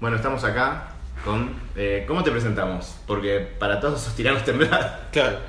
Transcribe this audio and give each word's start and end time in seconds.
Bueno, 0.00 0.16
estamos 0.16 0.42
acá 0.44 0.84
con... 1.24 1.54
eh, 1.76 2.04
¿Cómo 2.08 2.24
te 2.24 2.30
presentamos? 2.30 2.96
Porque 3.06 3.46
para 3.58 3.80
todos 3.80 4.00
esos 4.00 4.14
tiranos 4.14 4.44
temblar. 4.44 5.08
Claro. 5.12 5.40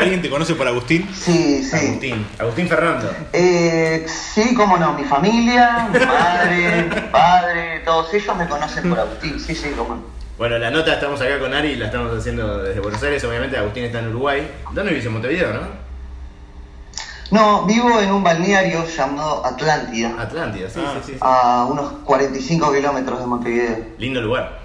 ¿Alguien 0.00 0.22
te 0.22 0.30
conoce 0.30 0.54
por 0.54 0.66
Agustín? 0.66 1.06
Sí, 1.14 1.62
sí. 1.62 1.76
Agustín. 1.76 2.26
Agustín 2.38 2.68
Fernando. 2.68 3.12
Eh, 3.32 4.06
sí, 4.08 4.54
cómo 4.54 4.78
no, 4.78 4.94
mi 4.94 5.04
familia, 5.04 5.88
mi 5.92 5.98
madre, 6.06 6.82
mi 6.84 7.00
padre, 7.12 7.80
todos 7.84 8.14
ellos 8.14 8.36
me 8.36 8.48
conocen 8.48 8.88
por 8.88 9.00
Agustín, 9.00 9.38
sí, 9.38 9.54
sí, 9.54 9.72
cómo 9.76 9.96
no. 9.96 10.02
Bueno, 10.38 10.56
la 10.58 10.70
nota 10.70 10.94
estamos 10.94 11.20
acá 11.20 11.38
con 11.40 11.52
Ari, 11.52 11.76
la 11.76 11.86
estamos 11.86 12.16
haciendo 12.16 12.62
desde 12.62 12.80
Buenos 12.80 13.02
Aires. 13.02 13.22
Obviamente 13.24 13.58
Agustín 13.58 13.84
está 13.84 13.98
en 13.98 14.08
Uruguay. 14.08 14.48
¿Dónde 14.72 14.92
vivís 14.92 15.04
en 15.04 15.12
Montevideo, 15.12 15.52
no? 15.52 15.87
No, 17.30 17.64
vivo 17.66 18.00
en 18.00 18.10
un 18.10 18.22
balneario 18.22 18.86
llamado 18.86 19.44
Atlántida, 19.44 20.14
Atlántida, 20.18 20.70
sí, 20.70 20.80
Ah. 20.82 20.92
sí, 20.94 21.00
sí, 21.06 21.12
sí. 21.12 21.18
a 21.20 21.66
unos 21.68 21.92
45 22.04 22.72
kilómetros 22.72 23.20
de 23.20 23.26
Montevideo. 23.26 23.76
Lindo 23.98 24.20
lugar. 24.22 24.60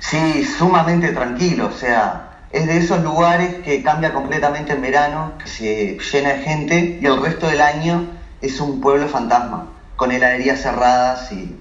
Sí, 0.00 0.44
sumamente 0.44 1.12
tranquilo, 1.12 1.66
o 1.66 1.72
sea, 1.76 2.40
es 2.50 2.66
de 2.66 2.78
esos 2.78 3.02
lugares 3.02 3.56
que 3.64 3.82
cambia 3.82 4.12
completamente 4.12 4.72
en 4.72 4.82
verano, 4.82 5.32
que 5.42 5.46
se 5.48 5.98
llena 6.12 6.30
de 6.34 6.42
gente 6.42 6.98
y 7.00 7.04
el 7.06 7.20
resto 7.20 7.46
del 7.48 7.60
año 7.60 8.06
es 8.40 8.60
un 8.60 8.80
pueblo 8.80 9.08
fantasma, 9.08 9.66
con 9.96 10.12
heladerías 10.12 10.60
cerradas 10.62 11.30
y, 11.32 11.56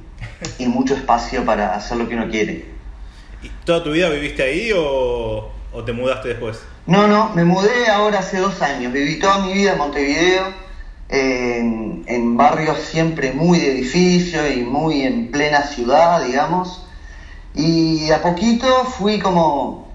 y 0.59 0.67
mucho 0.67 0.93
espacio 0.95 1.43
para 1.45 1.75
hacer 1.75 1.97
lo 1.97 2.07
que 2.07 2.15
uno 2.15 2.29
quiere. 2.29 2.65
¿Y 3.41 3.49
¿Toda 3.65 3.83
tu 3.83 3.91
vida 3.91 4.09
viviste 4.09 4.43
ahí 4.43 4.71
o, 4.73 5.49
o 5.73 5.83
te 5.83 5.91
mudaste 5.93 6.29
después? 6.29 6.59
No, 6.87 7.05
no, 7.05 7.31
me 7.35 7.43
mudé 7.43 7.89
ahora 7.89 8.19
hace 8.19 8.37
dos 8.37 8.61
años, 8.61 8.93
viví 8.93 9.19
toda 9.19 9.39
mi 9.39 9.51
vida 9.51 9.73
en 9.73 9.77
Montevideo, 9.77 10.53
en, 11.09 12.05
en 12.07 12.37
barrios 12.37 12.79
siempre 12.79 13.33
muy 13.33 13.59
de 13.59 13.73
edificio 13.73 14.49
y 14.49 14.61
muy 14.63 15.01
en 15.03 15.29
plena 15.29 15.63
ciudad, 15.63 16.23
digamos. 16.23 16.85
Y 17.53 18.09
a 18.11 18.21
poquito 18.21 18.85
fui 18.85 19.19
como 19.19 19.89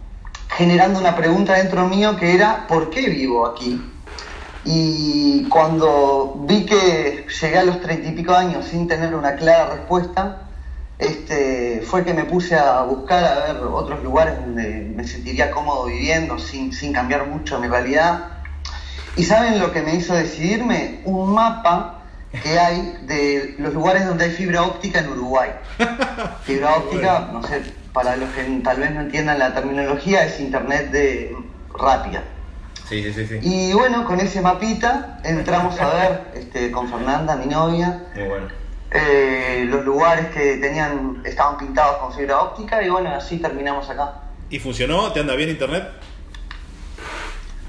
generando 0.50 1.00
una 1.00 1.16
pregunta 1.16 1.54
dentro 1.54 1.88
mío 1.88 2.14
que 2.18 2.34
era, 2.34 2.66
¿por 2.66 2.90
qué 2.90 3.08
vivo 3.08 3.46
aquí? 3.46 3.80
Y 4.66 5.44
cuando 5.44 6.42
vi 6.46 6.66
que 6.66 7.24
llegué 7.40 7.58
a 7.58 7.64
los 7.64 7.80
treinta 7.80 8.08
y 8.08 8.12
pico 8.12 8.34
años 8.34 8.66
sin 8.66 8.86
tener 8.86 9.14
una 9.14 9.34
clara 9.36 9.70
respuesta, 9.76 10.42
este, 10.98 11.82
fue 11.84 12.04
que 12.04 12.14
me 12.14 12.24
puse 12.24 12.56
a 12.56 12.82
buscar 12.82 13.24
a 13.24 13.52
ver 13.52 13.62
otros 13.64 14.02
lugares 14.02 14.36
donde 14.38 14.92
me 14.94 15.04
sentiría 15.04 15.50
cómodo 15.50 15.86
viviendo 15.86 16.38
sin, 16.38 16.72
sin 16.72 16.92
cambiar 16.92 17.26
mucho 17.26 17.58
mi 17.58 17.68
realidad. 17.68 18.28
¿Y 19.16 19.24
saben 19.24 19.58
lo 19.58 19.72
que 19.72 19.82
me 19.82 19.94
hizo 19.94 20.14
decidirme? 20.14 21.00
Un 21.04 21.34
mapa 21.34 22.02
que 22.42 22.58
hay 22.58 22.98
de 23.02 23.56
los 23.58 23.74
lugares 23.74 24.06
donde 24.06 24.24
hay 24.24 24.30
fibra 24.30 24.62
óptica 24.62 25.00
en 25.00 25.08
Uruguay. 25.10 25.50
Fibra 26.44 26.76
óptica, 26.76 27.28
no 27.32 27.42
sé, 27.42 27.62
para 27.92 28.16
los 28.16 28.30
que 28.30 28.42
tal 28.64 28.80
vez 28.80 28.92
no 28.92 29.02
entiendan 29.02 29.38
la 29.38 29.52
terminología, 29.52 30.24
es 30.24 30.40
internet 30.40 30.90
de 30.90 31.36
rápida. 31.78 32.24
Sí, 32.88 33.02
sí, 33.02 33.12
sí, 33.12 33.26
sí. 33.26 33.38
Y 33.42 33.72
bueno, 33.74 34.04
con 34.04 34.20
ese 34.20 34.40
mapita 34.40 35.20
entramos 35.24 35.78
a 35.80 35.88
ver 35.88 36.20
este, 36.34 36.70
con 36.70 36.88
Fernanda, 36.88 37.36
mi 37.36 37.46
novia, 37.46 38.02
Muy 38.14 38.28
bueno. 38.28 38.61
Eh, 38.94 39.64
los 39.68 39.84
lugares 39.84 40.26
que 40.26 40.58
tenían 40.58 41.22
estaban 41.24 41.56
pintados 41.56 41.96
con 41.96 42.12
fibra 42.12 42.40
óptica 42.40 42.82
y 42.82 42.90
bueno, 42.90 43.10
así 43.14 43.38
terminamos 43.38 43.88
acá. 43.88 44.14
¿Y 44.50 44.58
funcionó? 44.58 45.12
¿Te 45.12 45.20
anda 45.20 45.34
bien 45.34 45.48
internet? 45.48 45.88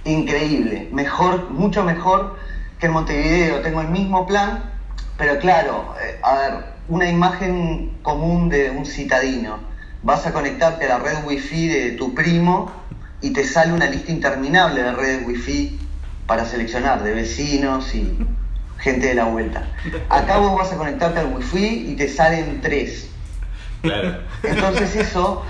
Increíble, 0.04 0.90
mejor, 0.92 1.50
mucho 1.50 1.84
mejor 1.84 2.38
que 2.78 2.88
en 2.88 2.92
Montevideo. 2.92 3.62
Tengo 3.62 3.80
el 3.80 3.88
mismo 3.88 4.28
plan, 4.28 4.72
pero 5.18 5.40
claro, 5.40 5.96
eh, 6.04 6.20
a 6.22 6.36
ver, 6.36 6.66
una 6.90 7.10
imagen 7.10 7.98
común 8.02 8.50
de 8.50 8.70
un 8.72 8.86
citadino. 8.86 9.60
Vas 10.02 10.26
a 10.28 10.34
conectarte 10.34 10.86
a 10.86 10.98
la 10.98 11.00
red 11.00 11.24
wifi 11.26 11.70
de 11.70 11.92
tu 11.92 12.14
primo 12.14 12.70
y 13.22 13.32
te 13.32 13.46
sale 13.46 13.72
una 13.72 13.86
lista 13.86 14.12
interminable 14.12 14.84
de 14.84 14.92
redes 14.92 15.26
wifi 15.26 15.80
para 16.28 16.44
seleccionar, 16.44 17.02
de 17.02 17.14
vecinos 17.14 17.96
y 17.96 18.18
gente 18.84 19.08
de 19.08 19.16
la 19.16 19.26
vuelta. 19.26 19.68
Acá 20.10 20.38
vos 20.38 20.56
vas 20.58 20.74
a 20.74 20.78
conectarte 20.78 21.20
al 21.20 21.34
wifi 21.34 21.92
y 21.92 21.96
te 21.96 22.08
salen 22.10 22.60
tres. 22.62 23.10
Claro. 23.82 24.20
Entonces 24.44 24.96
eso 24.96 25.44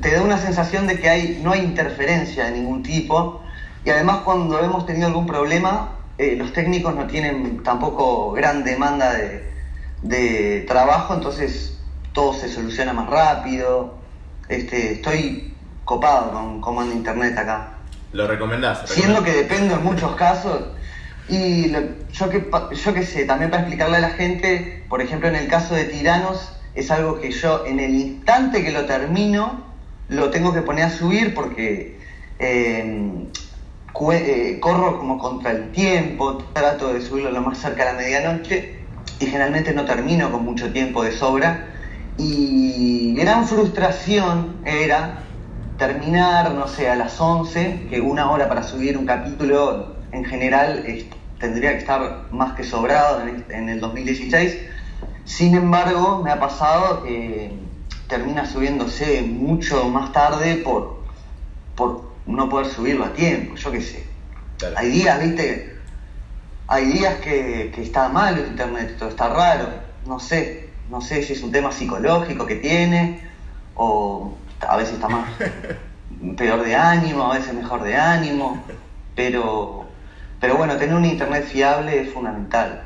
te 0.00 0.10
da 0.10 0.22
una 0.22 0.38
sensación 0.38 0.86
de 0.86 0.98
que 0.98 1.08
hay, 1.08 1.40
no 1.42 1.52
hay 1.52 1.60
interferencia 1.60 2.46
de 2.46 2.52
ningún 2.52 2.82
tipo 2.82 3.42
y 3.84 3.90
además 3.90 4.18
cuando 4.24 4.58
hemos 4.60 4.86
tenido 4.86 5.06
algún 5.06 5.26
problema, 5.26 5.92
eh, 6.18 6.34
los 6.36 6.52
técnicos 6.52 6.94
no 6.94 7.06
tienen 7.06 7.62
tampoco 7.62 8.32
gran 8.32 8.64
demanda 8.64 9.12
de, 9.12 9.52
de 10.02 10.64
trabajo, 10.66 11.14
entonces 11.14 11.78
todo 12.12 12.32
se 12.32 12.48
soluciona 12.48 12.92
más 12.92 13.08
rápido. 13.08 13.94
Este, 14.48 14.92
estoy 14.92 15.54
copado 15.84 16.32
con 16.32 16.60
comando 16.60 16.94
internet 16.94 17.36
acá. 17.38 17.74
Lo 18.12 18.26
recomendás. 18.26 18.88
Siendo 18.88 19.22
que 19.22 19.32
depende 19.32 19.74
en 19.74 19.84
muchos 19.84 20.14
casos. 20.16 20.62
Y 21.26 21.70
yo 22.12 22.28
que 22.28 22.48
yo 22.70 22.92
que 22.92 23.02
sé, 23.02 23.24
también 23.24 23.50
para 23.50 23.62
explicarle 23.62 23.96
a 23.96 24.00
la 24.00 24.10
gente, 24.10 24.82
por 24.88 25.00
ejemplo, 25.00 25.28
en 25.28 25.36
el 25.36 25.48
caso 25.48 25.74
de 25.74 25.84
Tiranos, 25.86 26.52
es 26.74 26.90
algo 26.90 27.14
que 27.14 27.30
yo 27.30 27.62
en 27.64 27.80
el 27.80 27.94
instante 27.94 28.62
que 28.62 28.70
lo 28.70 28.84
termino, 28.84 29.58
lo 30.08 30.28
tengo 30.30 30.52
que 30.52 30.62
poner 30.62 30.84
a 30.84 30.88
subir 30.90 31.32
porque 31.34 31.96
cue- 33.92 34.22
eh, 34.24 34.58
corro 34.60 34.98
como 34.98 35.18
contra 35.18 35.50
el 35.50 35.70
tiempo, 35.70 36.36
trato 36.52 36.92
de 36.92 37.00
subirlo 37.00 37.30
lo 37.30 37.42
más 37.42 37.58
cerca 37.58 37.82
a 37.82 37.86
la 37.86 37.94
medianoche 37.94 38.68
y 39.18 39.26
generalmente 39.26 39.72
no 39.72 39.84
termino 39.84 40.30
con 40.30 40.42
mucho 40.42 40.70
tiempo 40.70 41.02
de 41.02 41.12
sobra. 41.12 41.62
Y 42.16 43.14
gran 43.16 43.44
frustración 43.44 44.60
era 44.64 45.14
terminar, 45.76 46.52
no 46.52 46.66
sé, 46.68 46.88
a 46.88 46.96
las 46.96 47.20
11, 47.20 47.86
que 47.88 48.00
una 48.00 48.30
hora 48.30 48.48
para 48.48 48.62
subir 48.62 48.96
un 48.96 49.04
capítulo 49.06 49.93
en 50.14 50.24
general 50.24 50.82
tendría 51.38 51.72
que 51.72 51.78
estar 51.78 52.26
más 52.30 52.52
que 52.54 52.62
sobrado 52.62 53.20
en, 53.20 53.28
este- 53.28 53.56
en 53.56 53.68
el 53.68 53.80
2016. 53.80 54.58
Sin 55.24 55.54
embargo, 55.54 56.20
me 56.22 56.30
ha 56.30 56.38
pasado 56.38 57.02
que 57.02 57.50
termina 58.08 58.44
subiéndose 58.46 59.22
mucho 59.22 59.88
más 59.88 60.12
tarde 60.12 60.56
por, 60.56 60.86
por 61.74 62.00
no 62.26 62.48
poder 62.48 62.66
subirlo 62.66 63.04
a 63.04 63.12
tiempo, 63.12 63.56
yo 63.56 63.70
qué 63.72 63.80
sé. 63.80 64.06
Claro. 64.58 64.74
Hay 64.78 64.88
días, 64.88 65.18
viste, 65.18 65.66
hay 66.68 66.84
días 66.86 67.16
que, 67.16 67.70
que 67.74 67.82
está 67.82 68.08
mal 68.08 68.38
el 68.38 68.46
internet, 68.46 68.94
todo 68.98 69.08
está 69.08 69.28
raro, 69.28 69.70
no 70.06 70.18
sé, 70.20 70.68
no 70.90 71.00
sé 71.00 71.22
si 71.22 71.32
es 71.32 71.42
un 71.42 71.50
tema 71.50 71.72
psicológico 71.72 72.46
que 72.46 72.56
tiene, 72.56 73.18
o 73.74 74.30
a 74.60 74.76
veces 74.76 74.94
está 74.94 75.08
más 75.08 75.28
peor 76.36 76.62
de 76.62 76.74
ánimo, 76.76 77.32
a 77.32 77.36
veces 77.36 77.52
mejor 77.54 77.82
de 77.82 77.96
ánimo, 77.96 78.62
pero, 79.16 79.83
pero 80.44 80.58
bueno, 80.58 80.76
tener 80.76 80.94
un 80.94 81.06
internet 81.06 81.46
fiable 81.50 82.02
es 82.02 82.12
fundamental. 82.12 82.82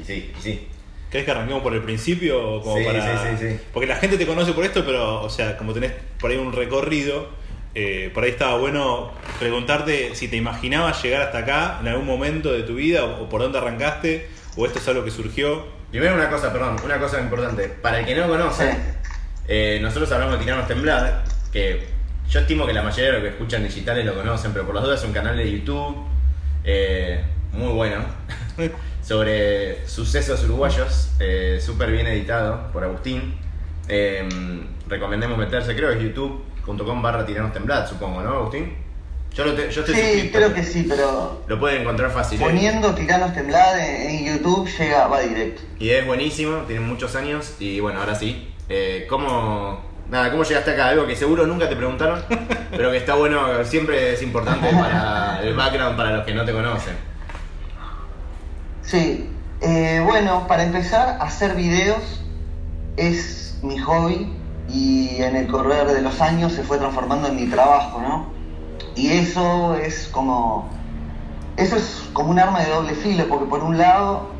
Y 0.00 0.04
sí, 0.06 0.32
y 0.38 0.42
sí. 0.42 0.68
¿Querés 1.10 1.26
que 1.26 1.30
arranquemos 1.30 1.62
por 1.62 1.74
el 1.74 1.82
principio? 1.82 2.62
Como 2.62 2.78
Sí, 2.78 2.84
para... 2.84 3.02
sí, 3.02 3.36
sí, 3.38 3.46
sí. 3.50 3.60
Porque 3.74 3.86
la 3.86 3.96
gente 3.96 4.16
te 4.16 4.26
conoce 4.26 4.54
por 4.54 4.64
esto, 4.64 4.82
pero, 4.82 5.22
o 5.22 5.28
sea, 5.28 5.58
como 5.58 5.74
tenés 5.74 5.92
por 6.18 6.30
ahí 6.30 6.38
un 6.38 6.50
recorrido, 6.50 7.28
eh, 7.74 8.10
por 8.14 8.24
ahí 8.24 8.30
estaba 8.30 8.56
bueno 8.56 9.10
preguntarte 9.38 10.14
si 10.14 10.28
te 10.28 10.36
imaginabas 10.36 11.02
llegar 11.02 11.20
hasta 11.20 11.38
acá 11.40 11.76
en 11.82 11.88
algún 11.88 12.06
momento 12.06 12.50
de 12.50 12.62
tu 12.62 12.76
vida, 12.76 13.04
o, 13.04 13.24
o 13.24 13.28
por 13.28 13.42
dónde 13.42 13.58
arrancaste, 13.58 14.30
o 14.56 14.64
esto 14.64 14.78
es 14.78 14.88
algo 14.88 15.04
que 15.04 15.10
surgió. 15.10 15.66
Primero 15.90 16.14
una 16.14 16.30
cosa, 16.30 16.54
perdón, 16.54 16.76
una 16.82 16.98
cosa 16.98 17.20
importante. 17.20 17.68
Para 17.68 18.00
el 18.00 18.06
que 18.06 18.14
no 18.14 18.28
conoce, 18.28 18.74
eh, 19.46 19.78
nosotros 19.82 20.10
hablamos 20.10 20.38
de 20.38 20.44
Tirarnos 20.44 20.66
Temblar, 20.68 21.22
que 21.52 21.86
yo 22.30 22.40
estimo 22.40 22.64
que 22.66 22.72
la 22.72 22.80
mayoría 22.82 23.08
de 23.08 23.12
los 23.12 23.22
que 23.24 23.28
escuchan 23.28 23.62
digitales 23.62 24.06
lo 24.06 24.14
conocen, 24.14 24.54
pero 24.54 24.64
por 24.64 24.74
las 24.74 24.84
dudas 24.84 25.00
es 25.00 25.06
un 25.06 25.12
canal 25.12 25.36
de 25.36 25.52
YouTube 25.52 26.10
eh, 26.64 27.22
muy 27.52 27.72
bueno, 27.72 27.98
sobre 29.02 29.86
sucesos 29.88 30.44
uruguayos, 30.44 31.10
eh, 31.20 31.58
súper 31.64 31.90
bien 31.92 32.06
editado 32.06 32.70
por 32.72 32.84
Agustín. 32.84 33.34
Eh, 33.88 34.28
recomendemos 34.88 35.36
meterse, 35.38 35.74
creo 35.74 35.90
que 35.90 35.96
es 35.98 36.02
youtube.com 36.02 37.02
barra 37.02 37.26
Tirarnos 37.26 37.52
Temblar, 37.52 37.88
supongo, 37.88 38.22
¿no, 38.22 38.30
Agustín? 38.30 38.74
Yo, 39.34 39.46
lo 39.46 39.54
te- 39.54 39.70
yo 39.70 39.80
estoy 39.80 39.94
Sí, 39.94 40.30
creo 40.30 40.52
que 40.52 40.62
sí, 40.62 40.84
pero 40.86 41.42
Lo 41.46 41.58
pueden 41.58 41.80
encontrar 41.82 42.10
fácil. 42.10 42.38
¿eh? 42.40 42.44
poniendo 42.44 42.94
Tiranos 42.94 43.32
Temblar 43.32 43.78
en, 43.78 44.10
en 44.10 44.24
YouTube 44.36 44.68
llega, 44.78 45.06
va 45.08 45.20
directo. 45.20 45.62
Y 45.78 45.88
es 45.90 46.06
buenísimo, 46.06 46.58
tiene 46.66 46.82
muchos 46.82 47.16
años 47.16 47.54
y 47.58 47.80
bueno, 47.80 48.00
ahora 48.00 48.14
sí. 48.14 48.48
Eh, 48.68 49.06
¿cómo, 49.08 49.80
nada, 50.12 50.30
¿Cómo 50.30 50.44
llegaste 50.44 50.72
acá? 50.72 50.88
Algo 50.88 51.06
que 51.06 51.16
seguro 51.16 51.46
nunca 51.46 51.70
te 51.70 51.74
preguntaron, 51.74 52.22
pero 52.70 52.90
que 52.90 52.98
está 52.98 53.14
bueno, 53.14 53.64
siempre 53.64 54.12
es 54.12 54.22
importante 54.22 54.68
para 54.68 55.40
el 55.42 55.56
background 55.56 55.96
para 55.96 56.16
los 56.16 56.26
que 56.26 56.34
no 56.34 56.44
te 56.44 56.52
conocen. 56.52 56.94
Sí, 58.82 59.30
eh, 59.62 60.02
bueno, 60.04 60.46
para 60.46 60.64
empezar, 60.64 61.16
hacer 61.18 61.54
videos 61.54 62.22
es 62.98 63.58
mi 63.62 63.78
hobby 63.78 64.30
y 64.68 65.22
en 65.22 65.34
el 65.34 65.46
correr 65.46 65.86
de 65.88 66.02
los 66.02 66.20
años 66.20 66.52
se 66.52 66.62
fue 66.62 66.76
transformando 66.76 67.28
en 67.28 67.36
mi 67.36 67.46
trabajo, 67.46 67.98
¿no? 68.02 68.26
Y 68.94 69.12
eso 69.12 69.76
es 69.76 70.08
como. 70.12 70.68
Eso 71.56 71.76
es 71.76 72.10
como 72.12 72.30
un 72.30 72.38
arma 72.38 72.60
de 72.60 72.70
doble 72.70 72.94
filo, 72.94 73.26
porque 73.28 73.46
por 73.46 73.62
un 73.62 73.78
lado 73.78 74.30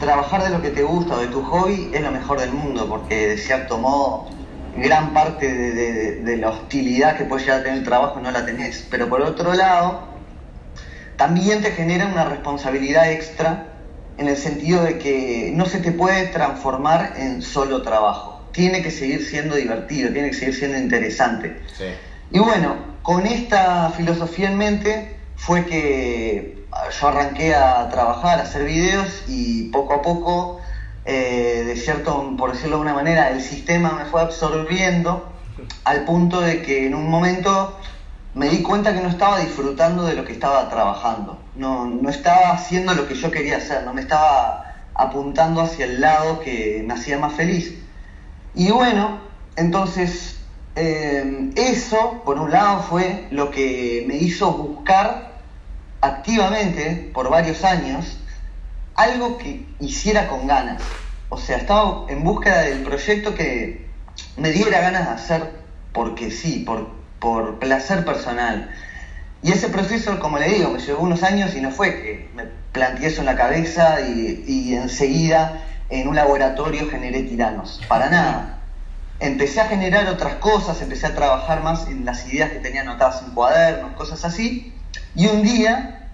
trabajar 0.00 0.42
de 0.42 0.50
lo 0.50 0.60
que 0.60 0.70
te 0.70 0.82
gusta 0.82 1.14
o 1.14 1.18
de 1.20 1.28
tu 1.28 1.42
hobby 1.42 1.90
es 1.92 2.00
lo 2.00 2.10
mejor 2.10 2.40
del 2.40 2.52
mundo, 2.52 2.88
porque 2.88 3.28
de 3.28 3.38
cierto 3.38 3.78
modo 3.78 4.26
gran 4.76 5.12
parte 5.12 5.52
de, 5.54 5.72
de- 5.72 6.12
de 6.12 6.36
la 6.36 6.48
hostilidad 6.48 7.14
que 7.16 7.24
puede 7.24 7.42
llegar 7.42 7.60
a 7.60 7.62
tener 7.62 7.78
el 7.78 7.84
trabajo 7.84 8.20
no 8.20 8.30
la 8.30 8.44
tenés. 8.44 8.84
Pero 8.90 9.08
por 9.08 9.20
otro 9.20 9.54
lado, 9.54 10.00
también 11.16 11.60
te 11.60 11.70
genera 11.70 12.06
una 12.06 12.24
responsabilidad 12.24 13.08
extra 13.10 13.70
en 14.16 14.28
el 14.28 14.36
sentido 14.36 14.82
de 14.82 14.98
que 14.98 15.50
no 15.52 15.66
se 15.66 15.78
te 15.78 15.92
puede 15.92 16.24
transformar 16.24 17.12
en 17.16 17.40
solo 17.42 17.82
trabajo. 17.82 18.40
Tiene 18.52 18.80
que 18.82 18.90
seguir 18.90 19.22
siendo 19.22 19.54
divertido, 19.56 20.12
tiene 20.12 20.28
que 20.30 20.36
seguir 20.36 20.54
siendo 20.54 20.76
interesante. 20.76 21.52
Sí. 21.76 21.84
Y 22.30 22.38
bueno, 22.38 22.76
con 23.02 23.26
esta 23.26 23.90
filosofía 23.90 24.46
en 24.48 24.56
mente 24.56 25.04
fue 25.36 25.64
que 25.64 26.54
yo 27.00 27.06
arranqué 27.08 27.54
a 27.54 27.88
trabajar, 27.88 28.38
a 28.38 28.42
hacer 28.42 28.64
videos 28.64 29.22
y 29.26 29.64
poco 29.64 29.94
a 29.94 30.02
poco, 30.02 30.56
eh, 31.04 31.64
de 31.66 31.76
cierto, 31.76 32.34
por 32.36 32.52
decirlo 32.52 32.76
de 32.76 32.82
una 32.82 32.94
manera, 32.94 33.30
el 33.30 33.42
sistema 33.42 33.92
me 33.92 34.04
fue 34.06 34.22
absorbiendo 34.22 35.28
al 35.84 36.04
punto 36.04 36.40
de 36.40 36.62
que 36.62 36.86
en 36.86 36.94
un 36.94 37.08
momento 37.08 37.78
me 38.34 38.48
di 38.48 38.62
cuenta 38.62 38.94
que 38.94 39.00
no 39.00 39.08
estaba 39.08 39.38
disfrutando 39.38 40.04
de 40.04 40.14
lo 40.14 40.24
que 40.24 40.32
estaba 40.32 40.68
trabajando, 40.68 41.38
no, 41.54 41.86
no 41.86 42.08
estaba 42.08 42.50
haciendo 42.50 42.94
lo 42.94 43.06
que 43.06 43.14
yo 43.14 43.30
quería 43.30 43.58
hacer, 43.58 43.84
no 43.84 43.92
me 43.92 44.00
estaba 44.00 44.74
apuntando 44.94 45.60
hacia 45.60 45.84
el 45.84 46.00
lado 46.00 46.40
que 46.40 46.82
me 46.86 46.94
hacía 46.94 47.18
más 47.18 47.34
feliz. 47.34 47.74
Y 48.54 48.70
bueno, 48.70 49.18
entonces 49.56 50.36
eh, 50.76 51.50
eso, 51.54 52.22
por 52.24 52.38
un 52.38 52.50
lado, 52.50 52.80
fue 52.80 53.26
lo 53.30 53.50
que 53.50 54.04
me 54.06 54.16
hizo 54.16 54.52
buscar 54.52 55.34
activamente 56.00 57.10
por 57.14 57.30
varios 57.30 57.64
años 57.64 58.18
algo 58.94 59.38
que 59.38 59.66
hiciera 59.80 60.28
con 60.28 60.46
ganas. 60.46 60.82
O 61.28 61.38
sea, 61.38 61.56
estaba 61.56 62.06
en 62.08 62.22
búsqueda 62.22 62.62
del 62.62 62.82
proyecto 62.82 63.34
que 63.34 63.88
me 64.36 64.50
diera 64.50 64.80
ganas 64.80 65.06
de 65.06 65.12
hacer 65.12 65.50
porque 65.92 66.30
sí, 66.30 66.62
por, 66.66 66.88
por 67.18 67.58
placer 67.58 68.04
personal. 68.04 68.70
Y 69.42 69.52
ese 69.52 69.68
proceso, 69.68 70.18
como 70.20 70.38
le 70.38 70.48
digo, 70.48 70.70
me 70.70 70.78
llevó 70.78 71.02
unos 71.02 71.22
años 71.22 71.54
y 71.54 71.60
no 71.60 71.70
fue 71.70 72.02
que 72.02 72.30
me 72.34 72.44
planteé 72.72 73.08
eso 73.08 73.20
en 73.20 73.26
la 73.26 73.36
cabeza 73.36 74.00
y, 74.00 74.44
y 74.46 74.74
enseguida 74.74 75.62
en 75.90 76.08
un 76.08 76.16
laboratorio 76.16 76.88
generé 76.88 77.22
tiranos. 77.22 77.80
Para 77.88 78.08
nada. 78.08 78.58
Empecé 79.20 79.60
a 79.60 79.66
generar 79.66 80.08
otras 80.08 80.34
cosas, 80.36 80.80
empecé 80.82 81.06
a 81.06 81.14
trabajar 81.14 81.62
más 81.62 81.86
en 81.86 82.04
las 82.04 82.26
ideas 82.26 82.50
que 82.50 82.58
tenía 82.58 82.80
anotadas 82.80 83.22
en 83.22 83.30
cuadernos, 83.30 83.92
cosas 83.92 84.24
así. 84.24 84.74
Y 85.14 85.26
un 85.26 85.42
día, 85.42 86.08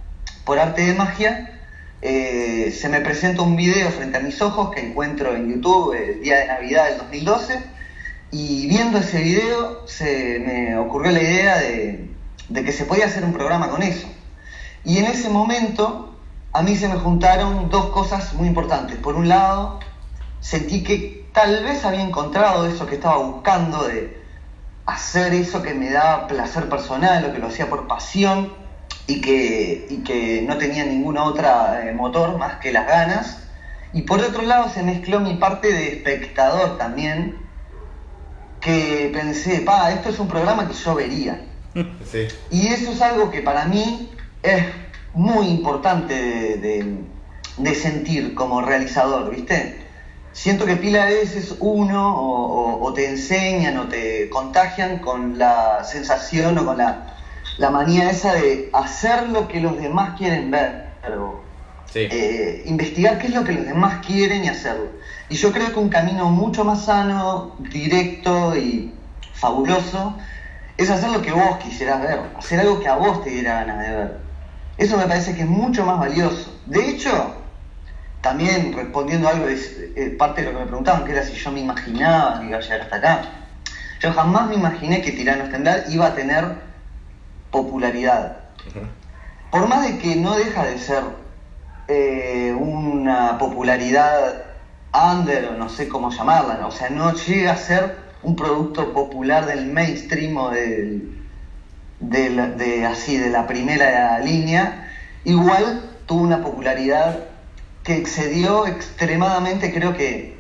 por 0.45 0.59
arte 0.59 0.83
de 0.83 0.95
magia, 0.95 1.60
eh, 2.03 2.75
se 2.79 2.89
me 2.89 3.01
presenta 3.01 3.43
un 3.43 3.57
video 3.57 3.91
frente 3.91 4.17
a 4.17 4.21
mis 4.21 4.41
ojos 4.41 4.71
que 4.71 4.81
encuentro 4.81 5.35
en 5.35 5.53
YouTube 5.53 5.93
el 5.95 6.23
día 6.23 6.39
de 6.39 6.47
Navidad 6.47 6.89
del 6.89 6.99
2012 6.99 7.63
y 8.31 8.67
viendo 8.69 8.99
ese 8.99 9.21
video 9.21 9.87
se 9.87 10.39
me 10.39 10.79
ocurrió 10.79 11.13
la 11.13 11.23
idea 11.23 11.59
de, 11.59 12.09
de 12.49 12.65
que 12.65 12.73
se 12.73 12.87
podía 12.87 13.07
hacer 13.07 13.25
un 13.25 13.35
programa 13.35 13.69
con 13.69 13.83
eso. 13.83 14.09
Y 14.83 14.99
en 14.99 15.07
ese 15.07 15.29
momento 15.29 16.17
a 16.53 16.63
mí 16.63 16.75
se 16.75 16.89
me 16.89 16.97
juntaron 16.97 17.69
dos 17.69 17.87
cosas 17.91 18.33
muy 18.33 18.49
importantes. 18.49 18.97
Por 18.97 19.17
un 19.17 19.29
lado, 19.29 19.81
sentí 20.41 20.83
que 20.83 21.29
tal 21.35 21.63
vez 21.65 21.85
había 21.85 22.03
encontrado 22.03 22.67
eso 22.67 22.87
que 22.87 22.95
estaba 22.95 23.19
buscando 23.19 23.87
de 23.87 24.19
hacer 24.87 25.35
eso 25.35 25.63
que 25.63 25.75
me 25.75 25.91
daba 25.91 26.27
placer 26.27 26.69
personal, 26.69 27.23
lo 27.23 27.33
que 27.33 27.39
lo 27.39 27.49
hacía 27.49 27.69
por 27.69 27.87
pasión 27.87 28.60
y 29.07 29.21
que, 29.21 29.87
y 29.89 29.99
que 29.99 30.43
no 30.43 30.57
tenía 30.57 30.85
ningún 30.85 31.17
otro 31.19 31.49
motor 31.95 32.39
más 32.39 32.57
que 32.59 32.73
las 32.73 32.87
ganas. 32.87 33.39
Y 33.93 34.03
por 34.03 34.21
otro 34.23 34.43
lado 34.43 34.69
se 34.69 34.83
mezcló 34.83 35.21
mi 35.21 35.35
parte 35.35 35.73
de 35.73 35.89
espectador 35.89 36.79
también, 36.79 37.35
que 38.61 39.11
pensé, 39.13 39.63
pa, 39.63 39.91
esto 39.91 40.11
es 40.11 40.19
un 40.19 40.29
programa 40.29 40.67
que 40.67 40.75
yo 40.75 40.95
vería. 40.95 41.41
Sí. 42.11 42.27
Y 42.51 42.69
eso 42.69 42.91
es 42.91 43.01
algo 43.03 43.31
que 43.31 43.41
para 43.43 43.65
mí 43.65 44.11
es 44.43 44.65
muy 45.15 45.49
importante 45.49 46.15
de, 46.15 46.57
de- 46.57 46.95
de 47.57 47.75
sentir 47.75 48.35
como 48.35 48.61
realizador, 48.63 49.29
¿viste? 49.31 49.77
Siento 50.33 50.65
que 50.67 50.77
pila 50.77 51.05
de 51.05 51.15
veces 51.15 51.55
uno 51.61 52.17
o, 52.17 52.47
o- 52.47 52.85
o 52.85 52.93
te 52.93 53.07
enseñan 53.07 53.77
o 53.77 53.87
te 53.89 54.29
contagian 54.31 54.99
con 54.99 55.39
la 55.39 55.85
sensación 55.85 56.59
o 56.59 56.65
con 56.65 56.79
la, 56.79 57.07
la 57.61 57.69
manía 57.69 58.09
esa 58.09 58.33
de 58.33 58.71
hacer 58.73 59.29
lo 59.29 59.47
que 59.47 59.61
los 59.61 59.77
demás 59.79 60.17
quieren 60.17 60.51
ver. 60.51 60.73
Pero, 61.03 61.39
Sí. 61.93 62.07
eh, 62.11 62.63
investigar 62.65 63.19
qué 63.19 63.27
es 63.27 63.35
lo 63.35 63.45
que 63.45 63.53
los 63.53 63.67
demás 63.67 63.99
quieren 64.07 64.43
y 64.45 64.49
hacerlo. 64.49 64.87
Y 65.29 65.35
yo 65.35 65.53
creo 65.53 65.71
que 65.71 65.79
un 65.79 65.91
camino 65.91 66.31
mucho 66.31 66.65
más 66.65 66.85
sano, 66.85 67.51
directo 67.59 68.57
y 68.57 68.89
fabuloso 69.35 70.17
es 70.79 70.89
hacer 70.89 71.11
lo 71.11 71.21
que 71.21 71.33
vos 71.33 71.59
quisieras 71.59 72.01
ver, 72.01 72.21
hacer 72.39 72.61
algo 72.61 72.81
que 72.81 72.89
a 72.89 72.95
vos 72.95 73.21
te 73.23 73.29
diera 73.31 73.57
ganas 73.57 73.81
de 73.81 73.91
ver. 73.91 74.17
Eso 74.79 74.97
me 74.97 75.07
parece 75.07 75.35
que 75.35 75.43
es 75.43 75.49
mucho 75.49 75.85
más 75.85 75.99
valioso. 75.99 76.57
De 76.65 76.89
hecho, 76.89 77.35
también 78.23 78.73
respondiendo 78.73 79.29
a 79.29 79.33
algo 79.33 79.47
eh, 79.49 80.15
parte 80.17 80.41
de 80.41 80.47
lo 80.47 80.53
que 80.55 80.61
me 80.61 80.67
preguntaban, 80.67 81.05
que 81.05 81.13
era 81.13 81.23
si 81.23 81.35
yo 81.35 81.51
me 81.51 81.61
imaginaba 81.61 82.41
que 82.41 82.47
iba 82.47 82.57
a 82.57 82.61
llegar 82.61 82.81
hasta 82.81 82.97
acá. 82.97 83.23
Yo 84.01 84.13
jamás 84.13 84.49
me 84.49 84.55
imaginé 84.55 85.03
que 85.03 85.13
Tirano 85.13 85.45
Estendal 85.45 85.85
iba 85.89 86.07
a 86.07 86.15
tener 86.15 86.70
popularidad 87.51 88.37
por 89.51 89.67
más 89.69 89.85
de 89.87 89.99
que 89.99 90.17
no 90.17 90.37
deja 90.37 90.65
de 90.65 90.79
ser 90.79 91.03
eh, 91.89 92.55
una 92.57 93.39
popularidad 93.39 94.43
under, 94.93 95.53
no 95.53 95.69
sé 95.69 95.89
cómo 95.89 96.11
llamarla, 96.11 96.57
¿no? 96.61 96.69
o 96.69 96.71
sea, 96.71 96.89
no 96.91 97.13
llega 97.15 97.53
a 97.53 97.57
ser 97.57 97.97
un 98.23 98.37
producto 98.37 98.93
popular 98.93 99.47
del 99.47 99.67
mainstream 99.67 100.37
o 100.37 100.51
del, 100.51 101.17
del- 101.99 102.57
de, 102.57 102.87
así, 102.87 103.17
de 103.17 103.31
la 103.31 103.47
primera 103.47 104.19
línea, 104.21 104.89
igual 105.25 105.83
tuvo 106.07 106.23
una 106.23 106.43
popularidad 106.43 107.19
que 107.83 107.97
excedió 107.97 108.67
extremadamente, 108.67 109.73
creo 109.73 109.95
que, 109.97 110.40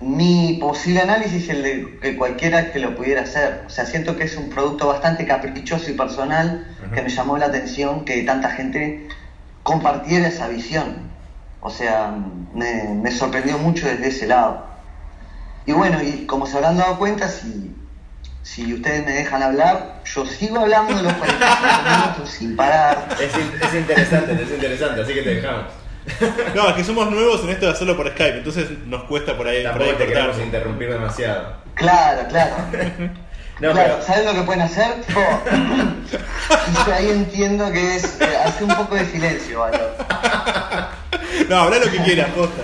mi 0.00 0.58
posible 0.60 1.00
análisis 1.00 1.48
y 1.48 1.50
el 1.50 1.62
de 1.62 1.98
que 2.00 2.16
cualquiera 2.16 2.72
que 2.72 2.78
lo 2.78 2.96
pudiera 2.96 3.22
hacer. 3.22 3.62
O 3.66 3.70
sea, 3.70 3.86
siento 3.86 4.16
que 4.16 4.24
es 4.24 4.36
un 4.36 4.50
producto 4.50 4.88
bastante 4.88 5.26
caprichoso 5.26 5.90
y 5.90 5.94
personal 5.94 6.66
que 6.92 7.02
me 7.02 7.08
llamó 7.08 7.38
la 7.38 7.46
atención 7.46 8.04
que 8.04 8.22
tanta 8.22 8.50
gente 8.50 9.08
compartiera 9.62 10.28
esa 10.28 10.48
visión. 10.48 11.10
O 11.60 11.70
sea, 11.70 12.14
me, 12.52 12.84
me 12.94 13.10
sorprendió 13.10 13.58
mucho 13.58 13.86
desde 13.86 14.08
ese 14.08 14.26
lado. 14.26 14.66
Y 15.66 15.72
bueno, 15.72 16.02
y 16.02 16.26
como 16.26 16.46
se 16.46 16.56
habrán 16.56 16.76
dado 16.76 16.98
cuenta, 16.98 17.28
si, 17.28 17.74
si 18.42 18.74
ustedes 18.74 19.06
me 19.06 19.12
dejan 19.12 19.42
hablar, 19.42 20.02
yo 20.04 20.26
sigo 20.26 20.58
hablando 20.58 20.94
de 20.94 21.02
los 21.04 21.12
45 21.14 21.58
minutos 21.90 22.30
sin 22.30 22.56
parar. 22.56 23.08
Es, 23.18 23.34
es 23.34 23.74
interesante, 23.74 24.34
es 24.42 24.50
interesante, 24.50 25.00
así 25.00 25.14
que 25.14 25.22
te 25.22 25.34
dejamos. 25.36 25.83
No, 26.54 26.68
es 26.68 26.74
que 26.74 26.84
somos 26.84 27.10
nuevos 27.10 27.42
en 27.44 27.50
esto 27.50 27.66
de 27.66 27.72
hacerlo 27.72 27.96
por 27.96 28.08
Skype, 28.10 28.38
entonces 28.38 28.66
nos 28.86 29.04
cuesta 29.04 29.36
por 29.36 29.48
ahí, 29.48 29.62
por 29.62 29.72
Tampoco 29.72 29.90
ahí 29.90 29.96
te 29.96 30.06
queremos 30.06 30.38
interrumpir 30.38 30.90
demasiado. 30.90 31.54
Claro, 31.74 32.28
claro. 32.28 32.54
No, 33.60 33.70
claro, 33.70 33.94
pero 34.00 34.02
¿saben 34.04 34.26
lo 34.26 34.32
que 34.34 34.42
pueden 34.42 34.62
hacer? 34.62 34.94
Tipo, 35.06 35.20
y 36.88 36.90
ahí 36.90 37.08
entiendo 37.08 37.70
que 37.70 37.94
es 37.94 38.20
eh, 38.20 38.36
hacer 38.44 38.64
un 38.64 38.74
poco 38.74 38.96
de 38.96 39.04
silencio, 39.06 39.60
Valor. 39.60 39.94
No, 41.48 41.58
habla 41.60 41.78
lo 41.78 41.88
que 41.90 41.98
quieras, 41.98 42.30
posta. 42.30 42.62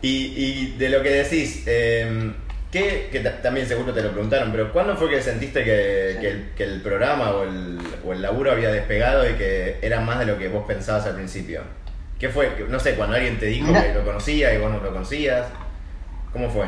Y, 0.00 0.08
y 0.36 0.74
de 0.78 0.88
lo 0.88 1.02
que 1.02 1.10
decís, 1.10 1.64
eh, 1.66 2.32
¿qué, 2.72 3.10
que 3.12 3.20
ta- 3.20 3.42
también 3.42 3.68
seguro 3.68 3.92
te 3.92 4.00
lo 4.02 4.10
preguntaron, 4.12 4.50
pero 4.52 4.72
¿cuándo 4.72 4.96
fue 4.96 5.10
que 5.10 5.20
sentiste 5.20 5.62
que, 5.64 6.12
Sí. 6.14 6.20
que 6.20 6.28
el, 6.30 6.50
que 6.56 6.64
el 6.64 6.80
programa 6.80 7.30
o 7.32 7.42
el, 7.44 7.78
o 8.06 8.12
el 8.14 8.22
laburo 8.22 8.52
había 8.52 8.70
despegado 8.70 9.28
y 9.28 9.34
que 9.34 9.78
era 9.82 10.00
más 10.00 10.18
de 10.20 10.24
lo 10.26 10.38
que 10.38 10.48
vos 10.48 10.64
pensabas 10.66 11.04
al 11.04 11.14
principio? 11.16 11.60
¿Qué 12.18 12.28
fue? 12.28 12.54
Que- 12.54 12.64
No 12.64 12.80
sé, 12.80 12.94
cuando 12.94 13.16
alguien 13.16 13.38
te 13.38 13.46
dijo 13.46 13.72
que 13.72 13.92
lo 13.94 14.04
conocía 14.04 14.54
y 14.54 14.58
vos 14.58 14.70
no 14.70 14.78
lo 14.80 14.92
conocías. 14.92 15.46
¿Cómo 16.32 16.48
fue? 16.50 16.66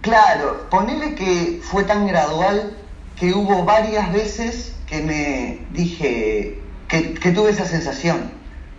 Claro, 0.00 0.68
ponele 0.70 1.14
que 1.14 1.60
fue 1.62 1.84
tan 1.84 2.06
gradual 2.06 2.76
que 3.18 3.32
hubo 3.32 3.64
varias 3.64 4.12
veces 4.12 4.74
que 4.86 5.00
me 5.00 5.66
dije, 5.70 6.58
que, 6.88 7.14
que 7.14 7.30
tuve 7.30 7.50
esa 7.50 7.64
sensación 7.64 8.30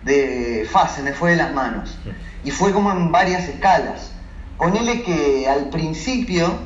de, 0.03 0.67
fa, 0.69 0.87
se 0.87 1.01
me 1.01 1.13
fue 1.13 1.31
de 1.31 1.37
las 1.37 1.53
manos. 1.53 1.97
Y 2.43 2.51
fue 2.51 2.71
como 2.73 2.91
en 2.91 3.11
varias 3.11 3.47
escalas. 3.49 4.11
Ponele 4.57 5.01
que 5.03 5.47
al 5.49 5.69
principio, 5.69 6.59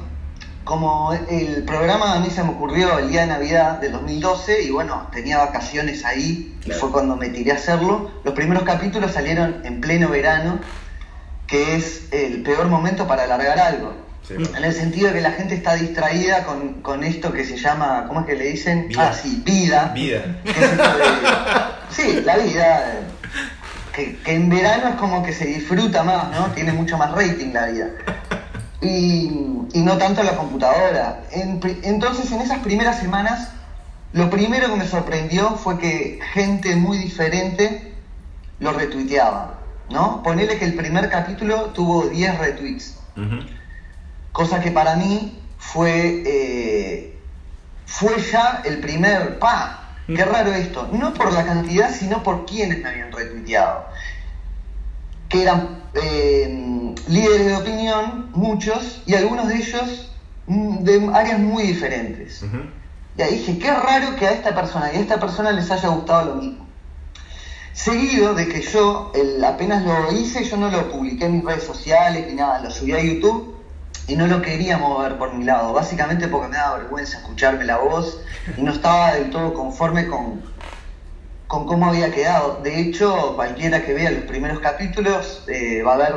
como 0.69 1.11
el 1.13 1.63
programa 1.63 2.13
a 2.13 2.19
mí 2.19 2.29
se 2.29 2.43
me 2.43 2.51
ocurrió 2.51 2.99
el 2.99 3.09
día 3.09 3.21
de 3.21 3.27
Navidad 3.27 3.79
del 3.79 3.91
2012 3.93 4.61
y 4.61 4.69
bueno, 4.69 5.07
tenía 5.11 5.39
vacaciones 5.39 6.05
ahí 6.05 6.55
y 6.63 6.69
fue 6.69 6.91
cuando 6.91 7.15
me 7.15 7.29
tiré 7.29 7.51
a 7.53 7.55
hacerlo, 7.55 8.11
los 8.23 8.35
primeros 8.35 8.61
capítulos 8.63 9.11
salieron 9.11 9.61
en 9.65 9.81
pleno 9.81 10.09
verano, 10.09 10.59
que 11.47 11.75
es 11.75 12.03
el 12.11 12.43
peor 12.43 12.67
momento 12.67 13.07
para 13.07 13.23
alargar 13.23 13.57
algo. 13.59 13.93
Sí, 14.27 14.35
En 14.35 14.63
el 14.63 14.73
sentido 14.73 15.07
de 15.07 15.15
que 15.15 15.21
la 15.21 15.31
gente 15.31 15.55
está 15.55 15.73
distraída 15.73 16.43
con, 16.43 16.81
con 16.83 17.03
esto 17.03 17.31
que 17.33 17.43
se 17.45 17.57
llama, 17.57 18.05
¿cómo 18.07 18.19
es 18.19 18.25
que 18.27 18.35
le 18.35 18.45
dicen? 18.51 18.87
Vida. 18.89 19.09
Ah, 19.09 19.13
sí, 19.19 19.41
vida. 19.43 19.91
Vida. 19.95 20.23
Es 20.45 20.55
de- 20.55 20.83
sí, 21.89 22.21
la 22.23 22.37
vida, 22.37 22.83
que, 23.91 24.17
que 24.17 24.33
en 24.35 24.49
verano 24.49 24.89
es 24.89 24.95
como 24.97 25.23
que 25.23 25.33
se 25.33 25.45
disfruta 25.45 26.03
más, 26.03 26.29
¿no? 26.29 26.45
Tiene 26.53 26.73
mucho 26.73 26.95
más 26.95 27.11
rating 27.11 27.53
la 27.53 27.65
vida. 27.65 27.87
Y, 28.81 29.29
y 29.73 29.81
no 29.81 29.97
tanto 29.97 30.23
la 30.23 30.35
computadora. 30.37 31.23
En 31.31 31.59
entonces, 31.83 32.31
en 32.31 32.41
esas 32.41 32.59
primeras 32.59 32.97
semanas, 32.97 33.49
lo 34.13 34.29
primero 34.29 34.69
que 34.69 34.75
me 34.75 34.87
sorprendió 34.87 35.55
fue 35.55 35.77
que 35.77 36.19
gente 36.33 36.75
muy 36.75 36.97
diferente 36.97 37.93
lo 38.59 38.73
retuiteaba, 38.73 39.59
¿no? 39.89 40.23
Ponele 40.23 40.57
que 40.57 40.65
el 40.65 40.75
primer 40.75 41.09
capítulo 41.09 41.71
tuvo 41.71 42.07
10 42.07 42.37
retweets, 42.37 42.95
Ujú. 43.15 43.45
cosa 44.31 44.59
que 44.59 44.71
para 44.71 44.95
mí 44.95 45.37
fue, 45.57 46.23
eh, 46.25 47.13
fue 47.85 48.19
ya 48.19 48.61
el 48.65 48.79
primer, 48.79 49.39
pa, 49.39 49.95
qué 50.07 50.25
raro 50.25 50.51
esto, 50.53 50.89
no 50.91 51.13
por 51.13 51.31
la 51.31 51.45
cantidad, 51.45 51.93
sino 51.93 52.23
por 52.23 52.45
quienes 52.45 52.81
me 52.81 52.89
habían 52.89 53.11
retuiteado, 53.11 53.85
que 55.29 55.43
eran 55.43 55.79
eh, 55.93 56.93
líderes 57.07 57.45
de 57.47 57.55
opinión, 57.55 58.29
muchos, 58.33 59.01
y 59.05 59.13
algunos 59.15 59.47
de 59.47 59.55
ellos 59.55 60.11
mm, 60.47 60.77
de 60.83 61.09
áreas 61.13 61.39
muy 61.39 61.63
diferentes. 61.63 62.41
Y 63.17 63.21
ahí 63.21 63.31
dije, 63.37 63.57
qué 63.59 63.71
raro 63.71 64.15
que 64.15 64.25
a 64.27 64.31
esta 64.31 64.53
persona 64.55 64.91
y 64.93 64.97
a 64.97 64.99
esta 64.99 65.19
persona 65.19 65.51
les 65.51 65.69
haya 65.71 65.89
gustado 65.89 66.25
lo 66.25 66.35
mismo. 66.41 66.67
Seguido 67.73 68.33
de 68.33 68.47
que 68.49 68.61
yo, 68.61 69.11
el- 69.15 69.43
apenas 69.43 69.83
lo 69.83 70.11
hice, 70.11 70.43
yo 70.43 70.57
no 70.57 70.69
lo 70.69 70.89
publiqué 70.91 71.25
en 71.25 71.33
mis 71.37 71.45
redes 71.45 71.63
sociales 71.63 72.25
ni 72.27 72.33
nada, 72.33 72.59
lo 72.61 72.71
subí 72.71 72.93
a 72.93 73.01
YouTube 73.01 73.55
y 74.07 74.15
no 74.15 74.25
lo 74.27 74.41
quería 74.41 74.77
mover 74.77 75.17
por 75.17 75.33
mi 75.33 75.45
lado, 75.45 75.71
básicamente 75.73 76.27
porque 76.27 76.49
me 76.49 76.57
daba 76.57 76.77
vergüenza 76.79 77.17
escucharme 77.19 77.63
la 77.65 77.77
voz 77.77 78.19
y 78.57 78.61
no 78.63 78.71
estaba 78.71 79.13
del 79.13 79.29
todo 79.29 79.53
conforme 79.53 80.07
con, 80.07 80.41
con 81.49 81.65
cómo 81.65 81.87
había 81.87 82.11
quedado. 82.11 82.59
De 82.61 82.79
hecho, 82.79 83.35
cualquiera 83.35 83.83
que 83.83 83.95
vea 83.95 84.11
los 84.11 84.25
primeros 84.25 84.59
capítulos 84.59 85.43
eh, 85.47 85.81
va 85.81 85.95
a 85.95 85.97
ver, 85.97 86.15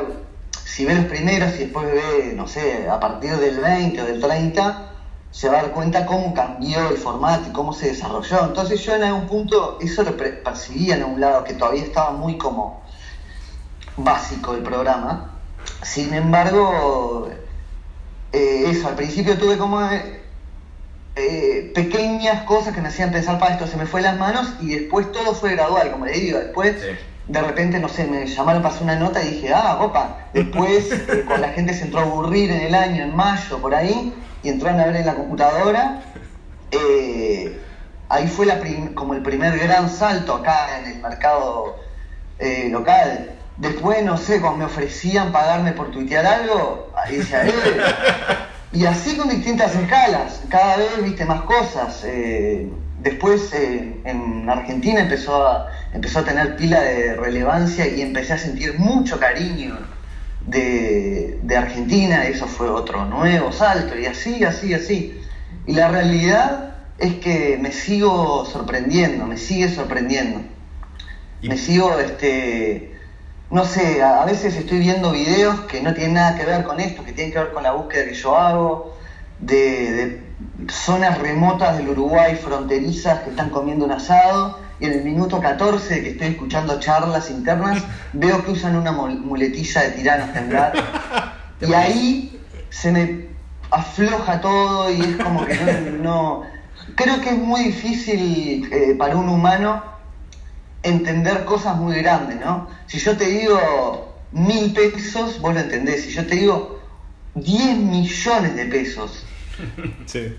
si 0.62 0.84
ve 0.84 0.94
los 0.94 1.06
primeros 1.06 1.54
y 1.54 1.64
después 1.64 1.86
ve, 1.86 2.34
no 2.36 2.46
sé, 2.46 2.86
a 2.86 3.00
partir 3.00 3.38
del 3.38 3.58
20 3.58 4.02
o 4.02 4.04
del 4.04 4.20
30, 4.20 4.90
se 5.30 5.48
va 5.48 5.58
a 5.58 5.62
dar 5.62 5.72
cuenta 5.72 6.04
cómo 6.04 6.34
cambió 6.34 6.90
el 6.90 6.98
formato 6.98 7.48
y 7.48 7.52
cómo 7.52 7.72
se 7.72 7.86
desarrolló. 7.86 8.44
Entonces 8.44 8.84
yo 8.84 8.94
en 8.94 9.04
algún 9.04 9.26
punto 9.26 9.78
eso 9.80 10.02
lo 10.02 10.18
percibía 10.18 10.96
en 10.96 11.04
un 11.04 11.18
lado, 11.18 11.44
que 11.44 11.54
todavía 11.54 11.84
estaba 11.84 12.10
muy 12.10 12.36
como 12.36 12.82
básico 13.96 14.52
el 14.52 14.62
programa. 14.62 15.30
Sin 15.80 16.12
embargo, 16.12 17.30
eh, 18.32 18.64
eso, 18.66 18.86
al 18.86 18.96
principio 18.96 19.38
tuve 19.38 19.56
como 19.56 19.80
eh, 21.16 21.70
pequeñas 21.74 22.44
cosas 22.44 22.74
que 22.74 22.80
me 22.80 22.88
hacían 22.88 23.10
pensar, 23.12 23.38
para 23.38 23.54
esto 23.54 23.66
se 23.66 23.76
me 23.76 23.86
fue 23.86 24.00
las 24.00 24.16
manos 24.16 24.54
y 24.60 24.74
después 24.74 25.12
todo 25.12 25.34
fue 25.34 25.54
gradual, 25.54 25.90
como 25.90 26.06
le 26.06 26.12
digo, 26.12 26.38
después 26.38 26.76
Sí. 26.80 26.86
de 27.28 27.40
repente, 27.42 27.78
no 27.80 27.88
sé, 27.88 28.04
me 28.06 28.26
llamaron 28.26 28.62
para 28.62 28.74
hacer 28.74 28.84
una 28.84 28.96
nota 28.96 29.22
y 29.22 29.30
dije, 29.34 29.52
ah, 29.54 29.78
opa, 29.80 30.28
después 30.32 30.90
eh, 31.08 31.24
cuando 31.26 31.46
la 31.46 31.52
gente 31.52 31.74
se 31.74 31.84
entró 31.84 32.00
a 32.00 32.02
aburrir 32.04 32.50
en 32.50 32.60
el 32.62 32.74
año, 32.74 33.04
en 33.04 33.14
mayo, 33.14 33.58
por 33.60 33.74
ahí, 33.74 34.14
y 34.42 34.48
entraron 34.48 34.80
a 34.80 34.86
ver 34.86 34.96
en 34.96 35.06
la 35.06 35.14
computadora, 35.14 36.00
eh, 36.70 37.60
ahí 38.08 38.26
fue 38.28 38.46
la 38.46 38.58
prim- 38.60 38.94
como 38.94 39.14
el 39.14 39.22
primer 39.22 39.58
gran 39.58 39.88
salto 39.90 40.34
acá 40.34 40.78
en 40.80 40.92
el 40.92 41.02
mercado 41.02 41.76
eh, 42.38 42.68
local. 42.70 43.30
Después, 43.58 44.02
no 44.02 44.16
sé, 44.16 44.40
cuando 44.40 44.58
me 44.58 44.64
ofrecían 44.64 45.30
pagarme 45.30 45.72
por 45.72 45.90
tuitear 45.90 46.24
algo, 46.26 46.90
ahí 46.96 47.16
decía, 47.16 47.46
eh, 47.46 47.52
y 48.72 48.86
así 48.86 49.16
con 49.16 49.28
distintas 49.28 49.74
escalas, 49.76 50.40
cada 50.48 50.76
vez 50.76 51.02
viste 51.02 51.24
más 51.26 51.42
cosas. 51.42 52.02
eh, 52.04 52.66
después 53.02 53.52
eh, 53.52 54.00
en 54.04 54.48
Argentina 54.48 55.00
empezó 55.00 55.46
a, 55.46 55.66
empezó 55.92 56.20
a 56.20 56.24
tener 56.24 56.56
pila 56.56 56.80
de 56.82 57.14
relevancia 57.16 57.86
y 57.86 58.00
empecé 58.00 58.32
a 58.34 58.38
sentir 58.38 58.74
mucho 58.78 59.18
cariño 59.18 59.76
de, 60.46 61.38
de 61.42 61.56
Argentina, 61.56 62.24
eso 62.26 62.46
fue 62.46 62.68
otro 62.68 63.04
nuevo 63.06 63.52
salto, 63.52 63.96
y 63.98 64.06
así, 64.06 64.44
así, 64.44 64.72
así. 64.74 65.12
Y 65.66 65.74
la 65.74 65.88
realidad 65.88 66.74
es 66.98 67.14
que 67.16 67.56
me 67.58 67.72
sigo 67.72 68.44
sorprendiendo, 68.44 69.26
me 69.26 69.36
sigue 69.36 69.68
sorprendiendo. 69.68 70.42
Y- 71.40 71.48
Me 71.48 71.56
sigo, 71.56 71.98
este, 71.98 72.91
no 73.52 73.64
sé, 73.66 74.02
a, 74.02 74.24
veces 74.24 74.56
estoy 74.56 74.78
viendo 74.78 75.12
videos 75.12 75.60
que 75.62 75.82
no 75.82 75.92
tienen 75.92 76.14
nada 76.14 76.34
que 76.36 76.44
ver 76.46 76.64
con 76.64 76.80
esto, 76.80 77.04
que 77.04 77.12
tienen 77.12 77.32
que 77.34 77.38
ver 77.38 77.52
con 77.52 77.62
la 77.62 77.72
búsqueda 77.72 78.06
que 78.06 78.14
yo 78.14 78.34
hago, 78.38 78.94
de, 79.38 79.92
de 79.92 80.22
zonas 80.70 81.18
remotas 81.18 81.76
del 81.76 81.90
Uruguay, 81.90 82.34
fronterizas, 82.34 83.20
que 83.20 83.30
están 83.30 83.50
comiendo 83.50 83.84
un 83.84 83.92
asado, 83.92 84.58
y 84.80 84.86
en 84.86 84.92
el 84.94 85.02
minuto 85.04 85.38
14 85.38 86.02
que 86.02 86.10
estoy 86.12 86.28
escuchando 86.28 86.80
charlas 86.80 87.28
internas, 87.30 87.84
veo 88.14 88.42
que 88.42 88.52
usan 88.52 88.74
una 88.74 88.90
mul- 88.90 89.20
muletilla 89.20 89.82
de 89.82 89.90
tiranos 89.90 90.32
temblar, 90.32 90.72
y 91.60 91.74
ahí 91.74 92.40
se 92.70 92.90
me 92.90 93.26
afloja 93.70 94.40
todo 94.40 94.90
y 94.90 95.00
es 95.02 95.16
como 95.18 95.44
que 95.44 95.54
no... 95.56 96.02
no- 96.02 96.42
creo 96.96 97.20
que 97.20 97.30
es 97.30 97.38
muy 97.38 97.64
difícil 97.64 98.68
eh, 98.72 98.94
para 98.98 99.14
un 99.16 99.28
humano 99.28 99.82
entender 100.82 101.44
cosas 101.44 101.76
muy 101.76 101.96
grandes, 101.96 102.40
¿no? 102.40 102.68
Si 102.86 102.98
yo 102.98 103.16
te 103.16 103.26
digo 103.26 104.14
mil 104.32 104.72
pesos, 104.72 105.40
vos 105.40 105.54
lo 105.54 105.60
entendés. 105.60 106.04
Si 106.04 106.10
yo 106.10 106.26
te 106.26 106.36
digo 106.36 106.80
10 107.34 107.76
millones 107.78 108.56
de 108.56 108.66
pesos, 108.66 109.24
Sí. 110.06 110.34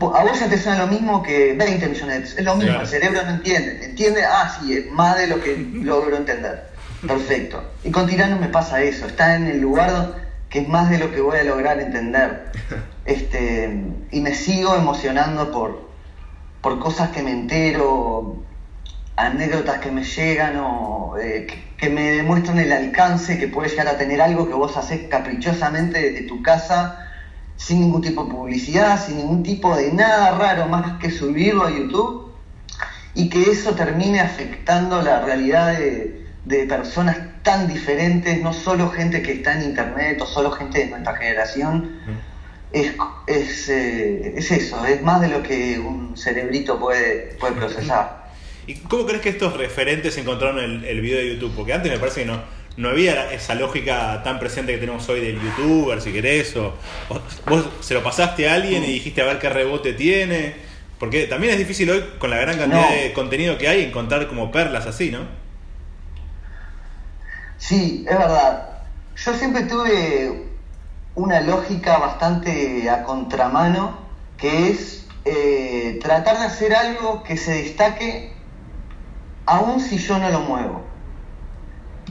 a 0.00 0.24
vos 0.24 0.40
ya 0.40 0.48
te 0.48 0.58
suena 0.58 0.78
lo 0.78 0.86
mismo 0.88 1.22
que 1.22 1.52
20 1.54 1.86
millones 1.88 2.14
de 2.14 2.20
pesos. 2.20 2.38
Es 2.38 2.44
lo 2.44 2.54
mismo, 2.56 2.70
Claro. 2.70 2.82
el 2.84 2.88
cerebro 2.88 3.22
no 3.24 3.30
entiende. 3.30 3.84
Entiende, 3.84 4.24
ah, 4.24 4.58
sí, 4.60 4.72
es 4.74 4.90
más 4.90 5.16
de 5.18 5.26
lo 5.28 5.40
que 5.40 5.56
logro 5.74 6.16
entender. 6.16 6.70
Perfecto. 7.06 7.62
Y 7.84 7.90
con 7.90 8.06
Tirano 8.06 8.38
me 8.38 8.48
pasa 8.48 8.80
eso. 8.82 9.06
Está 9.06 9.34
en 9.36 9.46
el 9.48 9.60
lugar 9.60 10.30
que 10.48 10.60
es 10.60 10.68
más 10.68 10.90
de 10.90 10.98
lo 10.98 11.10
que 11.10 11.20
voy 11.20 11.38
a 11.38 11.44
lograr 11.44 11.80
entender. 11.80 12.50
Este, 13.04 13.82
y 14.12 14.20
me 14.20 14.32
sigo 14.32 14.76
emocionando 14.76 15.50
por, 15.50 15.88
por 16.60 16.78
cosas 16.78 17.10
que 17.10 17.20
me 17.24 17.32
entero, 17.32 18.44
anécdotas 19.16 19.78
que 19.78 19.90
me 19.90 20.04
llegan 20.04 20.56
o 20.56 21.16
eh, 21.18 21.46
que, 21.46 21.62
que 21.76 21.90
me 21.90 22.12
demuestran 22.12 22.58
el 22.58 22.72
alcance 22.72 23.38
que 23.38 23.48
puede 23.48 23.68
llegar 23.68 23.88
a 23.88 23.96
tener 23.96 24.20
algo 24.20 24.48
que 24.48 24.54
vos 24.54 24.76
haces 24.76 25.08
caprichosamente 25.08 26.00
desde 26.00 26.22
tu 26.22 26.42
casa, 26.42 26.94
sin 27.56 27.80
ningún 27.80 28.00
tipo 28.02 28.24
de 28.24 28.30
publicidad, 28.30 28.98
sin 28.98 29.18
ningún 29.18 29.42
tipo 29.42 29.76
de 29.76 29.92
nada 29.92 30.30
raro 30.32 30.66
más 30.68 30.98
que 30.98 31.10
subirlo 31.10 31.64
a 31.64 31.70
YouTube 31.70 32.32
y 33.14 33.28
que 33.28 33.50
eso 33.50 33.74
termine 33.74 34.20
afectando 34.20 35.02
la 35.02 35.20
realidad 35.20 35.72
de, 35.72 36.14
de 36.44 36.66
personas 36.66 37.18
tan 37.42 37.66
diferentes, 37.66 38.40
no 38.40 38.52
solo 38.52 38.88
gente 38.88 39.22
que 39.22 39.32
está 39.32 39.52
en 39.54 39.62
internet 39.62 40.20
o 40.22 40.26
solo 40.26 40.50
gente 40.50 40.78
de 40.80 40.86
nuestra 40.86 41.14
generación. 41.14 41.90
Es, 42.70 42.94
es, 43.26 43.68
eh, 43.68 44.32
es 44.38 44.50
eso, 44.50 44.84
es 44.86 45.02
más 45.02 45.20
de 45.20 45.28
lo 45.28 45.42
que 45.42 45.78
un 45.78 46.16
cerebrito 46.16 46.78
puede, 46.78 47.36
puede 47.38 47.52
procesar. 47.54 48.21
¿Y 48.66 48.74
cómo 48.74 49.06
crees 49.06 49.22
que 49.22 49.28
estos 49.30 49.56
referentes 49.56 50.16
encontraron 50.18 50.58
el, 50.60 50.84
el 50.84 51.00
video 51.00 51.18
de 51.18 51.34
YouTube? 51.34 51.52
Porque 51.56 51.72
antes 51.72 51.90
me 51.90 51.98
parece 51.98 52.20
que 52.20 52.26
no, 52.26 52.40
no 52.76 52.90
había 52.90 53.32
esa 53.32 53.54
lógica 53.54 54.22
tan 54.22 54.38
presente 54.38 54.72
que 54.72 54.78
tenemos 54.78 55.08
hoy 55.08 55.20
del 55.20 55.40
youtuber, 55.40 56.00
si 56.00 56.12
querés, 56.12 56.56
o, 56.56 56.74
o 57.08 57.20
vos 57.48 57.66
se 57.80 57.94
lo 57.94 58.02
pasaste 58.02 58.48
a 58.48 58.54
alguien 58.54 58.84
y 58.84 58.92
dijiste 58.92 59.20
a 59.20 59.24
ver 59.24 59.38
qué 59.38 59.48
rebote 59.48 59.92
tiene. 59.94 60.54
Porque 60.98 61.26
también 61.26 61.52
es 61.54 61.58
difícil 61.58 61.90
hoy, 61.90 62.04
con 62.18 62.30
la 62.30 62.36
gran 62.36 62.56
cantidad 62.56 62.88
No. 62.88 62.94
de 62.94 63.12
contenido 63.12 63.58
que 63.58 63.66
hay, 63.66 63.82
encontrar 63.84 64.28
como 64.28 64.52
perlas 64.52 64.86
así, 64.86 65.10
¿no? 65.10 65.26
Sí, 67.58 68.04
es 68.08 68.18
verdad. 68.18 68.68
Yo 69.16 69.34
siempre 69.34 69.62
tuve 69.64 70.44
una 71.14 71.40
lógica 71.40 71.98
bastante 71.98 72.88
a 72.88 73.02
contramano, 73.02 73.98
que 74.38 74.70
es 74.70 75.06
eh, 75.24 75.98
tratar 76.02 76.38
de 76.38 76.44
hacer 76.46 76.74
algo 76.74 77.22
que 77.22 77.36
se 77.36 77.52
destaque 77.62 78.32
aun 79.46 79.80
si 79.80 79.98
yo 79.98 80.18
no 80.18 80.28
lo 80.30 80.40
muevo. 80.40 80.82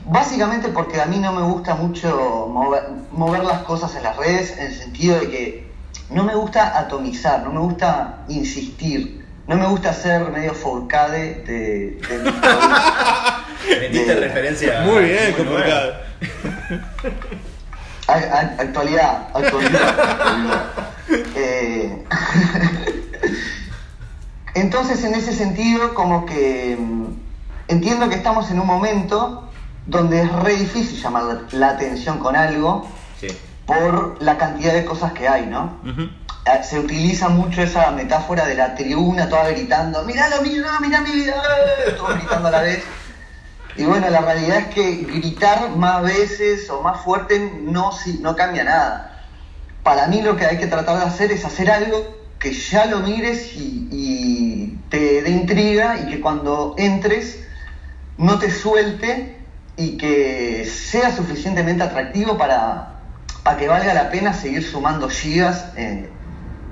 Básicamente 0.06 0.68
porque 0.68 1.00
a 1.00 1.06
mí 1.06 1.18
no 1.18 1.32
me 1.32 1.42
gusta 1.42 1.74
mucho 1.74 2.48
mover, 2.50 2.88
mover 3.12 3.44
las 3.44 3.62
cosas 3.62 3.94
en 3.94 4.02
las 4.02 4.16
redes, 4.16 4.56
en 4.58 4.66
el 4.66 4.74
sentido 4.74 5.18
de 5.20 5.30
que 5.30 5.72
no 6.10 6.24
me 6.24 6.34
gusta 6.34 6.78
atomizar, 6.78 7.42
no 7.44 7.52
me 7.52 7.60
gusta 7.60 8.24
insistir, 8.28 9.24
no 9.46 9.56
me 9.56 9.66
gusta 9.66 9.92
ser 9.92 10.28
medio 10.30 10.54
forcade 10.54 11.42
de, 11.46 12.00
de. 12.08 12.32
Metiste 13.80 14.14
de- 14.14 14.20
referencia. 14.20 14.80
Muy 14.82 15.04
bien. 15.04 15.34
A- 18.08 18.12
a- 18.12 18.54
actualidad, 18.60 19.28
actualidad. 19.34 19.88
actualidad. 20.00 20.64
Eh, 21.36 22.04
Entonces, 24.54 25.02
en 25.04 25.14
ese 25.14 25.32
sentido, 25.32 25.94
como 25.94 26.26
que 26.26 26.76
mm, 26.78 27.06
entiendo 27.72 28.08
que 28.08 28.14
estamos 28.14 28.50
en 28.50 28.60
un 28.60 28.66
momento 28.66 29.42
donde 29.86 30.20
es 30.22 30.32
re 30.32 30.54
difícil 30.54 31.00
llamar 31.00 31.38
la 31.52 31.70
atención 31.70 32.18
con 32.18 32.36
algo 32.36 32.82
Sí. 33.20 33.28
por 33.66 34.22
la 34.22 34.36
cantidad 34.36 34.72
de 34.74 34.84
cosas 34.84 35.12
que 35.12 35.28
hay, 35.28 35.46
¿no? 35.46 35.72
Eh, 36.44 36.60
Se 36.62 36.78
utiliza 36.78 37.28
mucho 37.28 37.62
esa 37.62 37.90
metáfora 37.90 38.46
de 38.46 38.54
la 38.54 38.74
tribuna, 38.74 39.28
toda 39.28 39.48
gritando, 39.48 40.02
mirá 40.04 40.28
lo 40.28 40.40
mío, 40.42 40.64
mirá 40.80 41.00
mi 41.00 41.10
vida, 41.12 41.34
eh", 41.86 41.92
todos 41.96 42.14
gritando 42.14 42.48
a 42.48 42.50
la 42.50 42.62
vez. 42.62 42.80
Y 43.76 43.84
bueno, 43.84 44.10
la 44.10 44.20
realidad 44.20 44.58
es 44.58 44.66
que 44.66 44.96
gritar 44.96 45.70
más 45.70 46.02
veces 46.02 46.68
o 46.68 46.82
más 46.82 47.00
fuerte 47.00 47.38
no, 47.62 47.90
si- 47.92 48.18
no 48.18 48.36
cambia 48.36 48.64
nada. 48.64 49.20
Para 49.82 50.06
mí 50.08 50.20
lo 50.20 50.36
que 50.36 50.46
hay 50.46 50.58
que 50.58 50.66
tratar 50.66 50.98
de 50.98 51.04
hacer 51.04 51.32
es 51.32 51.44
hacer 51.44 51.70
algo 51.70 52.04
que 52.38 52.52
ya 52.52 52.86
lo 52.86 53.00
mires 53.00 53.54
y, 53.56 53.88
y 53.90 54.78
te 54.90 55.22
dé 55.22 55.30
intriga 55.30 55.96
y 55.96 56.06
que 56.06 56.20
cuando 56.20 56.74
entres 56.76 57.38
no 58.18 58.38
te 58.38 58.50
suelte 58.50 59.36
y 59.76 59.96
que 59.96 60.64
sea 60.64 61.14
suficientemente 61.14 61.82
atractivo 61.82 62.36
para, 62.36 63.00
para 63.42 63.56
que 63.56 63.68
valga 63.68 63.94
la 63.94 64.10
pena 64.10 64.32
seguir 64.32 64.62
sumando 64.62 65.08
gigas 65.08 65.66
en, 65.76 66.08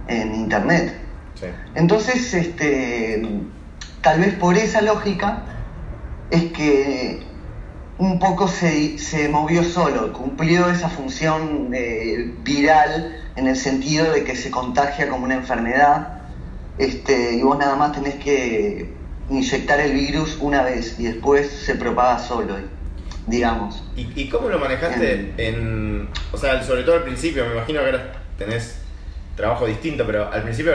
en 0.09 0.35
internet. 0.35 0.95
Sí. 1.35 1.47
Entonces, 1.75 2.35
este, 2.35 3.23
tal 4.03 4.21
vez 4.21 4.35
por 4.35 4.57
esa 4.57 4.83
lógica 4.83 5.45
es 6.31 6.53
que 6.53 7.23
un 7.99 8.19
poco 8.19 8.49
se, 8.49 8.99
se 8.99 9.29
movió 9.29 9.63
solo, 9.63 10.13
cumplió 10.13 10.71
esa 10.71 10.89
función 10.89 11.71
eh, 11.75 12.35
viral 12.43 13.17
en 13.37 13.47
el 13.47 13.57
sentido 13.57 14.11
de 14.13 14.25
que 14.25 14.37
se 14.37 14.51
contagia 14.51 15.09
como 15.09 15.25
una 15.25 15.35
enfermedad 15.35 16.23
este, 16.79 17.35
y 17.35 17.43
vos 17.43 17.59
nada 17.59 17.77
más 17.77 17.93
tenés 17.93 18.15
que 18.15 19.00
inyectar 19.31 19.81
el 19.81 19.93
virus 19.93 20.37
una 20.41 20.63
vez 20.63 20.99
y 20.99 21.05
después 21.05 21.49
se 21.51 21.75
propaga 21.77 22.19
solo, 22.19 22.57
digamos. 23.27 23.83
¿Y, 23.97 24.11
y 24.21 24.29
cómo 24.29 24.49
lo 24.49 24.59
manejaste 24.59 25.33
en. 25.39 26.09
O 26.33 26.37
sea, 26.37 26.63
sobre 26.63 26.83
todo 26.83 26.97
al 26.97 27.05
principio, 27.05 27.45
me 27.47 27.53
imagino 27.55 27.81
que 27.81 27.87
ahora 27.87 28.13
tenés 28.39 28.77
trabajo 29.37 29.67
distinto, 29.67 30.05
pero 30.07 30.31
al 30.33 30.43
principio, 30.43 30.73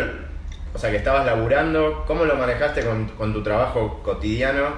o 0.74 0.80
sea, 0.80 0.90
que 0.92 0.98
estabas 0.98 1.26
laburando, 1.26 2.04
¿cómo 2.08 2.26
lo 2.26 2.36
manejaste 2.36 2.82
con, 2.86 3.08
con 3.10 3.34
tu 3.34 3.44
trabajo 3.44 4.02
cotidiano? 4.04 4.70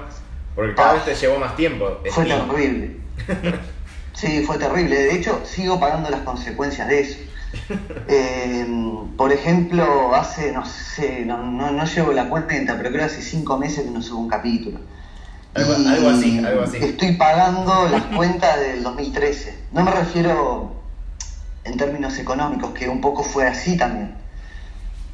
Porque 0.54 0.74
cada 0.74 0.90
Ah. 0.90 0.94
vez 0.94 1.04
te 1.04 1.14
llevó 1.14 1.38
más 1.38 1.54
tiempo. 1.56 2.00
Fue 2.10 2.24
terrible. 2.24 2.96
Sí, 4.14 4.42
fue 4.44 4.58
terrible. 4.58 4.96
De 4.96 5.14
hecho, 5.14 5.40
sigo 5.44 5.78
pagando 5.78 6.10
las 6.10 6.22
consecuencias 6.22 6.88
de 6.88 7.00
eso. 7.02 7.18
Eh, 8.08 8.66
por 9.16 9.32
ejemplo, 9.32 10.14
hace, 10.14 10.52
no 10.52 10.64
sé, 10.64 11.24
no, 11.24 11.42
no, 11.42 11.70
no 11.70 11.84
llevo 11.84 12.12
la 12.12 12.28
cuenta, 12.28 12.76
pero 12.76 12.90
creo 12.90 13.04
hace 13.04 13.20
cinco 13.22 13.58
meses 13.58 13.84
que 13.84 13.90
no 13.90 14.00
subo 14.02 14.20
un 14.20 14.28
capítulo. 14.28 14.80
Algo- 15.54 15.74
algo 15.88 16.10
así, 16.10 16.38
algo 16.38 16.62
así. 16.62 16.76
Estoy 16.78 17.12
pagando 17.16 17.88
las 17.88 18.02
cuentas 18.04 18.60
del 18.60 18.82
2013. 18.82 19.58
No 19.72 19.82
me 19.82 19.90
refiero 19.90 20.72
en 21.64 21.76
términos 21.76 22.18
económicos, 22.18 22.70
que 22.72 22.88
un 22.88 23.00
poco 23.00 23.22
fue 23.22 23.46
así 23.46 23.76
también. 23.76 24.14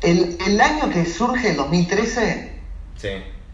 El, 0.02 0.36
el 0.46 0.60
año 0.60 0.90
que 0.90 1.04
surge 1.06 1.50
el 1.50 1.56
2013 1.56 2.52
Sí. 2.96 3.08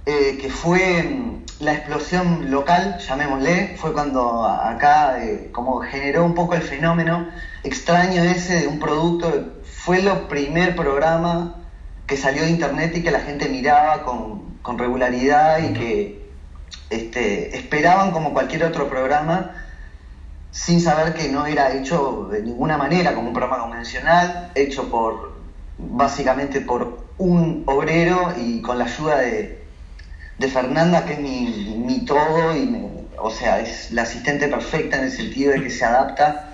Eh, 0.07 0.38
que 0.40 0.49
fue 0.49 1.02
mm, 1.02 1.45
la 1.61 1.75
explosión 1.75 2.50
local, 2.50 2.99
llamémosle, 2.99 3.76
fue 3.76 3.92
cuando 3.92 4.47
acá 4.47 5.23
eh, 5.23 5.50
como 5.52 5.80
generó 5.80 6.25
un 6.25 6.35
poco 6.35 6.54
el 6.54 6.62
fenómeno 6.62 7.28
extraño 7.62 8.23
ese 8.23 8.61
de 8.61 8.66
un 8.66 8.78
producto, 8.78 9.61
fue 9.64 10.02
lo 10.02 10.28
primer 10.28 10.75
programa 10.75 11.57
que 12.07 12.16
salió 12.16 12.42
de 12.42 12.50
internet 12.50 12.97
y 12.97 13.02
que 13.02 13.11
la 13.11 13.21
gente 13.21 13.49
miraba 13.49 14.02
con, 14.02 14.57
con 14.62 14.78
regularidad 14.78 15.59
y 15.59 15.73
que 15.75 16.30
este, 16.88 17.57
esperaban 17.57 18.11
como 18.11 18.33
cualquier 18.33 18.64
otro 18.64 18.88
programa 18.88 19.52
sin 20.50 20.80
saber 20.80 21.14
que 21.14 21.28
no 21.28 21.47
era 21.47 21.73
hecho 21.73 22.28
de 22.30 22.42
ninguna 22.42 22.76
manera 22.76 23.14
como 23.14 23.28
un 23.28 23.35
programa 23.35 23.62
convencional, 23.62 24.50
hecho 24.54 24.90
por 24.90 25.33
básicamente 25.78 26.61
por 26.61 27.07
un 27.19 27.62
obrero 27.66 28.33
y 28.37 28.61
con 28.61 28.78
la 28.78 28.85
ayuda 28.87 29.19
de, 29.19 29.60
de 30.40 30.49
Fernanda, 30.49 31.04
que 31.04 31.12
es 31.12 31.20
mi, 31.20 31.75
mi 31.87 32.00
todo, 32.06 32.56
y 32.56 32.64
me- 32.66 32.88
o 33.18 33.30
sea, 33.30 33.61
es 33.61 33.90
la 33.90 34.02
asistente 34.02 34.49
perfecta 34.49 34.97
en 34.97 35.04
el 35.04 35.11
sentido 35.11 35.52
de 35.52 35.62
que 35.62 35.68
se 35.70 35.85
adapta 35.85 36.47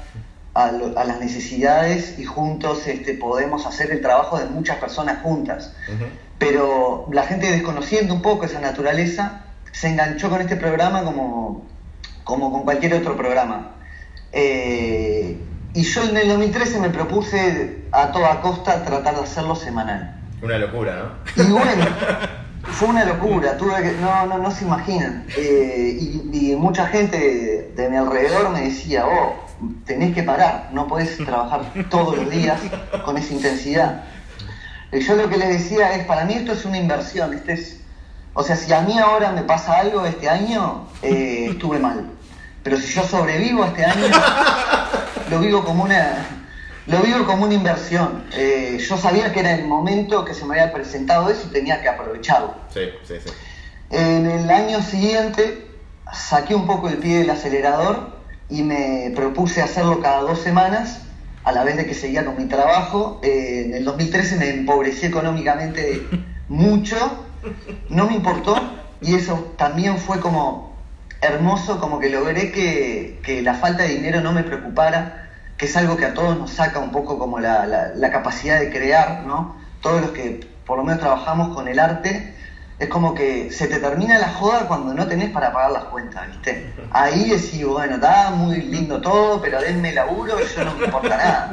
a, 0.54 0.72
lo- 0.72 0.98
a 0.98 1.04
las 1.04 1.20
necesidades 1.20 2.18
y 2.18 2.24
juntos 2.24 2.84
este, 2.88 3.14
podemos 3.14 3.64
hacer 3.64 3.92
el 3.92 4.00
trabajo 4.00 4.38
de 4.38 4.46
muchas 4.46 4.78
personas 4.78 5.22
juntas. 5.22 5.72
Pero 6.38 7.06
la 7.12 7.22
gente 7.22 7.50
desconociendo 7.50 8.12
un 8.12 8.22
poco 8.22 8.44
esa 8.44 8.60
naturaleza 8.60 9.42
se 9.70 9.88
enganchó 9.88 10.28
con 10.30 10.40
este 10.40 10.56
programa 10.56 11.04
como, 11.04 11.64
como 12.24 12.50
con 12.50 12.64
cualquier 12.64 12.94
otro 12.94 13.16
programa. 13.16 13.70
Eh, 14.32 15.38
y 15.74 15.82
yo 15.82 16.02
en 16.02 16.16
el 16.16 16.28
2013 16.28 16.80
me 16.80 16.90
propuse 16.90 17.84
a 17.92 18.10
toda 18.10 18.40
costa 18.40 18.82
tratar 18.84 19.14
de 19.14 19.22
hacerlo 19.22 19.54
semanal. 19.54 20.12
Una 20.42 20.58
locura, 20.58 20.96
¿no? 21.36 21.42
Y 21.44 21.48
bueno, 21.50 21.84
fue 22.72 22.88
una 22.88 23.04
locura, 23.04 23.56
tuve 23.56 23.82
que, 23.82 23.92
no, 23.92 24.26
no, 24.26 24.38
no 24.38 24.50
se 24.50 24.64
imaginan. 24.64 25.26
Eh, 25.36 25.96
y, 25.98 26.52
y 26.52 26.56
mucha 26.56 26.86
gente 26.86 27.72
de 27.74 27.88
mi 27.88 27.96
alrededor 27.96 28.50
me 28.50 28.62
decía, 28.62 29.06
oh, 29.06 29.46
tenés 29.84 30.14
que 30.14 30.22
parar, 30.22 30.70
no 30.72 30.86
podés 30.86 31.16
trabajar 31.24 31.62
todos 31.90 32.16
los 32.16 32.30
días 32.30 32.60
con 33.04 33.16
esa 33.16 33.32
intensidad. 33.32 34.04
Y 34.92 35.00
yo 35.00 35.16
lo 35.16 35.28
que 35.28 35.36
les 35.36 35.48
decía 35.48 35.94
es, 35.94 36.04
para 36.06 36.24
mí 36.24 36.34
esto 36.34 36.52
es 36.52 36.64
una 36.64 36.78
inversión, 36.78 37.34
este 37.34 37.54
es, 37.54 37.80
o 38.34 38.42
sea, 38.42 38.56
si 38.56 38.72
a 38.72 38.80
mí 38.82 38.98
ahora 38.98 39.32
me 39.32 39.42
pasa 39.42 39.78
algo 39.78 40.04
este 40.06 40.28
año, 40.28 40.88
eh, 41.02 41.48
estuve 41.50 41.78
mal. 41.78 42.10
Pero 42.62 42.78
si 42.78 42.92
yo 42.92 43.02
sobrevivo 43.04 43.64
este 43.64 43.84
año, 43.84 44.06
lo 45.30 45.40
vivo 45.40 45.64
como 45.64 45.84
una 45.84 46.45
lo 46.86 47.00
vivo 47.02 47.26
como 47.26 47.44
una 47.44 47.54
inversión. 47.54 48.24
Eh, 48.32 48.78
yo 48.78 48.96
sabía 48.96 49.32
que 49.32 49.40
era 49.40 49.54
el 49.54 49.66
momento 49.66 50.24
que 50.24 50.34
se 50.34 50.44
me 50.44 50.60
había 50.60 50.72
presentado 50.72 51.28
eso 51.28 51.48
y 51.48 51.52
tenía 51.52 51.80
que 51.82 51.88
aprovecharlo. 51.88 52.54
Sí, 52.72 52.90
sí, 53.02 53.14
sí. 53.22 53.30
En 53.90 54.26
el 54.26 54.50
año 54.50 54.80
siguiente 54.82 55.66
saqué 56.12 56.54
un 56.54 56.66
poco 56.66 56.88
el 56.88 56.98
pie 56.98 57.18
del 57.18 57.30
acelerador 57.30 58.16
y 58.48 58.62
me 58.62 59.12
propuse 59.14 59.62
hacerlo 59.62 60.00
cada 60.00 60.20
dos 60.20 60.38
semanas, 60.40 61.00
a 61.44 61.52
la 61.52 61.64
vez 61.64 61.76
de 61.76 61.86
que 61.86 61.94
seguía 61.94 62.24
con 62.24 62.36
mi 62.36 62.46
trabajo. 62.46 63.20
Eh, 63.22 63.64
en 63.66 63.74
el 63.74 63.84
2013 63.84 64.36
me 64.36 64.50
empobrecí 64.50 65.06
económicamente 65.06 66.06
mucho, 66.48 66.96
no 67.88 68.06
me 68.06 68.14
importó 68.14 68.56
y 69.00 69.14
eso 69.14 69.54
también 69.56 69.98
fue 69.98 70.20
como 70.20 70.76
hermoso, 71.20 71.80
como 71.80 71.98
que 71.98 72.10
logré 72.10 72.52
que, 72.52 73.20
que 73.24 73.42
la 73.42 73.54
falta 73.54 73.82
de 73.82 73.90
dinero 73.90 74.20
no 74.20 74.32
me 74.32 74.42
preocupara, 74.42 75.25
que 75.56 75.66
es 75.66 75.76
algo 75.76 75.96
que 75.96 76.04
a 76.04 76.14
todos 76.14 76.36
nos 76.36 76.50
saca 76.52 76.78
un 76.78 76.90
poco 76.90 77.18
como 77.18 77.40
la, 77.40 77.66
la- 77.66 77.88
la 77.92 78.10
capacidad 78.10 78.58
de 78.58 78.68
crear, 78.70 79.22
¿no? 79.22 79.54
Todos 79.80 80.00
los 80.00 80.12
que 80.12 80.40
por 80.64 80.76
lo 80.78 80.84
menos 80.84 80.98
trabajamos 81.00 81.48
con 81.48 81.68
el 81.68 81.78
arte, 81.78 82.26
es 82.78 82.88
como 82.88 83.14
que 83.14 83.50
se 83.50 83.68
te 83.68 83.78
termina 83.78 84.18
la 84.18 84.28
joda 84.28 84.66
cuando 84.66 84.92
no 84.94 85.06
tenés 85.06 85.30
para 85.30 85.52
pagar 85.52 85.70
las 85.70 85.84
cuentas, 85.84 86.26
¿viste? 86.26 86.66
Ahí 86.90 87.28
decís, 87.30 87.64
bueno, 87.64 87.94
está 87.96 88.30
muy 88.30 88.60
lindo 88.60 89.00
todo, 89.00 89.40
pero 89.40 89.60
denme 89.60 89.92
laburo 89.92 90.40
y 90.40 90.44
yo 90.46 90.64
no 90.64 90.74
me 90.74 90.80
importa 90.82 91.16
nada. 91.16 91.52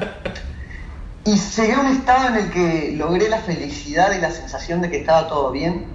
Y 1.25 1.37
llegué 1.37 1.73
a 1.73 1.79
un 1.79 1.87
estado 1.87 2.27
en 2.27 2.35
el 2.35 2.49
que 2.49 2.91
logré 2.91 3.29
la 3.29 3.39
felicidad 3.39 4.11
y 4.11 4.19
la 4.19 4.29
sensación 4.29 4.81
de 4.81 4.89
que 4.89 4.97
estaba 4.97 5.25
todo 5.25 5.51
bien, 5.51 5.85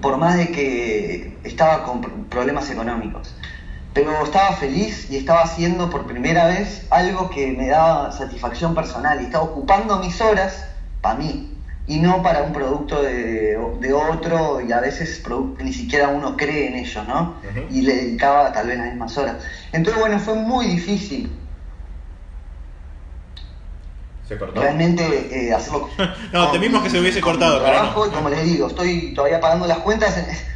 por 0.00 0.16
más 0.18 0.36
de 0.36 0.50
que 0.50 1.32
estaba 1.44 1.82
con 1.82 2.02
pr- 2.02 2.28
problemas 2.28 2.70
económicos. 2.70 3.35
Pero 3.96 4.22
estaba 4.22 4.52
feliz 4.52 5.06
y 5.08 5.16
estaba 5.16 5.40
haciendo 5.40 5.88
por 5.88 6.06
primera 6.06 6.44
vez 6.44 6.82
algo 6.90 7.30
que 7.30 7.50
me 7.54 7.68
daba 7.68 8.12
satisfacción 8.12 8.74
personal 8.74 9.18
y 9.22 9.24
estaba 9.24 9.44
ocupando 9.44 9.96
mis 9.96 10.20
horas 10.20 10.66
para 11.00 11.14
mí 11.14 11.48
y 11.86 11.98
no 11.98 12.20
para 12.20 12.42
un 12.42 12.52
producto 12.52 13.00
de, 13.02 13.56
de 13.80 13.92
otro 13.94 14.60
y 14.60 14.70
a 14.70 14.80
veces 14.80 15.22
ni 15.60 15.72
siquiera 15.72 16.08
uno 16.08 16.36
cree 16.36 16.66
en 16.66 16.74
ello, 16.74 17.04
¿no? 17.04 17.32
Y 17.70 17.80
le 17.80 17.94
dedicaba 17.94 18.52
tal 18.52 18.66
vez 18.66 18.76
las 18.76 18.88
mismas 18.88 19.16
horas. 19.16 19.36
Entonces, 19.72 19.98
bueno, 19.98 20.18
fue 20.18 20.34
muy 20.34 20.66
difícil 20.66 21.30
¿Se 24.28 24.36
cortó? 24.36 24.60
realmente 24.60 25.26
eh, 25.30 25.54
hacerlo. 25.54 25.88
No, 26.34 26.50
temimos 26.50 26.82
que 26.82 26.90
se 26.90 27.00
hubiese 27.00 27.22
cortado, 27.22 27.60
mi 27.60 27.64
pero 27.64 27.72
no. 27.76 27.80
trabajo, 27.80 28.06
y 28.06 28.10
como 28.10 28.28
les 28.28 28.44
digo, 28.44 28.66
estoy 28.66 29.14
todavía 29.14 29.40
pagando 29.40 29.66
las 29.66 29.78
cuentas. 29.78 30.20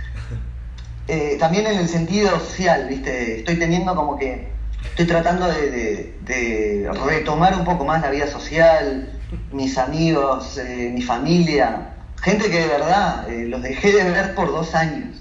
eh, 1.10 1.36
también 1.38 1.66
en 1.66 1.78
el 1.78 1.88
sentido 1.88 2.30
social, 2.40 2.86
¿viste? 2.88 3.38
Estoy 3.38 3.56
teniendo 3.58 3.94
como 3.94 4.16
que. 4.18 4.48
Estoy 4.90 5.06
tratando 5.06 5.46
de, 5.46 5.70
de- 5.70 6.14
de 6.22 6.90
retomar 7.06 7.54
un 7.54 7.64
poco 7.64 7.84
más 7.84 8.00
la 8.02 8.10
vida 8.10 8.26
social, 8.26 9.10
mis 9.52 9.76
amigos, 9.78 10.56
eh, 10.58 10.90
mi 10.92 11.02
familia. 11.02 11.94
Gente 12.22 12.50
que 12.50 12.60
de 12.60 12.66
verdad 12.68 13.28
eh, 13.30 13.46
los 13.46 13.62
dejé 13.62 13.92
de 13.92 14.10
ver 14.10 14.34
por 14.34 14.48
dos 14.48 14.74
años. 14.74 15.16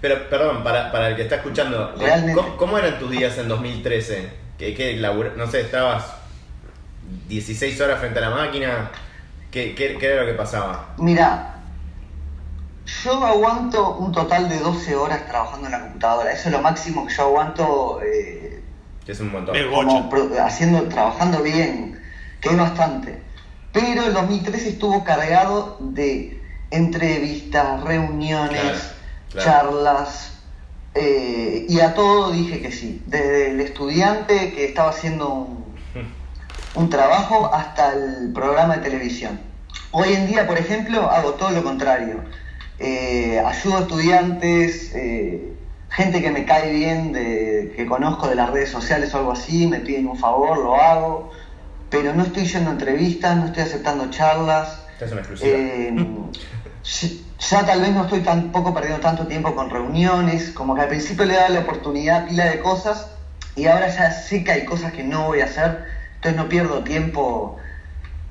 Pero, 0.00 0.28
perdón, 0.30 0.62
para, 0.64 0.90
para 0.92 1.08
el 1.08 1.16
que 1.16 1.22
está 1.22 1.36
escuchando. 1.36 1.94
¿cómo, 2.34 2.56
cómo 2.56 2.78
eran 2.78 2.98
tus 2.98 3.10
días 3.10 3.36
en 3.38 3.48
2013? 3.48 4.30
¿Qué, 4.58 4.74
qué 4.74 4.96
no 5.36 5.46
sé, 5.46 5.60
estabas 5.62 6.04
16 7.28 7.80
horas 7.80 8.00
frente 8.00 8.18
a 8.18 8.22
la 8.22 8.30
máquina? 8.30 8.90
¿Qué, 9.50 9.74
qué, 9.74 9.96
qué 9.98 10.06
era 10.06 10.22
lo 10.22 10.26
que 10.28 10.34
pasaba? 10.34 10.94
Mira, 10.98 11.59
yo 13.02 13.24
aguanto 13.24 13.96
un 13.96 14.12
total 14.12 14.48
de 14.48 14.58
12 14.58 14.96
horas 14.96 15.26
trabajando 15.26 15.66
en 15.66 15.72
la 15.72 15.80
computadora. 15.80 16.32
Eso 16.32 16.48
es 16.48 16.52
lo 16.52 16.60
máximo 16.60 17.06
que 17.06 17.14
yo 17.14 17.22
aguanto 17.22 18.00
eh, 18.02 18.62
Que 19.04 19.12
es 19.12 19.20
un 19.20 19.32
montón. 19.32 19.56
Como 19.70 20.40
haciendo, 20.44 20.82
trabajando 20.84 21.42
bien, 21.42 22.00
que 22.40 22.50
es 22.50 22.56
bastante. 22.56 23.22
Pero 23.72 24.04
el 24.04 24.12
2013 24.12 24.70
estuvo 24.70 25.04
cargado 25.04 25.76
de 25.80 26.42
entrevistas, 26.70 27.82
reuniones, 27.82 28.60
Claro, 28.60 28.80
claro. 29.30 29.50
charlas, 29.70 30.32
eh, 30.94 31.66
y 31.68 31.80
a 31.80 31.94
todo 31.94 32.32
dije 32.32 32.60
que 32.60 32.72
sí. 32.72 33.02
Desde 33.06 33.52
el 33.52 33.60
estudiante 33.60 34.52
que 34.52 34.64
estaba 34.64 34.90
haciendo 34.90 35.28
un, 35.28 35.64
un 36.74 36.90
trabajo 36.90 37.52
hasta 37.54 37.92
el 37.92 38.32
programa 38.32 38.76
de 38.76 38.82
televisión. 38.82 39.40
Hoy 39.92 40.14
en 40.14 40.26
día, 40.26 40.46
por 40.46 40.58
ejemplo, 40.58 41.10
hago 41.10 41.34
todo 41.34 41.50
lo 41.50 41.62
contrario. 41.62 42.22
Eh, 42.82 43.38
ayudo 43.44 43.76
a 43.76 43.80
estudiantes, 43.80 44.92
eh, 44.94 45.52
gente 45.90 46.22
que 46.22 46.30
me 46.30 46.46
cae 46.46 46.72
bien, 46.72 47.12
de, 47.12 47.72
que 47.76 47.84
conozco 47.84 48.26
de 48.26 48.36
las 48.36 48.48
redes 48.48 48.70
sociales 48.70 49.12
o 49.12 49.18
algo 49.18 49.32
así, 49.32 49.66
me 49.66 49.80
piden 49.80 50.06
un 50.06 50.16
favor, 50.16 50.58
lo 50.58 50.76
hago, 50.76 51.30
pero 51.90 52.14
no 52.14 52.22
estoy 52.22 52.46
yendo 52.46 52.70
a 52.70 52.72
entrevistas, 52.72 53.36
no 53.36 53.46
estoy 53.46 53.64
aceptando 53.64 54.08
charlas. 54.08 54.80
Es 54.98 55.12
una 55.12 55.20
exclusiva. 55.20 55.58
Eh, 55.58 55.94
ya 57.38 57.66
tal 57.66 57.82
vez 57.82 57.92
no 57.92 58.02
estoy 58.02 58.20
tampoco 58.20 58.72
perdiendo 58.72 59.00
tanto 59.00 59.26
tiempo 59.26 59.54
con 59.54 59.68
reuniones, 59.68 60.50
como 60.50 60.74
que 60.74 60.80
al 60.80 60.88
principio 60.88 61.26
le 61.26 61.34
daba 61.34 61.50
la 61.50 61.60
oportunidad 61.60 62.22
a 62.22 62.24
pila 62.24 62.44
de 62.44 62.60
cosas 62.60 63.08
y 63.56 63.66
ahora 63.66 63.88
ya 63.88 64.10
sé 64.10 64.42
que 64.42 64.52
hay 64.52 64.64
cosas 64.64 64.92
que 64.92 65.02
no 65.02 65.26
voy 65.26 65.40
a 65.40 65.44
hacer, 65.44 65.84
entonces 66.14 66.36
no 66.36 66.48
pierdo 66.48 66.82
tiempo 66.82 67.56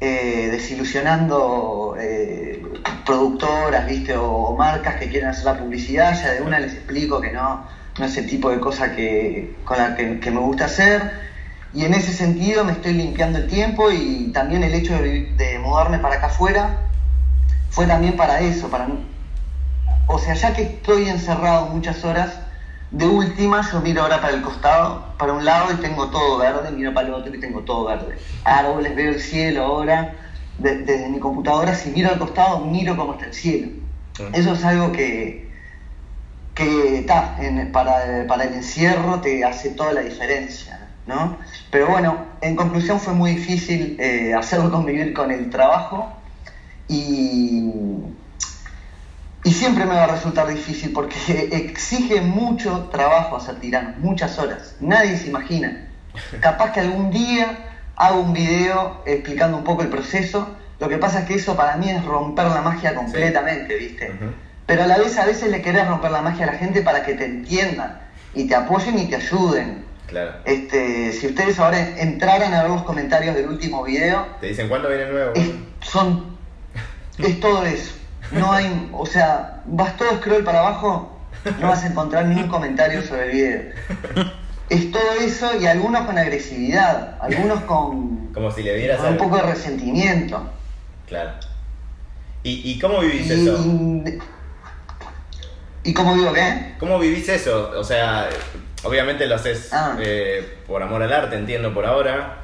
eh, 0.02 0.50
desilusionando 0.52 1.96
eh, 2.00 2.62
productoras, 3.06 3.86
viste, 3.86 4.16
o, 4.16 4.56
marcas 4.56 4.96
que 4.96 5.10
quieren 5.10 5.30
hacer 5.30 5.46
la 5.46 5.58
publicidad, 5.58 6.14
ya 6.22 6.32
de 6.32 6.42
una 6.42 6.60
les 6.60 6.74
explico 6.74 7.22
que 7.22 7.32
no, 7.32 7.66
no 7.98 8.06
es 8.06 8.18
el 8.18 8.26
tipo 8.28 8.50
de 8.50 8.60
cosa 8.60 8.92
que, 8.92 9.56
con 9.66 9.78
la 9.78 9.96
que, 9.96 10.32
me 10.32 10.40
gusta 10.40 10.66
hacer. 10.66 11.30
Y 11.74 11.86
en 11.86 11.94
ese 11.94 12.14
sentido 12.14 12.64
me 12.64 12.72
estoy 12.72 12.94
limpiando 12.94 13.38
el 13.38 13.48
tiempo 13.48 13.92
y 13.92 14.32
también 14.34 14.64
el 14.64 14.74
hecho 14.74 14.94
de, 14.94 15.34
de 15.38 15.60
mudarme 15.60 16.00
para 16.00 16.16
acá 16.16 16.28
afuera 16.28 16.90
fue 17.70 17.86
también 17.86 18.16
para 18.16 18.40
eso, 18.40 18.70
para 18.70 18.88
o 20.12 20.18
sea, 20.18 20.34
ya 20.34 20.54
que 20.54 20.64
estoy 20.64 21.08
encerrado 21.08 21.68
muchas 21.68 22.04
horas, 22.04 22.40
de 22.91 23.06
última 23.08 23.62
yo 23.71 23.82
miro 23.82 24.02
ahora 24.02 24.19
para 24.21 24.34
el 24.34 24.41
costado, 24.41 25.13
para 25.17 25.34
un 25.34 25.45
lado 25.45 25.71
y 25.71 25.75
tengo 25.75 26.10
todo 26.10 26.38
verde, 26.38 26.71
miro 26.71 26.93
para 26.93 27.08
el 27.08 27.13
otro 27.13 27.34
y 27.34 27.39
tengo 27.39 27.62
todo 27.62 27.86
verde. 27.86 28.17
Árboles, 28.43 28.95
veo 28.95 29.12
el 29.12 29.19
cielo 29.19 29.63
ahora, 29.65 30.15
de- 30.58 30.78
desde 30.80 31.10
mi 31.10 31.19
computadora, 31.19 31.73
si 31.75 31.89
miro 31.91 32.10
al 32.10 32.17
costado, 32.17 32.60
miro 32.65 32.95
cómo 32.97 33.13
está 33.13 33.25
el 33.25 33.34
cielo. 33.34 33.67
Eso 34.34 34.54
es 34.54 34.63
algo 34.63 34.91
que, 34.91 35.49
que 36.54 37.04
ta, 37.08 37.36
en- 37.38 37.71
para, 37.71 38.25
para 38.28 38.43
el 38.45 38.54
encierro 38.56 39.19
te 39.21 39.45
hace 39.45 39.69
toda 39.69 39.93
la 39.93 40.02
diferencia, 40.02 40.89
¿no? 41.06 41.38
Pero 41.71 41.88
bueno, 41.89 42.25
en 42.41 42.56
conclusión 42.56 42.99
fue 42.99 43.13
muy 43.13 43.32
difícil 43.36 43.95
eh, 43.99 44.34
hacerlo 44.34 44.71
convivir 44.71 45.13
con 45.13 45.32
el 45.32 45.49
trabajo 45.49 46.12
y, 46.88 47.63
y 49.43 49.52
siempre 49.52 49.86
me 49.86 49.95
va 49.95 50.04
a 50.04 50.08
resultar 50.08 50.47
difícil 50.47 50.91
porque 50.93 51.15
exige 51.52 52.21
mucho 52.21 52.89
trabajo 52.91 53.38
hacer 53.38 53.56
tiranos, 53.56 53.97
muchas 53.97 54.38
horas. 54.39 54.75
Nadie 54.80 55.17
se 55.17 55.28
imagina. 55.28 55.86
Capaz 56.41 56.73
que 56.73 56.82
algún 56.82 57.12
día 57.12 57.58
hago 57.95 58.19
un 58.21 58.34
video 58.34 59.02
explicando 59.06 59.58
un 59.58 59.63
poco 59.63 59.82
el 59.84 59.89
proceso. 59.89 60.56
Lo 60.80 60.89
que 60.89 60.97
pasa 60.97 61.19
es 61.19 61.25
que 61.25 61.36
eso 61.36 61.56
para 61.56 61.78
mí 61.78 61.89
es 61.89 62.04
romper 62.04 62.47
la 62.47 62.62
magia 62.62 62.95
completamente, 62.95 63.75
¿viste? 63.75 64.12
Pero 64.65 64.84
a 64.84 64.88
la 64.88 64.97
vez 64.97 65.17
a 65.17 65.25
veces 65.25 65.49
le 65.52 65.62
querés 65.62 65.88
romper 65.88 66.12
la 66.12 66.21
magia 66.21 66.45
a 66.47 66.52
la 66.54 66.58
gente 66.58 66.82
para 66.82 67.04
que 67.04 67.13
te 67.13 67.25
entiendan 67.25 67.99
y 68.34 68.45
te 68.47 68.56
apoyen 68.56 68.97
y 68.99 69.06
te 69.10 69.15
ayuden. 69.17 69.86
Claro. 70.08 70.34
Este, 70.45 71.12
si 71.13 71.28
ustedes 71.28 71.60
ahora 71.60 71.80
entraran 71.99 72.54
a 72.54 72.63
ver 72.63 72.71
los 72.71 72.84
comentarios 72.84 73.36
del 73.36 73.47
último 73.47 73.84
video, 73.84 74.25
Te 74.41 74.47
dicen 74.47 74.67
cuándo 74.67 74.89
viene 74.89 75.04
el 75.04 75.12
nuevo. 75.12 75.32
es, 75.36 75.52
son, 75.82 76.38
es 77.19 77.39
todo 77.39 77.65
eso. 77.65 77.93
No 78.32 78.52
hay, 78.52 78.89
o 78.94 79.06
sea, 79.06 79.62
vas 79.65 79.98
todo 79.98 80.10
scroll 80.18 80.44
para 80.44 80.60
abajo, 80.60 81.18
no 81.60 81.68
vas 81.68 81.84
a 81.84 81.88
encontrar 81.88 82.26
ningún 82.26 82.48
comentario 82.50 83.02
sobre 83.02 83.26
el 83.26 83.32
video. 83.32 83.62
Es 84.70 84.92
todo 84.92 85.12
eso 85.20 85.60
y 85.60 85.65
algunos 85.65 86.02
con 86.06 86.18
agresividad, 86.18 87.18
algunos 87.22 87.62
con, 87.62 88.28
Como 88.34 88.52
si 88.52 88.62
le 88.62 88.76
dieras 88.76 89.00
con 89.00 89.10
un 89.13 89.18
poco 89.18 89.38
de 89.38 89.42
resentimiento. 89.44 90.48
Claro. 91.08 91.32
¿Y, 92.44 92.72
¿Y 92.72 92.80
cómo 92.80 93.00
vivís 93.00 93.28
Y, 93.28 93.32
eso? 93.48 93.58
y, 93.65 94.20
¿y 95.89 95.94
cómo 95.94 96.13
digo 96.15 96.32
qué? 96.34 96.76
¿Cómo 96.80 97.00
vivís 97.00 97.28
eso? 97.30 97.72
O 97.78 97.84
sea, 97.84 98.30
obviamente 98.84 99.26
lo 99.26 99.36
haces 99.36 99.74
Ah. 99.74 99.98
eh, 100.00 100.58
por 100.68 100.84
amor 100.84 101.02
al 101.02 101.12
arte, 101.13 101.36
entiendo 101.36 101.74
por 101.74 101.86
ahora, 101.88 102.36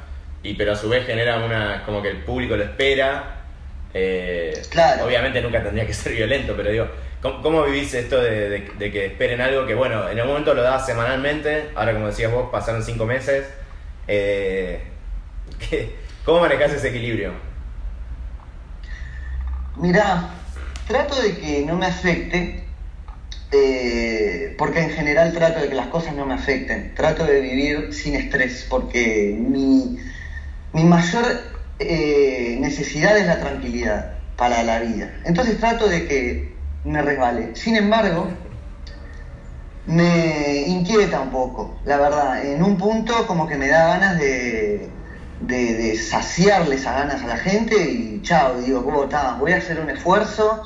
y 0.42 0.54
pero 0.54 0.72
a 0.72 0.76
su 0.76 0.88
vez 0.88 1.06
genera 1.06 1.44
una. 1.44 1.84
como 1.86 2.02
que 2.02 2.10
el 2.10 2.24
público 2.24 2.56
lo 2.56 2.64
espera. 2.64 3.35
Eh, 3.98 4.62
Claro. 4.70 5.06
Obviamente 5.06 5.40
nunca 5.40 5.62
tendría 5.62 5.86
que 5.86 5.94
ser 5.94 6.12
violento, 6.12 6.54
pero 6.56 6.70
digo, 6.70 6.86
¿cómo, 7.22 7.40
cómo 7.42 7.62
vivís 7.64 7.94
esto 7.94 8.20
de, 8.20 8.48
de- 8.50 8.70
de 8.78 8.92
que 8.92 9.06
esperen 9.06 9.40
algo 9.40 9.66
que, 9.66 9.74
bueno, 9.74 10.08
en 10.08 10.18
algún 10.18 10.32
momento 10.34 10.52
lo 10.54 10.62
das 10.62 10.84
semanalmente, 10.84 11.70
ahora 11.74 11.94
como 11.94 12.08
decías 12.08 12.30
vos, 12.30 12.50
pasaron 12.50 12.82
cinco 12.84 13.06
meses? 13.06 13.46
eh, 14.06 14.80
¿qué- 15.70 15.94
¿Cómo 16.24 16.40
manejás 16.40 16.72
ese 16.72 16.88
equilibrio? 16.88 17.32
Mirá, 19.76 20.30
trato 20.88 21.20
de 21.20 21.36
que 21.38 21.64
no 21.66 21.76
me 21.76 21.86
afecte, 21.86 22.64
eh, 23.52 24.54
porque 24.58 24.80
en 24.80 24.90
general 24.90 25.32
trato 25.32 25.60
de 25.60 25.68
que 25.68 25.74
las 25.74 25.88
cosas 25.88 26.14
no 26.14 26.26
me 26.26 26.34
afecten. 26.34 26.94
Trato 26.94 27.24
de 27.24 27.40
vivir 27.40 27.92
sin 27.94 28.14
estrés, 28.16 28.66
porque 28.68 29.36
mi, 29.38 29.98
mi 30.72 30.84
mayor 30.84 31.24
eh, 31.78 32.56
necesidad 32.60 33.16
es 33.18 33.26
la 33.26 33.40
tranquilidad 33.40 34.12
para 34.36 34.62
la 34.62 34.80
vida. 34.80 35.10
Entonces 35.24 35.58
trato 35.58 35.88
de 35.88 36.06
que 36.06 36.54
me 36.84 37.02
resbale. 37.02 37.56
Sin 37.56 37.76
embargo, 37.76 38.28
me 39.86 40.62
inquieta 40.66 41.20
un 41.20 41.30
poco, 41.30 41.78
la 41.84 41.96
verdad. 41.96 42.44
En 42.44 42.62
un 42.62 42.76
punto 42.76 43.26
como 43.26 43.46
que 43.46 43.56
me 43.56 43.68
da 43.68 43.86
ganas 43.86 44.18
de, 44.18 44.88
de, 45.40 45.74
de 45.74 45.96
saciarle 45.96 46.76
esas 46.76 46.96
ganas 46.96 47.22
a 47.22 47.26
la 47.26 47.36
gente 47.36 47.76
y 47.76 48.20
chao, 48.22 48.58
digo, 48.60 48.84
"Oh, 48.94 49.06
ta, 49.06 49.36
voy 49.38 49.52
a 49.52 49.58
hacer 49.58 49.80
un 49.80 49.90
esfuerzo 49.90 50.62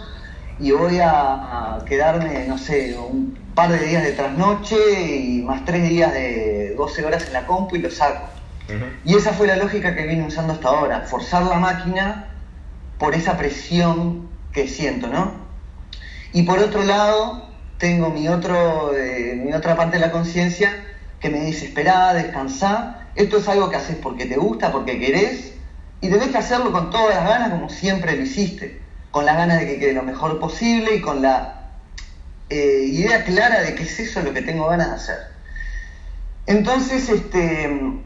y 0.59 0.73
voy 0.73 1.01
a, 1.01 1.77
a 1.77 1.85
quedarme, 1.85 2.47
no 2.47 2.59
sé, 2.59 2.97
un 2.99 3.39
par 3.55 3.71
de 3.71 3.79
días 3.79 4.03
de 4.05 4.13
trasnoche 4.13 4.77
y 5.03 5.43
más 5.43 5.65
tres 5.65 5.89
días 5.89 6.13
de 6.13 6.75
12 6.77 7.05
horas 7.05 7.27
en 7.27 7.33
la 7.33 7.47
compu 7.47 7.77
y 7.77 7.81
lo 7.81 7.91
saco. 7.91 8.40
Y 9.05 9.15
esa 9.15 9.33
fue 9.33 9.47
la 9.47 9.57
lógica 9.57 9.95
que 9.95 10.07
vine 10.07 10.27
usando 10.27 10.53
hasta 10.53 10.69
ahora, 10.69 11.01
forzar 11.03 11.45
la 11.45 11.59
máquina 11.59 12.29
por 12.99 13.15
esa 13.15 13.37
presión 13.37 14.29
que 14.53 14.69
siento, 14.69 15.09
¿no? 15.09 15.35
Y 16.33 16.43
por 16.43 16.59
otro 16.59 16.83
lado, 16.83 17.49
tengo 17.79 18.11
mi, 18.11 18.29
otro, 18.29 18.97
eh, 18.97 19.35
mi 19.37 19.53
otra 19.53 19.77
parte 19.77 19.97
de 19.97 20.07
la 20.07 20.13
conciencia 20.13 20.85
que 21.19 21.31
me 21.31 21.41
dice, 21.41 21.67
esperá, 21.67 22.15
descansá, 22.15 23.09
esto 23.15 23.39
es 23.39 23.49
algo 23.49 23.71
que 23.71 23.77
haces 23.77 23.97
porque 23.97 24.27
te 24.27 24.37
gusta, 24.37 24.71
porque 24.71 24.99
querés, 24.99 25.55
y 26.01 26.09
tenés 26.09 26.29
que 26.29 26.39
hacerlo 26.39 26.73
con 26.73 26.91
todas 26.91 27.15
las 27.15 27.25
ganas 27.25 27.51
como 27.51 27.69
siempre 27.69 28.17
lo 28.17 28.23
hiciste, 28.23 28.81
con 29.11 29.27
las 29.27 29.37
ganas 29.37 29.59
de 29.59 29.67
que 29.67 29.79
quede 29.79 29.93
lo 29.93 30.03
mejor 30.03 30.39
posible 30.39 30.95
y 30.95 31.01
con 31.01 31.21
la 31.21 31.73
eh, 32.49 32.85
idea 32.87 33.25
clara 33.25 33.61
de 33.61 33.75
que 33.75 33.83
es 33.83 34.01
eso 34.01 34.23
lo 34.23 34.33
que 34.33 34.43
tengo 34.43 34.67
ganas 34.69 34.89
de 34.89 34.95
hacer. 34.95 35.19
Entonces, 36.47 37.09
este, 37.09 38.01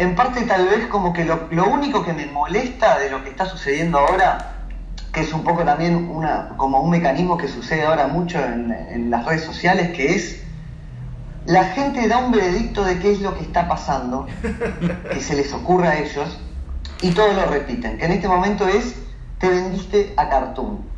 en 0.00 0.14
parte 0.14 0.40
tal 0.42 0.66
vez 0.66 0.86
como 0.86 1.12
que 1.12 1.26
lo, 1.26 1.48
lo 1.50 1.66
único 1.66 2.02
que 2.02 2.14
me 2.14 2.24
molesta 2.24 2.98
de 2.98 3.10
lo 3.10 3.22
que 3.22 3.28
está 3.28 3.44
sucediendo 3.44 3.98
ahora, 3.98 4.52
que 5.12 5.20
es 5.20 5.32
un 5.34 5.44
poco 5.44 5.62
también 5.62 6.08
una, 6.10 6.48
como 6.56 6.80
un 6.80 6.90
mecanismo 6.90 7.36
que 7.36 7.48
sucede 7.48 7.84
ahora 7.84 8.06
mucho 8.06 8.38
en, 8.38 8.72
en 8.72 9.10
las 9.10 9.26
redes 9.26 9.44
sociales, 9.44 9.90
que 9.94 10.14
es 10.14 10.42
la 11.44 11.64
gente 11.64 12.08
da 12.08 12.16
un 12.16 12.32
veredicto 12.32 12.82
de 12.82 12.98
qué 12.98 13.12
es 13.12 13.20
lo 13.20 13.36
que 13.36 13.42
está 13.42 13.68
pasando, 13.68 14.26
que 15.12 15.20
se 15.20 15.36
les 15.36 15.52
ocurre 15.52 15.88
a 15.88 15.98
ellos, 15.98 16.40
y 17.02 17.10
todos 17.10 17.34
lo 17.36 17.44
repiten, 17.44 17.98
que 17.98 18.06
en 18.06 18.12
este 18.12 18.26
momento 18.26 18.66
es, 18.68 18.94
te 19.38 19.50
vendiste 19.50 20.14
a 20.16 20.30
Cartoon. 20.30 20.78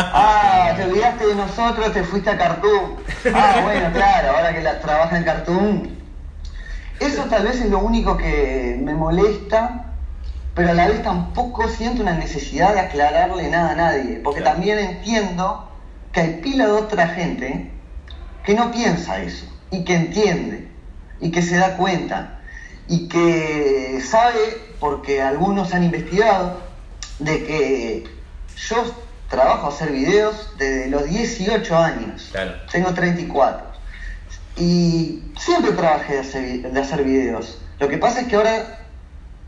Ah, 0.00 0.74
te 0.76 0.84
olvidaste 0.84 1.26
de 1.26 1.34
nosotros, 1.34 1.92
te 1.92 2.04
fuiste 2.04 2.30
a 2.30 2.38
Cartoon. 2.38 2.96
Ah, 3.34 3.60
bueno, 3.64 3.90
claro, 3.92 4.36
ahora 4.36 4.54
que 4.54 4.60
la 4.60 4.78
trabaja 4.78 5.16
en 5.16 5.24
Cartoon. 5.24 5.98
Eso 7.00 7.24
tal 7.24 7.44
vez 7.44 7.60
es 7.60 7.70
lo 7.70 7.78
único 7.78 8.16
que 8.16 8.78
me 8.82 8.94
molesta, 8.94 9.94
pero 10.54 10.70
a 10.70 10.74
la 10.74 10.88
vez 10.88 11.02
tampoco 11.02 11.68
siento 11.68 12.02
una 12.02 12.14
necesidad 12.14 12.74
de 12.74 12.80
aclararle 12.80 13.48
nada 13.48 13.70
a 13.70 13.74
nadie, 13.74 14.20
porque 14.22 14.40
Claro. 14.40 14.56
también 14.56 14.78
entiendo 14.78 15.68
que 16.12 16.20
hay 16.20 16.40
pila 16.42 16.66
de 16.66 16.72
otra 16.72 17.08
gente 17.08 17.70
que 18.42 18.54
no 18.54 18.70
piensa 18.72 19.20
eso, 19.20 19.46
y 19.70 19.84
que 19.84 19.94
entiende, 19.94 20.66
y 21.20 21.30
que 21.30 21.42
se 21.42 21.56
da 21.56 21.76
cuenta, 21.76 22.40
y 22.88 23.06
que 23.08 24.00
sabe, 24.04 24.38
porque 24.80 25.22
algunos 25.22 25.72
han 25.74 25.84
investigado, 25.84 26.56
de 27.20 27.44
que 27.44 28.04
yo 28.56 28.76
trabajo 29.28 29.66
a 29.66 29.68
hacer 29.68 29.92
videos 29.92 30.54
desde 30.58 30.88
los 30.88 31.04
18 31.04 31.78
años. 31.78 32.28
Claro. 32.32 32.54
Tengo 32.72 32.94
34. 32.94 33.67
Y 34.58 35.32
siempre 35.38 35.72
trabajé 35.72 36.14
de 36.14 36.20
hacer, 36.20 36.42
vi- 36.44 36.58
de 36.58 36.80
hacer 36.80 37.02
videos. 37.04 37.58
Lo 37.78 37.88
que 37.88 37.98
pasa 37.98 38.20
es 38.20 38.26
que 38.28 38.36
ahora 38.36 38.78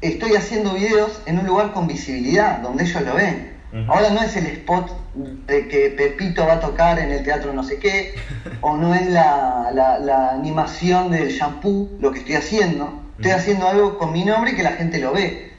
estoy 0.00 0.34
haciendo 0.34 0.74
videos 0.74 1.20
en 1.26 1.38
un 1.38 1.46
lugar 1.46 1.72
con 1.72 1.86
visibilidad, 1.86 2.58
donde 2.58 2.84
ellos 2.84 3.02
lo 3.02 3.14
ven. 3.14 3.50
Ahora 3.88 4.10
no 4.10 4.20
es 4.22 4.34
el 4.36 4.46
spot 4.46 4.90
de 5.14 5.68
que 5.68 5.90
Pepito 5.90 6.44
va 6.44 6.54
a 6.54 6.60
tocar 6.60 6.98
en 6.98 7.12
el 7.12 7.22
teatro 7.22 7.52
no 7.52 7.62
sé 7.62 7.78
qué, 7.78 8.14
o 8.62 8.76
no 8.76 8.94
es 8.94 9.06
la, 9.08 9.70
la- 9.72 9.98
la 9.98 10.30
animación 10.32 11.10
del 11.10 11.28
shampoo 11.30 11.88
lo 12.00 12.10
que 12.12 12.18
estoy 12.20 12.34
haciendo. 12.36 13.00
Estoy 13.18 13.32
haciendo 13.32 13.68
algo 13.68 13.98
con 13.98 14.12
mi 14.12 14.24
nombre 14.24 14.52
y 14.52 14.54
que 14.56 14.62
la 14.62 14.72
gente 14.72 14.98
lo 14.98 15.12
ve. 15.12 15.50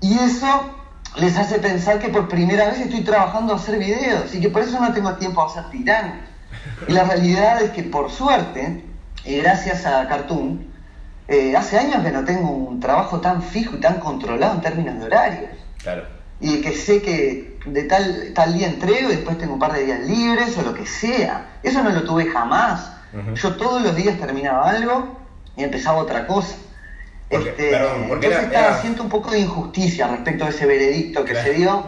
Y 0.00 0.18
eso 0.18 0.68
les 1.16 1.36
hace 1.36 1.58
pensar 1.58 1.98
que 1.98 2.08
por 2.08 2.26
primera 2.28 2.66
vez 2.68 2.80
estoy 2.80 3.02
trabajando 3.02 3.52
a 3.52 3.56
hacer 3.56 3.78
videos 3.78 4.34
y 4.34 4.40
que 4.40 4.48
por 4.48 4.62
eso 4.62 4.80
no 4.80 4.92
tengo 4.92 5.14
tiempo 5.14 5.42
a 5.42 5.46
hacer 5.46 5.70
tiranos. 5.70 6.16
Y 6.88 6.92
la 6.92 7.04
realidad 7.04 7.62
es 7.62 7.70
que 7.70 7.82
por 7.82 8.10
suerte, 8.10 8.84
y 9.24 9.36
gracias 9.38 9.86
a 9.86 10.06
Cartoon, 10.08 10.66
eh, 11.28 11.56
hace 11.56 11.78
años 11.78 12.02
que 12.02 12.10
no 12.10 12.24
tengo 12.24 12.50
un 12.50 12.80
trabajo 12.80 13.20
tan 13.20 13.42
fijo 13.42 13.76
y 13.76 13.80
tan 13.80 14.00
controlado 14.00 14.54
en 14.54 14.60
términos 14.60 14.98
de 14.98 15.04
horarios. 15.06 15.50
Claro. 15.82 16.04
Y 16.40 16.60
que 16.60 16.72
sé 16.72 17.00
que 17.02 17.58
de 17.66 17.84
tal, 17.84 18.32
tal 18.34 18.52
día 18.54 18.66
entrego 18.66 19.08
y 19.10 19.16
después 19.16 19.38
tengo 19.38 19.54
un 19.54 19.60
par 19.60 19.72
de 19.72 19.84
días 19.84 20.00
libres 20.00 20.56
o 20.58 20.62
lo 20.62 20.74
que 20.74 20.84
sea. 20.86 21.46
Eso 21.62 21.82
no 21.82 21.90
lo 21.90 22.02
tuve 22.02 22.26
jamás. 22.26 22.90
Yo 23.34 23.54
todos 23.56 23.82
los 23.82 23.94
días 23.94 24.18
terminaba 24.18 24.68
algo 24.70 25.18
y 25.56 25.62
empezaba 25.62 25.98
otra 25.98 26.26
cosa. 26.26 26.56
Porque- 27.30 27.50
Este, 27.50 27.70
perdón, 27.70 28.06
porque 28.08 28.26
entonces 28.26 28.50
era- 28.52 28.68
era- 28.68 28.80
siento 28.80 29.02
un 29.04 29.08
poco 29.08 29.30
de 29.30 29.38
injusticia 29.40 30.08
respecto 30.08 30.44
a 30.44 30.48
ese 30.48 30.66
veredicto 30.66 31.24
que 31.24 31.32
Claro. 31.32 31.46
se 31.46 31.54
dio, 31.54 31.82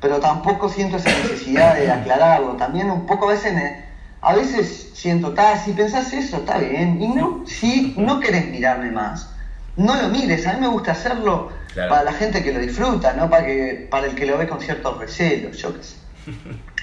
pero 0.00 0.20
tampoco 0.20 0.68
siento 0.68 0.98
esa 0.98 1.08
necesidad 1.10 1.74
de 1.76 1.90
aclararlo. 1.90 2.52
También 2.56 2.90
un 2.90 3.06
poco 3.06 3.28
a 3.28 3.32
veces 3.32 3.54
me, 3.54 3.84
a 4.24 4.34
veces 4.34 4.90
siento, 4.94 5.32
"Ta, 5.34 5.56
si 5.56 5.72
pensás 5.72 6.12
eso, 6.12 6.38
está 6.38 6.58
bien. 6.58 7.00
Y 7.00 7.08
no, 7.08 7.44
si 7.46 7.94
no 7.96 8.20
querés 8.20 8.48
mirarme 8.48 8.90
más, 8.90 9.30
no 9.76 9.94
lo 10.00 10.08
mires. 10.08 10.46
A 10.46 10.54
mí 10.54 10.60
me 10.60 10.68
gusta 10.68 10.92
hacerlo 10.92 11.50
Claro. 11.74 11.90
para 11.90 12.04
la 12.04 12.12
gente 12.12 12.42
que 12.44 12.52
lo 12.52 12.60
disfruta, 12.60 13.12
no 13.14 13.28
para, 13.28 13.44
que, 13.46 13.88
para 13.90 14.06
el 14.06 14.14
que 14.14 14.26
lo 14.26 14.38
ve 14.38 14.46
con 14.46 14.60
cierto 14.60 14.96
recelo, 14.98 15.50
yo 15.50 15.74
qué 15.76 15.82
sé. 15.82 15.96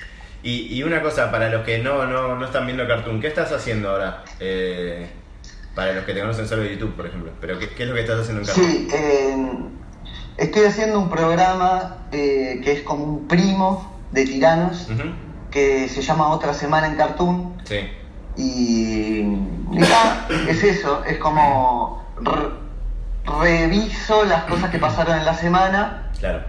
Y, 0.43 0.73
y 0.75 0.81
una 0.81 1.03
cosa, 1.03 1.29
para 1.29 1.49
los 1.49 1.63
que 1.63 1.77
no, 1.77 2.07
no, 2.07 2.35
no 2.35 2.45
están 2.45 2.65
viendo 2.65 2.87
Cartoon, 2.87 3.21
¿qué 3.21 3.27
estás 3.27 3.51
haciendo 3.51 3.91
ahora? 3.91 4.23
Eh, 4.39 5.07
para 5.75 5.93
los 5.93 6.03
que 6.03 6.15
te 6.15 6.19
conocen 6.21 6.47
solo 6.47 6.63
de 6.63 6.71
YouTube, 6.71 6.95
por 6.95 7.05
ejemplo. 7.05 7.31
Pero 7.39 7.59
¿qué, 7.59 7.69
qué 7.69 7.83
es 7.83 7.89
lo 7.89 7.93
que 7.93 8.01
estás 8.01 8.21
haciendo 8.21 8.41
en 8.41 8.47
Cartoon? 8.47 8.67
Sí, 8.71 8.87
eh, 8.91 9.37
estoy 10.37 10.63
haciendo 10.65 10.97
un 10.99 11.09
programa 11.11 11.97
eh, 12.11 12.59
que 12.63 12.71
es 12.71 12.81
como 12.81 13.03
un 13.03 13.27
primo 13.27 13.99
de 14.11 14.25
Tiranos. 14.25 14.87
Que 15.51 15.87
se 15.89 16.01
llama 16.01 16.29
Otra 16.29 16.53
Semana 16.53 16.87
en 16.87 16.95
Cartoon. 16.95 17.53
Sí. 17.65 17.79
Y, 18.37 19.21
es 20.47 20.63
eso, 20.63 21.03
es 21.05 21.17
como 21.17 22.03
re- 22.21 22.61
reviso 23.39 24.23
las 24.25 24.43
cosas 24.45 24.69
que 24.71 24.79
pasaron 24.79 25.17
en 25.19 25.25
la 25.25 25.33
semana 25.35 26.11
Claro. 26.19 26.41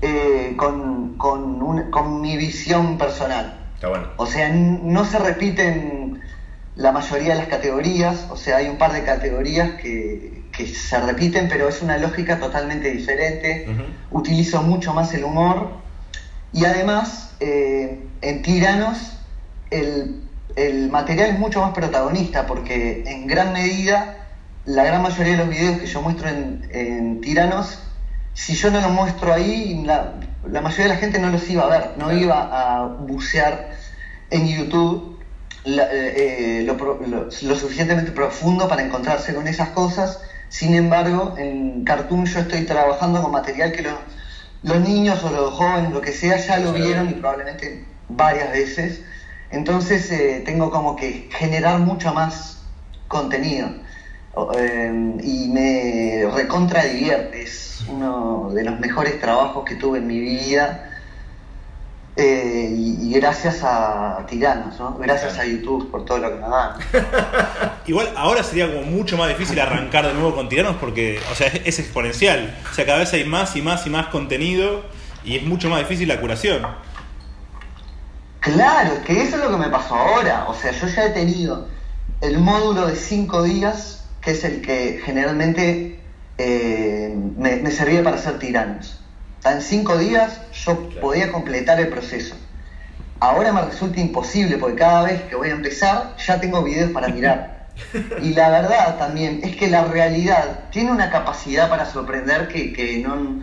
eh, 0.00 0.54
con, 0.56 1.16
con, 1.18 1.62
un- 1.62 1.90
con 1.90 2.20
mi 2.20 2.36
visión 2.36 2.96
personal. 2.96 3.58
Está 3.74 3.88
bueno. 3.88 4.06
O 4.16 4.26
sea, 4.26 4.48
no 4.50 5.04
se 5.04 5.18
repiten 5.18 6.22
la 6.76 6.92
mayoría 6.92 7.30
de 7.34 7.40
las 7.40 7.48
categorías, 7.48 8.26
o 8.30 8.36
sea, 8.36 8.58
hay 8.58 8.68
un 8.68 8.76
par 8.78 8.92
de 8.92 9.02
categorías 9.02 9.72
que, 9.82 10.44
que 10.52 10.66
se 10.66 10.98
repiten, 11.00 11.48
pero 11.48 11.68
es 11.68 11.82
una 11.82 11.96
lógica 11.98 12.38
totalmente 12.38 12.90
diferente. 12.90 13.66
Utilizo 14.10 14.62
mucho 14.62 14.92
más 14.94 15.12
el 15.14 15.24
humor 15.24 15.70
y 16.52 16.64
además 16.64 17.30
eh, 17.40 17.96
en 18.20 18.42
Tiranos 18.42 19.16
el, 19.70 20.10
el 20.56 20.88
material 20.88 21.30
es 21.30 21.38
mucho 21.38 21.60
más 21.60 21.72
protagonista 21.72 22.46
porque 22.46 23.02
en 23.06 23.26
gran 23.26 23.52
medida 23.52 24.14
la 24.64 24.84
gran 24.84 25.02
mayoría 25.02 25.32
de 25.32 25.38
los 25.38 25.48
videos 25.48 25.78
que 25.78 25.86
yo 25.86 26.00
muestro 26.02 26.28
en, 26.28 26.60
en 26.70 27.20
Tiranos, 27.20 27.78
si 28.34 28.54
yo 28.54 28.70
no 28.70 28.80
los 28.80 28.90
muestro 28.90 29.32
ahí, 29.32 29.74
la, 29.84 30.12
la 30.44 30.60
mayoría 30.60 30.84
de 30.86 30.88
la 30.90 30.96
gente 30.96 31.18
no 31.18 31.30
los 31.30 31.48
iba 31.48 31.64
a 31.64 31.68
ver, 31.68 31.92
no 31.96 32.12
iba 32.12 32.48
a 32.50 32.84
bucear 32.84 33.64
en 34.30 34.46
YouTube 34.46 35.02
la- 35.64 35.84
eh, 35.90 36.58
eh, 36.60 36.62
lo, 36.64 36.76
pro- 36.76 36.98
lo- 37.00 37.26
lo 37.42 37.54
suficientemente 37.56 38.12
profundo 38.12 38.68
para 38.68 38.82
encontrarse 38.82 39.34
con 39.34 39.46
esas 39.46 39.70
cosas. 39.70 40.20
Sin 40.48 40.74
embargo, 40.74 41.32
en 41.36 41.82
Cartoon 41.82 42.24
yo 42.26 42.40
estoy 42.40 42.62
trabajando 42.62 43.20
con 43.22 43.30
material 43.32 43.72
que 43.72 43.82
los, 43.82 43.94
los 44.62 44.80
niños 44.80 45.22
o 45.24 45.30
los 45.30 45.54
jóvenes, 45.54 45.92
lo 45.92 46.00
que 46.00 46.12
sea, 46.12 46.36
ya 46.38 46.58
lo 46.58 46.72
vieron 46.72 47.10
y 47.10 47.14
probablemente 47.14 47.84
varias 48.08 48.50
veces. 48.50 49.02
Entonces 49.50 50.10
eh, 50.10 50.42
tengo 50.44 50.70
como 50.70 50.96
que 50.96 51.28
generar 51.30 51.78
mucho 51.80 52.12
más 52.12 52.62
contenido. 53.08 53.70
Eh, 54.58 55.16
y 55.22 55.48
me 55.48 56.28
recontra 56.34 56.84
divierte. 56.84 57.42
Es 57.42 57.84
uno 57.88 58.50
de 58.52 58.64
los 58.64 58.78
mejores 58.80 59.20
trabajos 59.20 59.64
que 59.64 59.76
tuve 59.76 59.98
en 59.98 60.06
mi 60.06 60.20
vida. 60.20 60.95
Eh, 62.18 62.74
y, 62.74 63.08
y 63.08 63.12
gracias 63.12 63.62
a 63.62 64.24
Tiranos, 64.26 64.80
¿no? 64.80 64.96
Gracias 64.96 65.38
a 65.38 65.44
YouTube 65.44 65.90
por 65.90 66.06
todo 66.06 66.18
lo 66.18 66.30
que 66.30 66.36
me 66.36 66.48
dan. 66.48 66.72
Igual 67.86 68.10
ahora 68.16 68.42
sería 68.42 68.72
como 68.72 68.86
mucho 68.86 69.18
más 69.18 69.28
difícil 69.28 69.60
arrancar 69.60 70.06
de 70.06 70.14
nuevo 70.14 70.34
con 70.34 70.48
tiranos 70.48 70.76
porque, 70.76 71.20
o 71.30 71.34
sea, 71.34 71.48
es, 71.48 71.60
es 71.66 71.78
exponencial. 71.78 72.56
O 72.70 72.74
sea, 72.74 72.86
cada 72.86 73.00
vez 73.00 73.12
hay 73.12 73.24
más 73.24 73.54
y 73.54 73.60
más 73.60 73.86
y 73.86 73.90
más 73.90 74.06
contenido 74.06 74.84
y 75.24 75.36
es 75.36 75.42
mucho 75.42 75.68
más 75.68 75.80
difícil 75.80 76.08
la 76.08 76.18
curación. 76.18 76.66
Claro, 78.40 78.94
es 78.94 79.00
que 79.00 79.22
eso 79.22 79.36
es 79.36 79.42
lo 79.42 79.50
que 79.50 79.56
me 79.58 79.68
pasó 79.68 79.96
ahora. 79.96 80.46
O 80.48 80.54
sea, 80.54 80.70
yo 80.70 80.86
ya 80.86 81.06
he 81.06 81.10
tenido 81.10 81.68
el 82.20 82.38
módulo 82.38 82.86
de 82.86 82.96
cinco 82.96 83.42
días, 83.42 84.04
que 84.22 84.30
es 84.30 84.44
el 84.44 84.62
que 84.62 85.00
generalmente 85.04 86.00
eh, 86.38 87.14
me, 87.36 87.56
me 87.56 87.70
servía 87.70 88.02
para 88.02 88.16
hacer 88.16 88.38
tiranos. 88.38 89.00
En 89.44 89.60
cinco 89.60 89.98
días 89.98 90.40
yo 90.66 90.76
Claro. 90.88 91.00
podía 91.00 91.32
completar 91.32 91.80
el 91.80 91.88
proceso. 91.88 92.34
Ahora 93.20 93.52
me 93.52 93.62
resulta 93.62 94.00
imposible 94.00 94.58
porque 94.58 94.76
cada 94.76 95.04
vez 95.04 95.22
que 95.22 95.36
voy 95.36 95.48
a 95.48 95.52
empezar 95.52 96.14
ya 96.18 96.38
tengo 96.40 96.62
videos 96.62 96.90
para 96.92 97.08
mirar. 97.08 97.56
Y 98.22 98.32
la 98.34 98.48
verdad 98.50 98.96
también 98.98 99.40
es 99.42 99.54
que 99.56 99.68
la 99.68 99.84
realidad 99.84 100.60
tiene 100.70 100.90
una 100.90 101.10
capacidad 101.10 101.68
para 101.68 101.84
sorprender 101.86 102.48
que, 102.48 102.72
que 102.72 102.98
no... 102.98 103.42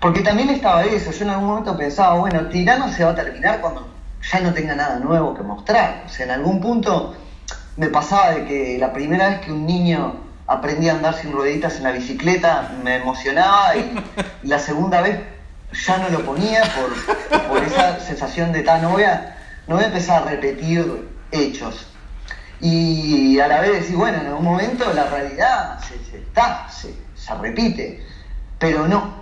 Porque 0.00 0.22
también 0.22 0.48
estaba 0.48 0.84
eso, 0.84 1.10
yo 1.10 1.24
en 1.24 1.30
algún 1.30 1.46
momento 1.48 1.76
pensaba, 1.76 2.14
bueno, 2.18 2.46
Tirano 2.48 2.90
se 2.90 3.04
va 3.04 3.10
a 3.10 3.14
terminar 3.14 3.60
cuando 3.60 3.86
ya 4.32 4.40
no 4.40 4.52
tenga 4.54 4.74
nada 4.74 4.98
nuevo 4.98 5.34
que 5.34 5.42
mostrar. 5.42 6.04
O 6.06 6.08
sea, 6.08 6.24
en 6.24 6.32
algún 6.32 6.58
punto 6.60 7.14
me 7.76 7.88
pasaba 7.88 8.30
de 8.32 8.44
que 8.46 8.78
la 8.78 8.92
primera 8.94 9.28
vez 9.28 9.40
que 9.40 9.52
un 9.52 9.66
niño 9.66 10.14
aprendía 10.46 10.92
a 10.92 10.96
andar 10.96 11.14
sin 11.14 11.32
rueditas 11.32 11.76
en 11.76 11.82
la 11.84 11.92
bicicleta 11.92 12.72
me 12.82 12.96
emocionaba 12.96 13.76
y, 13.76 13.94
y 14.42 14.46
la 14.48 14.58
segunda 14.58 15.02
vez 15.02 15.20
ya 15.72 15.98
no 15.98 16.08
lo 16.08 16.24
ponía 16.24 16.62
por, 16.74 17.48
por 17.48 17.62
esa 17.62 18.00
sensación 18.06 18.52
de 18.52 18.62
tan 18.62 18.82
no 18.82 18.90
voy 18.90 19.04
a, 19.04 19.36
no 19.66 19.76
voy 19.76 19.84
a 19.84 19.88
empezar 19.88 20.22
a 20.22 20.30
repetir 20.30 21.08
hechos. 21.30 21.86
Y 22.60 23.38
a 23.40 23.48
la 23.48 23.60
vez 23.60 23.72
decir, 23.80 23.96
bueno, 23.96 24.18
en 24.20 24.26
algún 24.26 24.44
momento 24.44 24.92
la 24.92 25.06
realidad 25.06 25.78
se, 25.80 25.98
se 26.10 26.18
está, 26.18 26.68
se, 26.68 26.94
se 27.14 27.34
repite, 27.36 28.04
pero 28.58 28.86
no, 28.86 29.20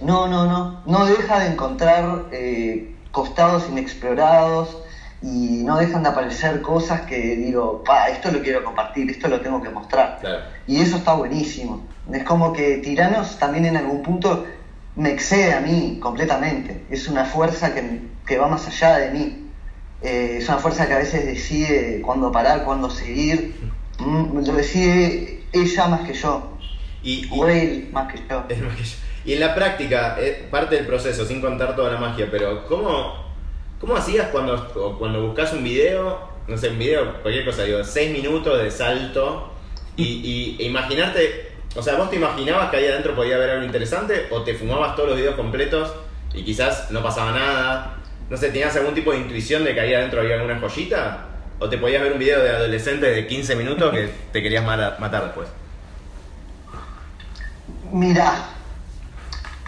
no, 0.00 0.28
no, 0.28 0.46
no, 0.46 0.82
no 0.86 1.04
deja 1.04 1.40
de 1.40 1.48
encontrar 1.48 2.26
eh, 2.32 2.96
costados 3.10 3.68
inexplorados 3.68 4.78
y 5.22 5.62
no 5.64 5.76
dejan 5.76 6.02
de 6.02 6.08
aparecer 6.08 6.62
cosas 6.62 7.02
que 7.02 7.36
digo, 7.36 7.84
pa, 7.84 8.08
esto 8.08 8.30
lo 8.30 8.40
quiero 8.40 8.64
compartir, 8.64 9.10
esto 9.10 9.28
lo 9.28 9.40
tengo 9.40 9.60
que 9.60 9.68
mostrar. 9.68 10.18
Claro. 10.20 10.44
Y 10.66 10.80
eso 10.80 10.96
está 10.96 11.12
buenísimo. 11.12 11.86
Es 12.10 12.24
como 12.24 12.52
que 12.54 12.78
Tiranos 12.78 13.38
también 13.38 13.66
en 13.66 13.76
algún 13.76 14.02
punto 14.02 14.46
me 15.00 15.10
excede 15.12 15.52
a 15.54 15.60
mí 15.60 15.98
completamente. 16.00 16.82
Es 16.90 17.08
una 17.08 17.24
fuerza 17.24 17.74
que, 17.74 18.00
que 18.26 18.38
va 18.38 18.48
más 18.48 18.66
allá 18.66 18.98
de 18.98 19.10
mí. 19.10 19.46
Eh, 20.02 20.36
es 20.38 20.48
una 20.48 20.58
fuerza 20.58 20.86
que 20.86 20.94
a 20.94 20.98
veces 20.98 21.24
decide 21.26 22.00
cuándo 22.02 22.30
parar, 22.32 22.64
cuándo 22.64 22.90
seguir. 22.90 23.54
Mm, 23.98 24.44
lo 24.46 24.52
decide 24.52 25.42
ella 25.52 25.88
más 25.88 26.02
que 26.06 26.14
yo. 26.14 26.56
Y, 27.02 27.26
y- 27.26 27.28
O 27.32 27.48
él 27.48 27.88
más 27.92 28.12
que 28.12 28.18
yo. 28.28 28.44
Es 28.48 28.60
más 28.60 28.76
que 28.76 28.84
yo. 28.84 28.96
Y 29.24 29.32
en 29.34 29.40
la 29.40 29.54
práctica, 29.54 30.16
eh, 30.18 30.46
parte 30.50 30.76
del 30.76 30.86
proceso, 30.86 31.24
sin 31.26 31.40
contar 31.40 31.76
toda 31.76 31.90
la 31.92 31.98
magia, 32.00 32.28
pero 32.30 32.66
¿cómo, 32.66 33.14
cómo 33.78 33.96
hacías 33.96 34.28
cuando, 34.28 34.96
cuando 34.98 35.26
buscas 35.26 35.52
un 35.52 35.62
video, 35.64 36.18
no 36.48 36.56
sé, 36.56 36.70
un 36.70 36.78
video, 36.78 37.20
cualquier 37.22 37.44
cosa, 37.44 37.64
digo, 37.64 37.84
6 37.84 38.12
minutos 38.12 38.62
de 38.62 38.70
salto 38.70 39.52
y, 39.96 40.04
y- 40.04 40.56
e 40.60 40.64
imaginarte, 40.66 41.49
o 41.76 41.82
sea, 41.82 41.96
¿vos 41.96 42.10
te 42.10 42.16
imaginabas 42.16 42.70
que 42.70 42.78
ahí 42.78 42.86
adentro 42.86 43.14
podía 43.14 43.36
haber 43.36 43.50
algo 43.50 43.64
interesante 43.64 44.26
o 44.30 44.42
te 44.42 44.54
fumabas 44.54 44.96
todos 44.96 45.10
los 45.10 45.18
videos 45.18 45.36
completos 45.36 45.92
y 46.34 46.44
quizás 46.44 46.90
no 46.90 47.02
pasaba 47.02 47.32
nada? 47.32 47.96
No 48.28 48.36
sé, 48.36 48.50
¿tenías 48.50 48.76
algún 48.76 48.94
tipo 48.94 49.12
de 49.12 49.18
intuición 49.18 49.64
de 49.64 49.74
que 49.74 49.80
ahí 49.80 49.94
adentro 49.94 50.20
había 50.20 50.36
alguna 50.36 50.58
joyita? 50.60 51.26
¿O 51.58 51.68
te 51.68 51.78
podías 51.78 52.02
ver 52.02 52.12
un 52.12 52.18
video 52.18 52.42
de 52.42 52.50
adolescente 52.50 53.06
de 53.06 53.26
15 53.26 53.56
minutos 53.56 53.92
que 53.92 54.10
te 54.32 54.42
querías 54.42 54.64
matar 54.64 55.24
después? 55.24 55.48
Mira, 57.92 58.34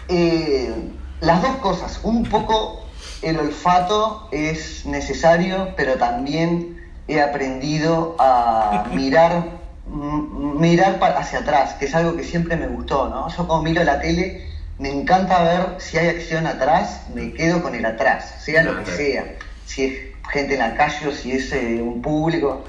eh, 0.07 0.73
las 1.21 1.41
dos 1.41 1.55
cosas. 1.57 1.99
Un 2.03 2.23
poco 2.23 2.85
el 3.21 3.37
olfato 3.37 4.27
es 4.31 4.85
necesario, 4.85 5.73
pero 5.75 5.95
también 5.95 6.81
he 7.07 7.21
aprendido 7.21 8.15
a 8.19 8.85
mirar, 8.93 9.45
mirar 9.93 10.99
hacia 11.17 11.39
atrás, 11.39 11.75
que 11.75 11.85
es 11.85 11.95
algo 11.95 12.15
que 12.15 12.23
siempre 12.23 12.57
me 12.57 12.67
gustó, 12.67 13.09
¿no? 13.09 13.29
Yo 13.29 13.47
cuando 13.47 13.61
miro 13.61 13.83
la 13.83 13.99
tele 13.99 14.47
me 14.79 14.89
encanta 14.89 15.43
ver 15.43 15.75
si 15.77 15.97
hay 15.97 16.09
acción 16.09 16.47
atrás, 16.47 17.01
me 17.13 17.31
quedo 17.33 17.61
con 17.61 17.75
el 17.75 17.85
atrás, 17.85 18.35
sea 18.43 18.63
lo 18.63 18.83
que 18.83 18.91
sea. 18.91 19.35
Si 19.65 19.85
es 19.85 19.93
gente 20.31 20.53
en 20.53 20.59
la 20.59 20.75
calle 20.75 21.07
o 21.07 21.11
si 21.11 21.31
es 21.31 21.51
eh, 21.53 21.79
un 21.81 22.01
público. 22.01 22.63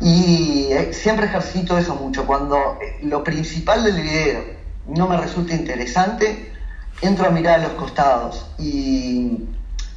Y 0.00 0.68
eh, 0.70 0.92
siempre 0.92 1.26
ejercito 1.26 1.78
eso 1.78 1.94
mucho. 1.94 2.26
Cuando 2.26 2.78
eh, 2.82 2.98
lo 3.02 3.22
principal 3.22 3.84
del 3.84 4.02
video 4.02 4.44
no 4.88 5.08
me 5.08 5.16
resulta 5.16 5.54
interesante, 5.54 6.52
entro 7.00 7.26
a 7.26 7.30
mirar 7.30 7.60
a 7.60 7.62
los 7.62 7.72
costados. 7.72 8.46
Y 8.58 9.38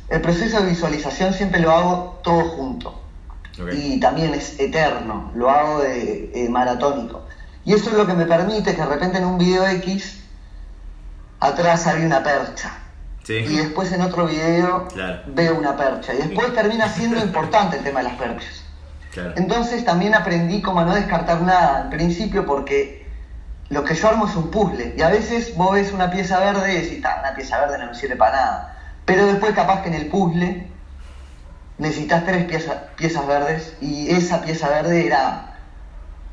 el 0.10 0.22
proceso 0.22 0.62
de 0.62 0.70
visualización 0.70 1.34
siempre 1.34 1.60
lo 1.60 1.72
hago 1.72 2.20
todo 2.24 2.44
junto. 2.50 3.07
Y 3.74 4.00
también 4.00 4.34
es 4.34 4.60
eterno, 4.60 5.32
lo 5.36 5.50
hago 5.50 5.80
de, 5.82 6.32
eh, 6.34 6.50
maratónico. 6.50 7.24
Y 7.66 7.74
eso 7.74 7.90
es 7.90 7.98
lo 7.98 8.06
que 8.08 8.14
me 8.14 8.26
permite 8.26 8.76
que 8.76 8.82
de 8.82 8.88
repente 8.88 9.18
en 9.18 9.26
un 9.26 9.38
video 9.38 9.66
X 9.68 10.22
atrás 11.40 11.88
hay 11.88 12.04
una 12.06 12.24
percha. 12.24 12.72
Sí. 13.24 13.34
Y 13.34 13.58
después 13.58 13.92
en 13.92 14.02
otro 14.02 14.26
video 14.26 14.88
Claro. 14.88 15.22
veo 15.28 15.58
una 15.58 15.76
percha. 15.76 16.14
Y 16.14 16.18
después 16.18 16.54
termina 16.54 16.88
siendo 16.88 17.20
importante 17.20 17.78
el 17.78 17.84
tema 17.84 18.00
de 18.00 18.06
las 18.10 18.16
perchas. 18.16 18.64
Claro. 19.12 19.34
Entonces 19.36 19.84
también 19.84 20.16
aprendí 20.16 20.62
como 20.62 20.80
a 20.82 20.86
no 20.86 20.96
descartar 20.96 21.42
nada 21.42 21.82
en 21.84 21.90
principio 21.90 22.46
porque 22.46 23.06
lo 23.70 23.84
que 23.84 23.96
yo 23.96 24.08
armo 24.08 24.28
es 24.28 24.36
un 24.36 24.50
puzzle. 24.50 24.94
Y 24.98 25.02
a 25.02 25.10
veces 25.10 25.56
vos 25.58 25.74
ves 25.74 25.92
una 25.92 26.10
pieza 26.10 26.40
verde 26.40 26.72
y 26.74 26.82
decís, 26.82 27.04
"Ah, 27.04 27.18
una 27.20 27.36
pieza 27.36 27.60
verde 27.60 27.80
no 27.80 27.88
me 27.88 27.96
sirve 27.96 28.16
para 28.16 28.32
nada. 28.38 28.78
Pero 29.04 29.26
después 29.26 29.54
capaz 29.54 29.82
que 29.82 29.90
en 29.90 29.96
el 29.96 30.08
puzzle 30.08 30.68
necesitas 31.78 32.24
tres 32.24 32.46
piezas, 32.46 32.78
piezas 32.96 33.28
verdes 33.28 33.74
y 33.80 34.10
esa 34.10 34.42
pieza 34.42 34.70
verde 34.70 35.06
era, 35.06 35.44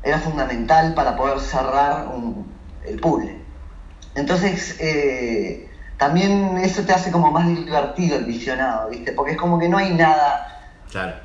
era 0.03 0.17
fundamental 0.19 0.93
para 0.93 1.15
poder 1.15 1.39
cerrar 1.39 2.07
un- 2.07 2.51
el 2.83 2.99
puzzle. 2.99 3.37
Entonces, 4.15 4.75
eh, 4.79 5.61
también 5.97 6.57
eso 6.57 6.83
te 6.83 6.93
hace 6.93 7.11
como 7.11 7.31
más 7.31 7.47
divertido 7.47 8.15
el 8.17 8.23
visionado, 8.25 8.89
¿viste? 8.89 9.11
Porque 9.11 9.31
es 9.33 9.37
como 9.37 9.57
que 9.59 9.67
no 9.67 9.77
hay 9.77 9.91
nada 9.91 10.47
Claro. 10.91 11.15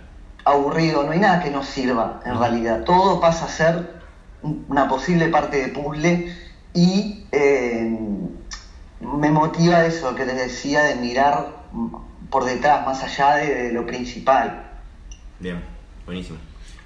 aburrido, 0.44 1.04
no 1.04 1.12
hay 1.12 1.18
nada 1.20 1.38
que 1.38 1.50
nos 1.50 1.66
sirva 1.66 2.20
en 2.24 2.38
realidad. 2.38 2.82
Todo 2.84 3.20
pasa 3.20 3.44
a 3.46 3.48
ser 3.48 3.84
un- 4.42 4.64
una 4.68 4.88
posible 4.88 5.28
parte 5.28 5.56
de 5.60 5.68
puzzle 5.68 6.24
y 6.72 7.16
eh, 7.32 7.86
me 9.00 9.30
motiva 9.30 9.84
eso 9.84 10.14
que 10.14 10.24
les 10.24 10.36
decía 10.36 10.82
de 10.82 10.94
mirar 10.96 11.46
por 12.30 12.44
detrás, 12.44 12.86
más 12.86 13.02
allá 13.02 13.36
de, 13.36 13.54
de 13.64 13.72
lo 13.72 13.86
principal. 13.86 14.70
Bien. 15.38 15.62
Buenísimo. 16.06 16.38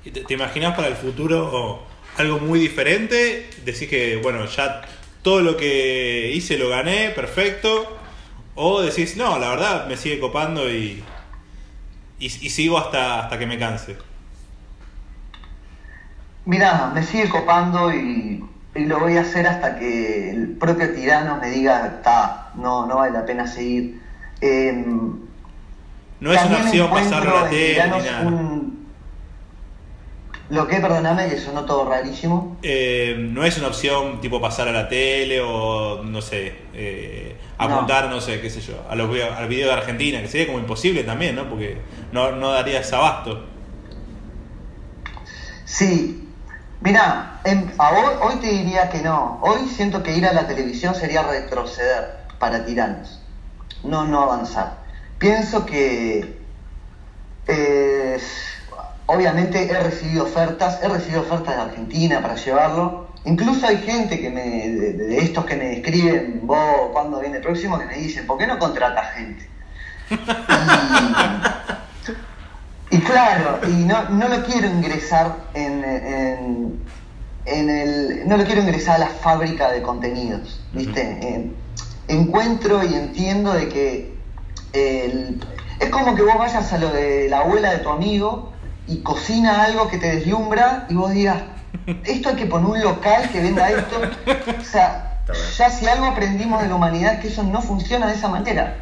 ¿Y 0.04 0.10
¿Te, 0.10 0.22
te 0.22 0.34
imaginas 0.34 0.74
para 0.74 0.88
el 0.88 0.96
futuro 0.96 1.82
algo 2.18 2.38
muy 2.38 2.58
diferente? 2.58 3.48
Decís 3.64 3.88
que, 3.88 4.20
bueno, 4.22 4.44
ya 4.46 4.82
todo 5.22 5.40
lo 5.40 5.56
que 5.56 6.30
hice 6.34 6.58
lo 6.58 6.68
gané, 6.68 7.10
perfecto. 7.10 7.98
O 8.54 8.82
decís, 8.82 9.16
no, 9.16 9.38
la 9.38 9.48
verdad 9.48 9.86
me 9.88 9.96
sigue 9.96 10.20
copando 10.20 10.70
y, 10.70 11.02
y, 12.18 12.26
y 12.26 12.50
sigo 12.50 12.78
hasta, 12.78 13.20
hasta 13.24 13.38
que 13.38 13.46
me 13.46 13.58
canse. 13.58 13.96
Mirá, 16.44 16.92
me 16.94 17.02
sigue 17.02 17.28
copando 17.30 17.92
y, 17.92 18.44
y 18.74 18.84
lo 18.84 19.00
voy 19.00 19.16
a 19.16 19.22
hacer 19.22 19.46
hasta 19.46 19.78
que 19.78 20.30
el 20.30 20.48
propio 20.58 20.92
tirano 20.92 21.38
me 21.40 21.48
diga, 21.50 21.86
está, 21.86 22.52
no, 22.56 22.86
no 22.86 22.96
vale 22.96 23.12
la 23.12 23.24
pena 23.24 23.46
seguir. 23.46 24.00
Em, 24.40 25.20
No 26.24 26.32
es 26.32 26.42
una 26.46 26.56
opción 26.56 26.90
a 27.14 27.20
la 27.34 27.48
tele 27.50 27.84
ni 27.84 28.02
nada. 28.02 28.20
un- 28.22 28.84
Lo 30.48 30.66
que, 30.66 30.76
perdoname, 30.78 31.28
que 31.28 31.38
sonó 31.38 31.64
todo 31.64 31.88
rarísimo. 31.88 32.56
Eh, 32.62 33.14
no 33.18 33.44
es 33.44 33.58
una 33.58 33.68
opción 33.68 34.20
tipo 34.22 34.40
pasar 34.40 34.68
a 34.68 34.72
la 34.72 34.88
tele 34.88 35.40
o 35.42 36.02
no 36.02 36.22
sé, 36.22 36.54
eh, 36.72 37.36
apuntar, 37.58 38.08
no. 38.08 38.20
sé, 38.22 38.40
qué 38.40 38.48
sé 38.48 38.60
yo, 38.62 38.74
a 38.88 38.94
los, 38.94 39.08
al 39.36 39.48
video 39.48 39.68
de 39.68 39.74
Argentina, 39.74 40.20
que 40.22 40.28
sería 40.28 40.46
como 40.46 40.58
imposible 40.58 41.02
también, 41.04 41.34
¿no? 41.36 41.48
Porque 41.48 41.78
no, 42.12 42.32
no 42.32 42.52
darías 42.52 42.90
abasto. 42.92 43.46
Sí, 45.66 46.28
mirá, 46.80 47.40
en- 47.44 47.72
a 47.78 47.90
hoy, 47.90 48.14
hoy 48.22 48.34
te 48.40 48.46
diría 48.48 48.88
que 48.88 49.00
no. 49.02 49.40
Hoy 49.42 49.68
siento 49.68 50.02
que 50.02 50.16
ir 50.16 50.26
a 50.26 50.32
la 50.32 50.46
televisión 50.46 50.94
sería 50.94 51.22
retroceder 51.22 52.18
para 52.38 52.64
tiranos, 52.64 53.20
no, 53.82 54.04
no 54.04 54.22
avanzar. 54.22 54.83
Pienso 55.24 55.64
que 55.64 56.36
eh, 57.46 58.18
obviamente 59.06 59.70
he 59.70 59.80
recibido 59.80 60.24
ofertas, 60.24 60.80
he 60.82 60.88
recibido 60.88 61.22
ofertas 61.22 61.56
de 61.56 61.62
Argentina 61.62 62.20
para 62.20 62.34
llevarlo. 62.34 63.08
Incluso 63.24 63.66
hay 63.66 63.78
gente 63.78 64.20
que 64.20 64.28
me, 64.28 64.68
de, 64.68 64.92
de 64.92 65.18
estos 65.20 65.46
que 65.46 65.56
me 65.56 65.78
escriben, 65.78 66.40
vos, 66.42 66.90
cuando 66.92 67.20
viene 67.20 67.38
el 67.38 67.42
próximo, 67.42 67.78
que 67.78 67.86
me 67.86 67.94
dicen, 67.94 68.26
¿por 68.26 68.36
qué 68.36 68.46
no 68.46 68.58
contratas 68.58 69.14
gente? 69.14 69.48
Y, 72.90 72.96
y 72.96 73.00
claro, 73.00 73.60
y 73.66 73.72
no, 73.76 74.10
no 74.10 74.28
lo 74.28 74.44
quiero 74.44 74.66
ingresar 74.66 75.36
en, 75.54 75.84
en, 75.84 76.80
en 77.46 77.70
el. 77.70 78.28
No 78.28 78.36
lo 78.36 78.44
quiero 78.44 78.60
ingresar 78.60 78.96
a 78.96 78.98
la 78.98 79.08
fábrica 79.08 79.72
de 79.72 79.80
contenidos, 79.80 80.60
¿viste? 80.74 81.00
Eh, 81.00 81.50
encuentro 82.08 82.84
y 82.84 82.92
entiendo 82.92 83.54
de 83.54 83.70
que 83.70 84.13
el- 84.74 85.40
es 85.80 85.88
como 85.90 86.14
que 86.14 86.22
vos 86.22 86.36
vayas 86.38 86.72
a 86.72 86.78
lo 86.78 86.90
de 86.90 87.28
la 87.28 87.38
abuela 87.40 87.70
de 87.72 87.78
tu 87.78 87.88
amigo 87.88 88.52
y 88.86 88.98
cocina 89.02 89.64
algo 89.64 89.88
que 89.88 89.98
te 89.98 90.16
deslumbra 90.16 90.86
y 90.88 90.94
vos 90.94 91.10
digas, 91.12 91.38
esto 92.04 92.28
hay 92.30 92.36
que 92.36 92.46
poner 92.46 92.68
un 92.70 92.80
local 92.82 93.28
que 93.30 93.40
venda 93.40 93.70
esto. 93.70 93.96
O 94.60 94.64
sea, 94.64 95.20
ya 95.56 95.70
si 95.70 95.86
algo 95.86 96.06
aprendimos 96.06 96.62
de 96.62 96.68
la 96.68 96.74
humanidad 96.74 97.18
que 97.20 97.28
eso 97.28 97.42
no 97.42 97.62
funciona 97.62 98.06
de 98.08 98.14
esa 98.14 98.28
manera. 98.28 98.76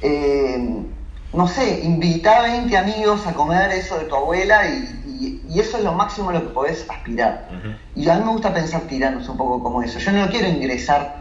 Eh, 0.00 0.84
no 1.32 1.46
sé, 1.48 1.80
invita 1.84 2.38
a 2.38 2.42
20 2.42 2.76
amigos 2.78 3.26
a 3.26 3.32
comer 3.34 3.70
eso 3.72 3.98
de 3.98 4.04
tu 4.06 4.14
abuela 4.16 4.66
y, 4.68 5.02
y- 5.06 5.42
y 5.54 5.60
eso 5.60 5.76
es 5.76 5.84
lo 5.84 5.92
máximo 5.92 6.30
a 6.30 6.34
lo 6.34 6.42
que 6.42 6.48
podés 6.54 6.86
aspirar. 6.88 7.48
Y 7.94 8.08
a 8.08 8.14
mí 8.14 8.24
me 8.24 8.30
gusta 8.30 8.54
pensar 8.54 8.82
tiranos 8.82 9.28
un 9.28 9.36
poco 9.36 9.62
como 9.62 9.82
eso. 9.82 9.98
Yo 9.98 10.12
no 10.12 10.24
lo 10.24 10.30
quiero 10.30 10.48
ingresar 10.48 11.16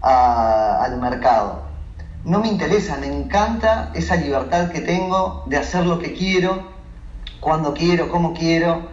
a- 0.00 0.82
al 0.82 0.98
mercado. 1.00 1.62
No 2.24 2.40
me 2.40 2.48
interesa, 2.48 2.96
me 2.98 3.08
encanta 3.08 3.90
esa 3.94 4.16
libertad 4.16 4.70
que 4.70 4.80
tengo 4.80 5.42
de 5.46 5.56
hacer 5.56 5.86
lo 5.86 5.98
que 5.98 6.12
quiero, 6.12 6.70
cuando 7.40 7.74
quiero, 7.74 8.08
como 8.08 8.32
quiero, 8.32 8.86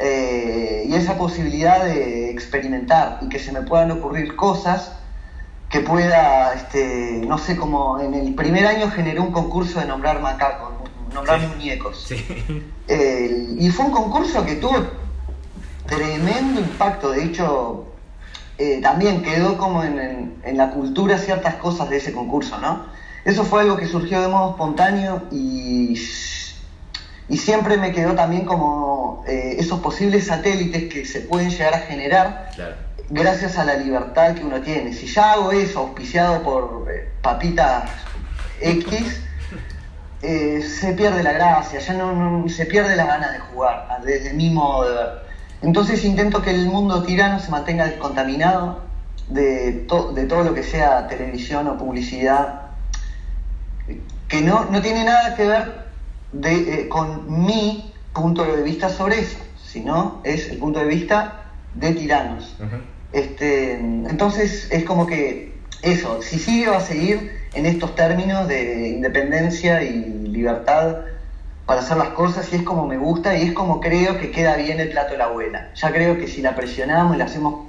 eh, 0.00 0.84
y 0.88 0.94
esa 0.94 1.16
posibilidad 1.16 1.84
de 1.84 2.30
experimentar 2.30 3.18
y 3.20 3.28
que 3.28 3.38
se 3.38 3.52
me 3.52 3.62
puedan 3.62 3.90
ocurrir 3.92 4.34
cosas 4.34 4.92
que 5.68 5.80
pueda, 5.80 6.52
este, 6.54 7.22
no 7.26 7.38
sé, 7.38 7.56
como 7.56 8.00
en 8.00 8.14
el 8.14 8.34
primer 8.34 8.66
año 8.66 8.90
generé 8.90 9.20
un 9.20 9.30
concurso 9.32 9.78
de 9.78 9.86
nombrar 9.86 10.20
macacos, 10.20 10.72
nombrar 11.14 11.40
Sí. 11.40 11.46
muñecos. 11.46 12.04
Sí. 12.08 12.26
Eh, 12.88 13.54
y 13.58 13.68
fue 13.70 13.84
un 13.86 13.92
concurso 13.92 14.44
que 14.46 14.54
tuvo 14.56 14.78
tremendo 15.86 16.58
impacto. 16.60 17.10
De 17.10 17.22
hecho, 17.24 17.87
eh, 18.58 18.80
también 18.82 19.22
quedó 19.22 19.56
como 19.56 19.82
en, 19.84 19.98
en- 19.98 20.30
en 20.42 20.56
la 20.56 20.68
cultura 20.68 21.16
ciertas 21.16 21.54
cosas 21.56 21.88
de 21.88 21.96
ese 21.96 22.12
concurso, 22.12 22.58
¿no? 22.58 22.80
Eso 23.24 23.44
fue 23.44 23.60
algo 23.60 23.76
que 23.76 23.86
surgió 23.86 24.20
de 24.20 24.28
modo 24.28 24.48
espontáneo 24.50 25.22
y, 25.30 25.92
y 27.28 27.36
siempre 27.36 27.76
me 27.76 27.92
quedó 27.92 28.14
también 28.14 28.44
como 28.44 29.20
eh, 29.26 29.54
esos 29.58 29.80
posibles 29.80 30.24
satélites 30.26 30.84
que 30.84 31.04
se 31.04 31.20
pueden 31.20 31.50
llegar 31.50 31.74
a 31.74 31.78
generar 31.78 32.34
Claro. 32.54 32.76
gracias 33.10 33.56
a 33.58 33.64
la 33.64 33.76
libertad 33.76 34.34
que 34.34 34.44
uno 34.44 34.60
tiene. 34.60 34.92
Si 34.92 35.06
ya 35.06 35.32
hago 35.32 35.52
eso 35.52 35.80
auspiciado 35.80 36.42
por 36.42 36.86
eh, 36.90 37.06
papitas 37.22 37.84
X, 38.60 39.22
se 40.20 40.92
pierde 40.94 41.22
la 41.22 41.32
gracia, 41.32 41.78
ya 41.78 41.94
no, 41.94 42.12
no- 42.12 42.48
se 42.48 42.66
pierde 42.66 42.96
las 42.96 43.06
ganas 43.06 43.30
de 43.32 43.38
jugar, 43.38 43.86
desde 44.02 44.32
mi 44.32 44.50
modo 44.50 44.84
de 44.88 44.94
ver. 44.94 45.27
Entonces 45.62 46.04
intento 46.04 46.42
que 46.42 46.50
el 46.50 46.66
mundo 46.66 47.02
tirano 47.02 47.40
se 47.40 47.50
mantenga 47.50 47.86
descontaminado 47.86 48.82
de, 49.28 49.72
to- 49.88 50.12
de 50.12 50.26
todo 50.26 50.44
lo 50.44 50.54
que 50.54 50.62
sea 50.62 51.06
televisión 51.08 51.66
o 51.68 51.76
publicidad, 51.76 52.62
que 54.28 54.40
no, 54.42 54.66
no 54.66 54.80
tiene 54.82 55.04
nada 55.04 55.34
que 55.34 55.46
ver 55.46 55.72
de, 56.32 56.82
eh, 56.82 56.88
con 56.88 57.46
mi 57.46 57.92
punto 58.12 58.44
de 58.44 58.62
vista 58.62 58.88
sobre 58.88 59.18
eso, 59.20 59.38
sino 59.64 60.20
es 60.24 60.48
el 60.50 60.58
punto 60.58 60.80
de 60.80 60.86
vista 60.86 61.44
de 61.74 61.92
tiranos. 61.92 62.56
Este, 63.12 63.72
entonces 63.74 64.68
es 64.70 64.84
como 64.84 65.06
que 65.06 65.52
eso, 65.82 66.20
si 66.20 66.38
sigue 66.38 66.68
va 66.68 66.76
a 66.76 66.80
seguir 66.80 67.30
en 67.54 67.64
estos 67.66 67.94
términos 67.94 68.46
de 68.48 68.88
independencia 68.90 69.82
y 69.82 70.28
libertad 70.28 70.96
para 71.68 71.82
hacer 71.82 71.98
las 71.98 72.08
cosas 72.08 72.50
y 72.50 72.56
es 72.56 72.62
como 72.62 72.86
me 72.86 72.96
gusta 72.96 73.36
y 73.36 73.42
es 73.42 73.52
como 73.52 73.78
creo 73.78 74.18
que 74.18 74.30
queda 74.30 74.56
bien 74.56 74.80
el 74.80 74.88
plato 74.88 75.12
de 75.12 75.18
la 75.18 75.26
abuela. 75.26 75.70
Ya 75.74 75.92
creo 75.92 76.16
que 76.16 76.26
si 76.26 76.40
la 76.40 76.56
presionamos 76.56 77.14
y 77.14 77.18
la 77.18 77.26
hacemos 77.26 77.66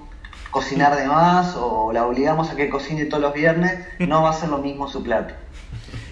cocinar 0.52 0.96
de 0.96 1.06
más 1.06 1.58
o 1.58 1.92
la 1.92 2.06
obligamos 2.06 2.50
a 2.50 2.56
que 2.56 2.70
cocine 2.70 3.04
todos 3.08 3.22
los 3.22 3.34
viernes, 3.34 3.78
no 4.00 4.24
va 4.24 4.30
a 4.30 4.34
ser 4.34 4.48
lo 4.48 4.60
mismo 4.60 4.88
su 4.88 5.04
plato. 5.04 5.34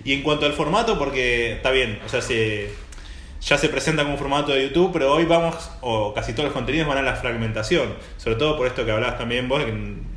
Y 0.04 0.12
en 0.12 0.22
cuanto 0.22 0.46
al 0.46 0.52
formato, 0.52 1.00
porque 1.00 1.54
está 1.54 1.72
bien, 1.72 2.02
o 2.06 2.10
sea, 2.10 2.22
se, 2.22 2.72
ya 3.40 3.58
se 3.58 3.70
presenta 3.70 4.04
como 4.04 4.18
formato 4.18 4.52
de 4.52 4.64
YouTube, 4.64 4.92
pero 4.92 5.14
hoy 5.14 5.24
vamos, 5.24 5.72
o 5.80 6.14
casi 6.14 6.34
todos 6.34 6.48
los 6.48 6.54
contenidos 6.54 6.90
van 6.90 6.98
a 6.98 7.04
la 7.04 7.16
fragmentación. 7.16 7.96
Sobre 8.18 8.36
todo 8.36 8.58
por 8.58 8.68
esto 8.68 8.84
que 8.84 8.92
hablabas 8.92 9.18
también 9.18 9.48
vos, 9.48 9.64
que 9.64 9.74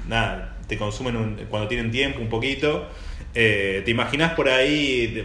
nada, 0.09 0.57
te 0.67 0.77
consumen 0.77 1.47
cuando 1.49 1.69
tienen 1.69 1.93
tiempo 1.93 2.19
un 2.19 2.29
poquito. 2.29 2.89
Eh, 3.33 3.83
¿Te 3.85 3.93
imaginas 3.93 4.33
por 4.33 4.49
ahí 4.49 5.25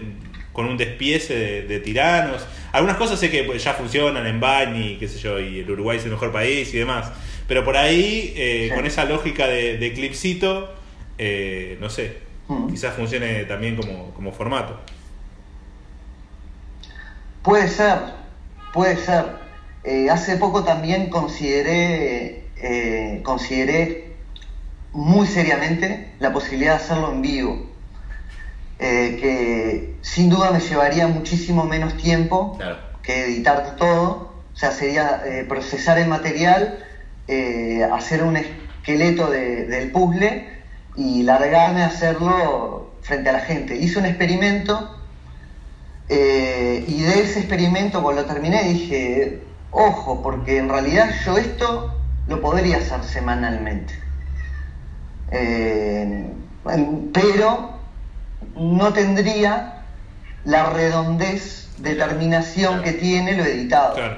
con 0.55 0.65
un 0.65 0.77
despiece 0.77 1.35
de, 1.35 1.61
de 1.63 1.79
tiranos? 1.81 2.47
Algunas 2.71 2.97
cosas 2.97 3.19
sé 3.19 3.29
que 3.29 3.43
pues, 3.43 3.63
ya 3.63 3.73
funcionan 3.73 4.25
en 4.25 4.39
Bani, 4.39 4.97
qué 4.99 5.07
sé 5.07 5.19
yo, 5.19 5.39
y 5.39 5.59
el 5.59 5.69
Uruguay 5.69 5.97
es 5.97 6.05
el 6.05 6.11
mejor 6.11 6.31
país 6.31 6.73
y 6.73 6.77
demás. 6.77 7.11
Pero 7.47 7.63
por 7.63 7.77
ahí, 7.77 8.33
eh, 8.35 8.69
Sí. 8.69 8.75
con 8.75 8.85
esa 8.87 9.05
lógica 9.05 9.47
de, 9.47 9.77
de 9.77 9.93
clipcito, 9.93 10.73
eh, 11.17 11.77
no 11.79 11.89
sé, 11.89 12.17
Mm. 12.47 12.69
quizás 12.69 12.95
funcione 12.95 13.43
también 13.45 13.75
como, 13.75 14.11
como 14.13 14.31
formato. 14.31 14.79
Puede 17.43 17.67
ser, 17.67 17.97
puede 18.73 18.97
ser. 18.97 19.25
Eh, 19.83 20.09
hace 20.09 20.37
poco 20.37 20.63
también 20.63 21.09
consideré, 21.09 22.45
consideré 23.23 24.15
muy 24.93 25.27
seriamente 25.27 26.11
la 26.19 26.31
posibilidad 26.33 26.77
de 26.77 26.83
hacerlo 26.83 27.11
en 27.11 27.21
vivo, 27.21 27.69
Eh, 28.77 29.15
que 29.19 29.95
sin 30.01 30.29
duda 30.29 30.51
me 30.51 30.59
llevaría 30.59 31.07
muchísimo 31.07 31.63
menos 31.65 31.95
tiempo 31.95 32.55
Claro. 32.57 32.77
que 33.01 33.23
editar 33.23 33.75
todo, 33.77 34.43
o 34.53 34.55
sea, 34.55 34.71
sería 34.71 35.21
eh, 35.25 35.45
procesar 35.47 35.97
el 35.97 36.07
material, 36.09 36.83
eh, 37.27 37.83
hacer 37.89 38.21
un 38.23 38.35
esqueleto 38.35 39.29
de- 39.29 39.65
del 39.65 39.91
puzzle 39.91 40.43
y 40.95 41.23
largarme 41.23 41.83
a 41.83 41.87
hacerlo 41.87 42.91
frente 43.01 43.29
a 43.29 43.33
la 43.33 43.39
gente. 43.39 43.75
Hice 43.77 43.99
un 43.99 44.05
experimento 44.05 44.91
y 46.07 47.01
de 47.01 47.19
ese 47.21 47.39
experimento 47.39 48.01
cuando 48.03 48.21
lo 48.21 48.27
terminé 48.27 48.61
dije, 48.63 49.39
ojo, 49.71 50.21
porque 50.21 50.57
en 50.57 50.69
realidad 50.69 51.09
yo 51.25 51.37
esto 51.37 51.95
lo 52.27 52.41
podría 52.41 52.77
hacer 52.77 53.03
semanalmente. 53.03 53.93
Pero 57.13 57.74
no 58.55 58.93
tendría 58.93 59.83
la 60.45 60.69
redondez 60.69 61.67
de 61.77 61.95
terminación 61.95 62.81
que 62.81 62.93
tiene 62.93 63.35
lo 63.35 63.43
editado 63.43 63.95
Claro. 63.95 64.17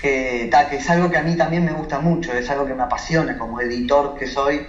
que, 0.00 0.48
ta, 0.50 0.68
que 0.68 0.76
es 0.76 0.88
algo 0.90 1.10
que 1.10 1.18
a 1.18 1.22
mí 1.22 1.36
también 1.36 1.64
me 1.64 1.72
gusta 1.72 1.98
mucho, 1.98 2.32
es 2.32 2.48
algo 2.50 2.66
que 2.66 2.74
me 2.74 2.82
apasiona 2.82 3.36
como 3.38 3.60
editor 3.60 4.14
que 4.18 4.26
soy. 4.26 4.66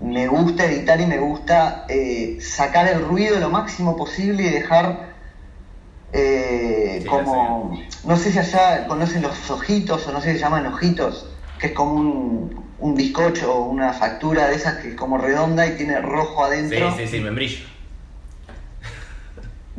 Me 0.00 0.26
gusta 0.26 0.64
editar 0.64 0.98
y 1.00 1.06
me 1.06 1.18
gusta 1.18 1.84
eh, 1.88 2.38
sacar 2.40 2.88
el 2.88 3.02
ruido 3.02 3.38
lo 3.38 3.50
máximo 3.50 3.96
posible 3.96 4.44
y 4.44 4.50
dejar 4.50 5.10
eh, 6.12 6.98
Sí, 7.02 7.06
como, 7.06 7.78
no 8.04 8.16
sé 8.16 8.32
si 8.32 8.38
allá 8.38 8.86
conocen 8.86 9.22
los 9.22 9.50
ojitos 9.50 10.06
o 10.06 10.12
no 10.12 10.20
sé 10.20 10.32
si 10.32 10.38
se 10.38 10.42
llaman 10.44 10.66
ojitos, 10.66 11.26
que 11.58 11.68
es 11.68 11.72
como 11.72 11.92
un, 11.94 12.64
un 12.78 12.94
bizcocho 12.94 13.52
o 13.54 13.64
una 13.66 13.92
factura 13.92 14.48
de 14.48 14.56
esas 14.56 14.76
que 14.78 14.88
es 14.88 14.94
como 14.94 15.18
redonda 15.18 15.66
y 15.66 15.76
tiene 15.76 16.00
rojo 16.00 16.46
Sí, 16.48 16.52
adentro 16.54 16.96
sí, 16.96 17.06
sí, 17.06 17.20
membrillo. 17.20 17.66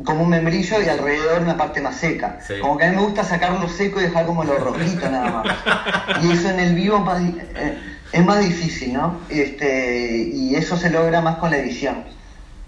Como 0.04 0.22
un 0.24 0.30
membrillo 0.30 0.80
y 0.82 0.88
alrededor 0.88 1.42
una 1.42 1.56
parte 1.56 1.80
más 1.80 1.96
seca. 1.96 2.38
Sí. 2.46 2.54
Como 2.60 2.76
que 2.78 2.84
a 2.84 2.90
mí 2.90 2.96
me 2.96 3.02
gusta 3.02 3.24
sacarlo 3.24 3.68
seco 3.68 4.00
y 4.00 4.04
dejar 4.04 4.26
como 4.26 4.44
lo 4.44 4.54
rojito 4.58 5.08
nada 5.10 5.30
más. 5.30 6.24
Y 6.24 6.32
eso 6.32 6.50
en 6.50 6.60
el 6.60 6.74
vivo 6.74 6.96
es 6.98 7.02
más, 7.04 7.22
eh, 7.22 7.78
es 8.12 8.24
más 8.24 8.40
difícil, 8.40 8.92
¿no? 8.94 9.18
Este, 9.28 10.28
y 10.32 10.54
eso 10.54 10.76
se 10.76 10.90
logra 10.90 11.20
más 11.20 11.36
con 11.36 11.50
la 11.50 11.58
edición. 11.58 12.04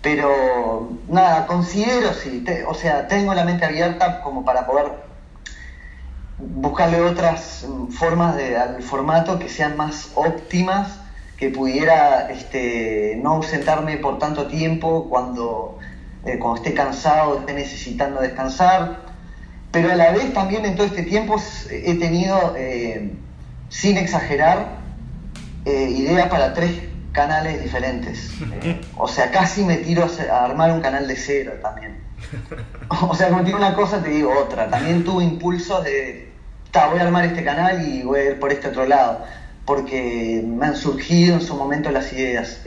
Pero 0.02 0.90
nada, 1.08 1.46
considero, 1.46 2.12
sí, 2.12 2.42
te- 2.44 2.64
o 2.64 2.74
sea, 2.74 3.08
tengo 3.08 3.32
la 3.34 3.44
mente 3.44 3.64
abierta 3.64 4.20
como 4.20 4.44
para 4.44 4.66
poder 4.66 4.92
buscarle 6.38 7.00
otras 7.00 7.64
formas 7.90 8.36
de, 8.36 8.56
al 8.56 8.82
formato 8.82 9.38
que 9.38 9.48
sean 9.48 9.76
más 9.76 10.10
óptimas, 10.14 10.98
que 11.38 11.48
pudiera 11.50 12.30
este, 12.30 13.18
no 13.22 13.32
ausentarme 13.34 13.96
por 13.96 14.18
tanto 14.18 14.46
tiempo 14.46 15.08
cuando, 15.08 15.78
eh, 16.26 16.38
cuando 16.38 16.56
esté 16.62 16.72
cansado, 16.72 17.40
esté 17.40 17.52
necesitando 17.52 18.20
descansar. 18.20 19.02
Pero 19.70 19.92
a 19.92 19.96
la 19.96 20.12
vez 20.12 20.32
también 20.32 20.64
en 20.64 20.76
todo 20.76 20.86
este 20.86 21.02
tiempo 21.02 21.36
he 21.70 21.94
tenido, 21.94 22.54
eh, 22.56 23.12
sin 23.68 23.96
exagerar, 23.98 24.78
eh, 25.64 25.90
ideas 25.90 26.28
para 26.28 26.54
tres 26.54 26.80
canales 27.12 27.62
diferentes. 27.62 28.30
O 28.96 29.08
sea, 29.08 29.30
casi 29.30 29.64
me 29.64 29.76
tiro 29.76 30.08
a, 30.30 30.44
armar 30.44 30.70
un 30.72 30.80
canal 30.80 31.06
de 31.06 31.16
cero 31.16 31.52
también. 31.62 32.02
O 33.00 33.14
sea, 33.14 33.28
te 33.28 33.44
digo 33.44 33.56
una 33.56 33.74
cosa, 33.74 34.02
te 34.02 34.10
digo 34.10 34.32
otra. 34.38 34.68
También 34.68 35.04
tuve 35.04 35.24
impulsos 35.24 35.82
de, 35.84 36.30
"Ta, 36.70 36.88
voy 36.88 37.00
a 37.00 37.02
armar 37.02 37.24
este 37.24 37.42
canal 37.42 37.86
y 37.86 38.02
voy 38.02 38.20
a 38.20 38.24
ir 38.30 38.40
por 38.40 38.52
este 38.52 38.68
otro 38.68 38.86
lado, 38.86 39.24
porque 39.64 40.42
me 40.46 40.66
han 40.66 40.76
surgido 40.76 41.34
en 41.34 41.40
su 41.40 41.56
momento 41.56 41.90
las 41.90 42.12
ideas. 42.12 42.60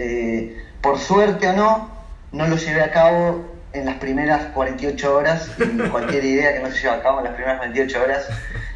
Por 0.82 1.00
suerte 1.00 1.48
o 1.50 1.54
no, 1.54 1.97
no 2.32 2.48
lo 2.48 2.56
llevé 2.58 2.82
a 2.84 2.92
cabo 2.92 3.46
en 3.74 3.86
las 3.86 3.96
primeras 3.96 4.46
48 4.54 5.16
horas 5.16 5.50
y 5.60 5.78
cualquier 5.90 6.24
idea 6.26 6.54
que 6.54 6.60
no 6.60 6.72
se 6.72 6.82
lleva 6.82 6.96
a 6.96 7.02
cabo 7.04 7.20
en 7.20 7.26
las 7.26 7.34
primeras 7.34 7.58
48 7.60 8.02
horas 8.04 8.28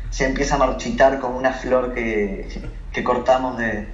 se 0.10 0.26
empieza 0.26 0.56
a 0.56 0.58
marchitar 0.58 1.20
como 1.20 1.38
una 1.38 1.54
flor 1.54 1.94
que, 1.94 2.48
que 2.92 3.04
cortamos 3.04 3.58
de, 3.58 3.88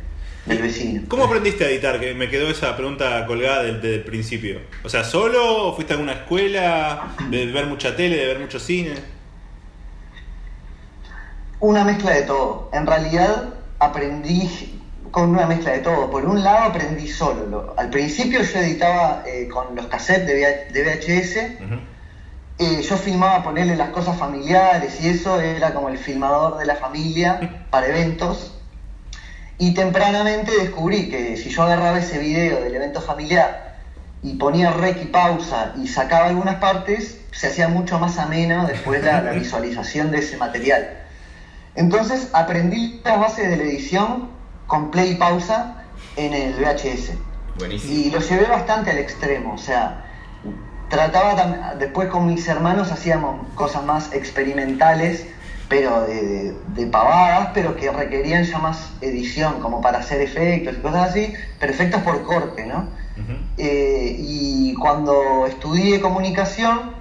del 0.47 0.61
vecino. 0.61 1.03
¿Cómo 1.07 1.25
aprendiste 1.25 1.63
a 1.65 1.69
editar? 1.69 1.99
Que 1.99 2.13
me 2.15 2.27
quedó 2.29 2.49
esa 2.49 2.75
pregunta 2.75 3.25
colgada 3.27 3.63
del- 3.63 3.81
desde 3.81 3.95
el 3.97 4.03
principio. 4.03 4.61
O 4.83 4.89
sea, 4.89 5.03
¿solo? 5.03 5.67
¿O 5.67 5.75
¿Fuiste 5.75 5.93
a 5.93 5.95
alguna 5.95 6.13
escuela? 6.13 7.09
¿De 7.29 7.45
ver 7.47 7.67
mucha 7.67 7.95
tele? 7.95 8.15
¿De 8.17 8.25
ver 8.25 8.39
mucho 8.39 8.59
cine? 8.59 8.95
Una 11.59 11.83
mezcla 11.83 12.11
de 12.11 12.23
todo. 12.23 12.69
En 12.73 12.85
realidad 12.85 13.53
aprendí 13.79 14.79
con 15.11 15.29
una 15.29 15.45
mezcla 15.45 15.71
de 15.71 15.79
todo. 15.79 16.09
Por 16.09 16.25
un 16.25 16.43
lado 16.43 16.65
aprendí 16.69 17.07
solo. 17.07 17.45
Lo- 17.45 17.73
Al 17.77 17.89
principio 17.89 18.41
yo 18.41 18.59
editaba 18.59 19.23
eh, 19.25 19.47
con 19.47 19.75
los 19.75 19.87
cassettes 19.87 20.27
de, 20.27 20.33
VH 20.35 20.73
de 20.73 20.83
VHS. 20.83 21.35
Eh, 22.59 22.81
yo 22.81 22.97
filmaba 22.97 23.43
ponerle 23.43 23.75
las 23.75 23.89
cosas 23.89 24.17
familiares 24.17 24.99
y 24.99 25.09
eso 25.09 25.39
era 25.39 25.73
como 25.73 25.89
el 25.89 25.97
filmador 25.97 26.57
de 26.57 26.65
la 26.65 26.75
familia 26.75 27.65
para 27.69 27.87
eventos. 27.87 28.53
Y 29.59 29.73
tempranamente 29.73 30.51
descubrí 30.57 31.09
que 31.09 31.37
si 31.37 31.49
yo 31.49 31.63
agarraba 31.63 31.99
ese 31.99 32.17
video 32.19 32.61
del 32.61 32.73
evento 32.75 33.01
familiar 33.01 33.75
y 34.23 34.35
ponía 34.35 34.71
rec 34.71 35.01
y 35.03 35.05
pausa 35.05 35.73
y 35.77 35.87
sacaba 35.87 36.27
algunas 36.27 36.55
partes, 36.55 37.19
se 37.31 37.47
hacía 37.47 37.67
mucho 37.67 37.99
más 37.99 38.17
ameno 38.17 38.65
después 38.67 39.03
la, 39.03 39.21
la 39.21 39.31
visualización 39.33 40.09
de 40.11 40.19
ese 40.19 40.37
material. 40.37 40.89
Entonces 41.75 42.29
aprendí 42.33 42.99
las 43.03 43.19
bases 43.19 43.49
de 43.49 43.57
la 43.57 43.63
edición 43.63 44.29
con 44.67 44.91
play 44.91 45.11
y 45.11 45.15
pausa 45.15 45.83
en 46.15 46.33
el 46.33 46.53
VHS. 46.59 47.13
Buenísimo. 47.57 47.93
Y 47.93 48.09
lo 48.11 48.19
llevé 48.19 48.47
bastante 48.47 48.91
al 48.91 48.97
extremo, 48.99 49.53
o 49.53 49.57
sea, 49.57 50.03
trataba 50.89 51.75
después 51.75 52.07
con 52.09 52.25
mis 52.27 52.47
hermanos 52.47 52.91
hacíamos 52.91 53.47
cosas 53.55 53.83
más 53.83 54.13
experimentales, 54.13 55.25
pero 55.67 56.01
de, 56.03 56.21
de- 56.23 56.55
de 56.75 56.87
pavadas, 56.87 57.49
pero 57.53 57.75
que 57.75 57.91
requerían 57.91 58.43
ya 58.43 58.57
más 58.59 58.91
edición, 59.01 59.59
como 59.59 59.81
para 59.81 59.99
hacer 59.99 60.21
efectos 60.21 60.75
y 60.77 60.81
cosas 60.81 61.09
así, 61.09 61.33
pero 61.59 61.71
efectos 61.73 62.01
por 62.03 62.23
corte, 62.23 62.65
¿no? 62.65 62.89
Eh, 63.57 64.15
y 64.19 64.75
cuando 64.75 65.45
estudié 65.47 65.99
comunicación, 65.99 66.91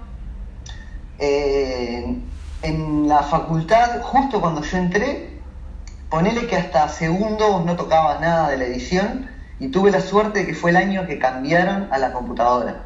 eh, 1.19 2.17
en 2.63 3.09
la 3.09 3.23
facultad, 3.23 4.01
justo 4.03 4.41
cuando 4.41 4.63
yo 4.63 4.79
entré, 4.79 5.36
ponele 6.17 6.47
que 6.47 6.57
hasta 6.57 6.89
segundo 6.89 7.63
no 7.67 7.77
tocaba 7.77 8.19
nada 8.21 8.49
de 8.49 8.57
la 8.57 8.65
edición 8.65 9.29
y 9.61 9.69
tuve 9.69 9.91
la 9.91 10.01
suerte 10.01 10.39
de 10.39 10.47
que 10.47 10.55
fue 10.55 10.71
el 10.71 10.79
año 10.79 11.07
que 11.07 11.19
cambiaron 11.19 11.89
a 11.93 11.99
la 11.99 12.15
computadora. 12.15 12.85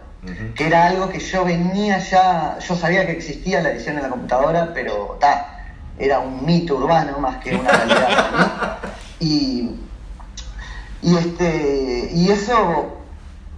Que 0.56 0.66
era 0.66 0.86
algo 0.86 1.08
que 1.10 1.20
yo 1.20 1.44
venía 1.44 1.98
ya, 1.98 2.58
yo 2.58 2.74
sabía 2.74 3.06
que 3.06 3.12
existía 3.12 3.62
la 3.62 3.70
edición 3.70 3.98
en 3.98 4.02
la 4.02 4.08
computadora, 4.08 4.72
pero 4.74 5.16
ta, 5.20 5.76
era 5.96 6.18
un 6.18 6.44
mito 6.44 6.74
urbano 6.74 7.20
más 7.20 7.36
que 7.36 7.54
una 7.54 7.70
realidad 7.70 8.78
mí. 8.80 8.90
Y, 9.20 9.76
y 11.02 11.16
este 11.16 12.10
y 12.12 12.30
eso 12.30 12.96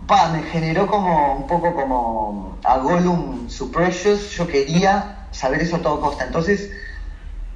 pa, 0.06 0.28
me 0.28 0.42
generó 0.42 0.86
como 0.86 1.36
un 1.36 1.46
poco 1.46 1.72
como 1.74 2.58
a 2.62 2.76
Gollum 2.76 3.48
su 3.48 3.70
Precious, 3.70 4.32
yo 4.32 4.46
quería 4.46 5.28
saber 5.30 5.62
eso 5.62 5.76
a 5.76 5.78
todo 5.80 5.98
costa. 6.00 6.24
Entonces, 6.24 6.70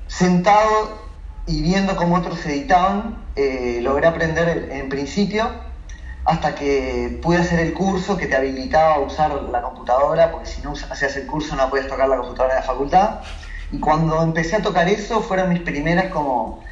sentado 0.07 1.06
y 1.47 1.63
viendo 1.63 1.97
cómo 1.97 2.17
otros 2.17 2.45
editaban, 2.47 3.25
eh, 3.37 3.79
logré 3.83 4.07
aprender 4.07 4.69
en 4.71 4.89
principio 4.89 5.51
hasta 6.25 6.57
que 6.57 7.21
pude 7.23 7.39
hacer 7.39 7.61
el 7.61 7.73
curso 7.73 8.17
que 8.17 8.27
te 8.27 8.35
habilitaba 8.35 8.95
a 8.95 8.99
usar 8.99 9.33
la 9.33 9.63
computadora, 9.63 10.33
porque 10.33 10.47
si 10.47 10.61
no 10.61 10.73
hacías 10.73 11.17
el 11.17 11.27
curso 11.27 11.55
no 11.55 11.71
podías 11.71 11.87
tocar 11.87 12.09
la 12.09 12.17
computadora 12.17 12.55
de 12.55 12.61
la 12.61 12.67
facultad. 12.67 13.21
Y 13.71 13.79
cuando 13.79 14.23
empecé 14.23 14.57
a 14.57 14.63
tocar 14.63 14.89
eso, 14.89 15.21
fueron 15.21 15.49
mis 15.49 15.61
primeras 15.61 16.11
como 16.13 16.65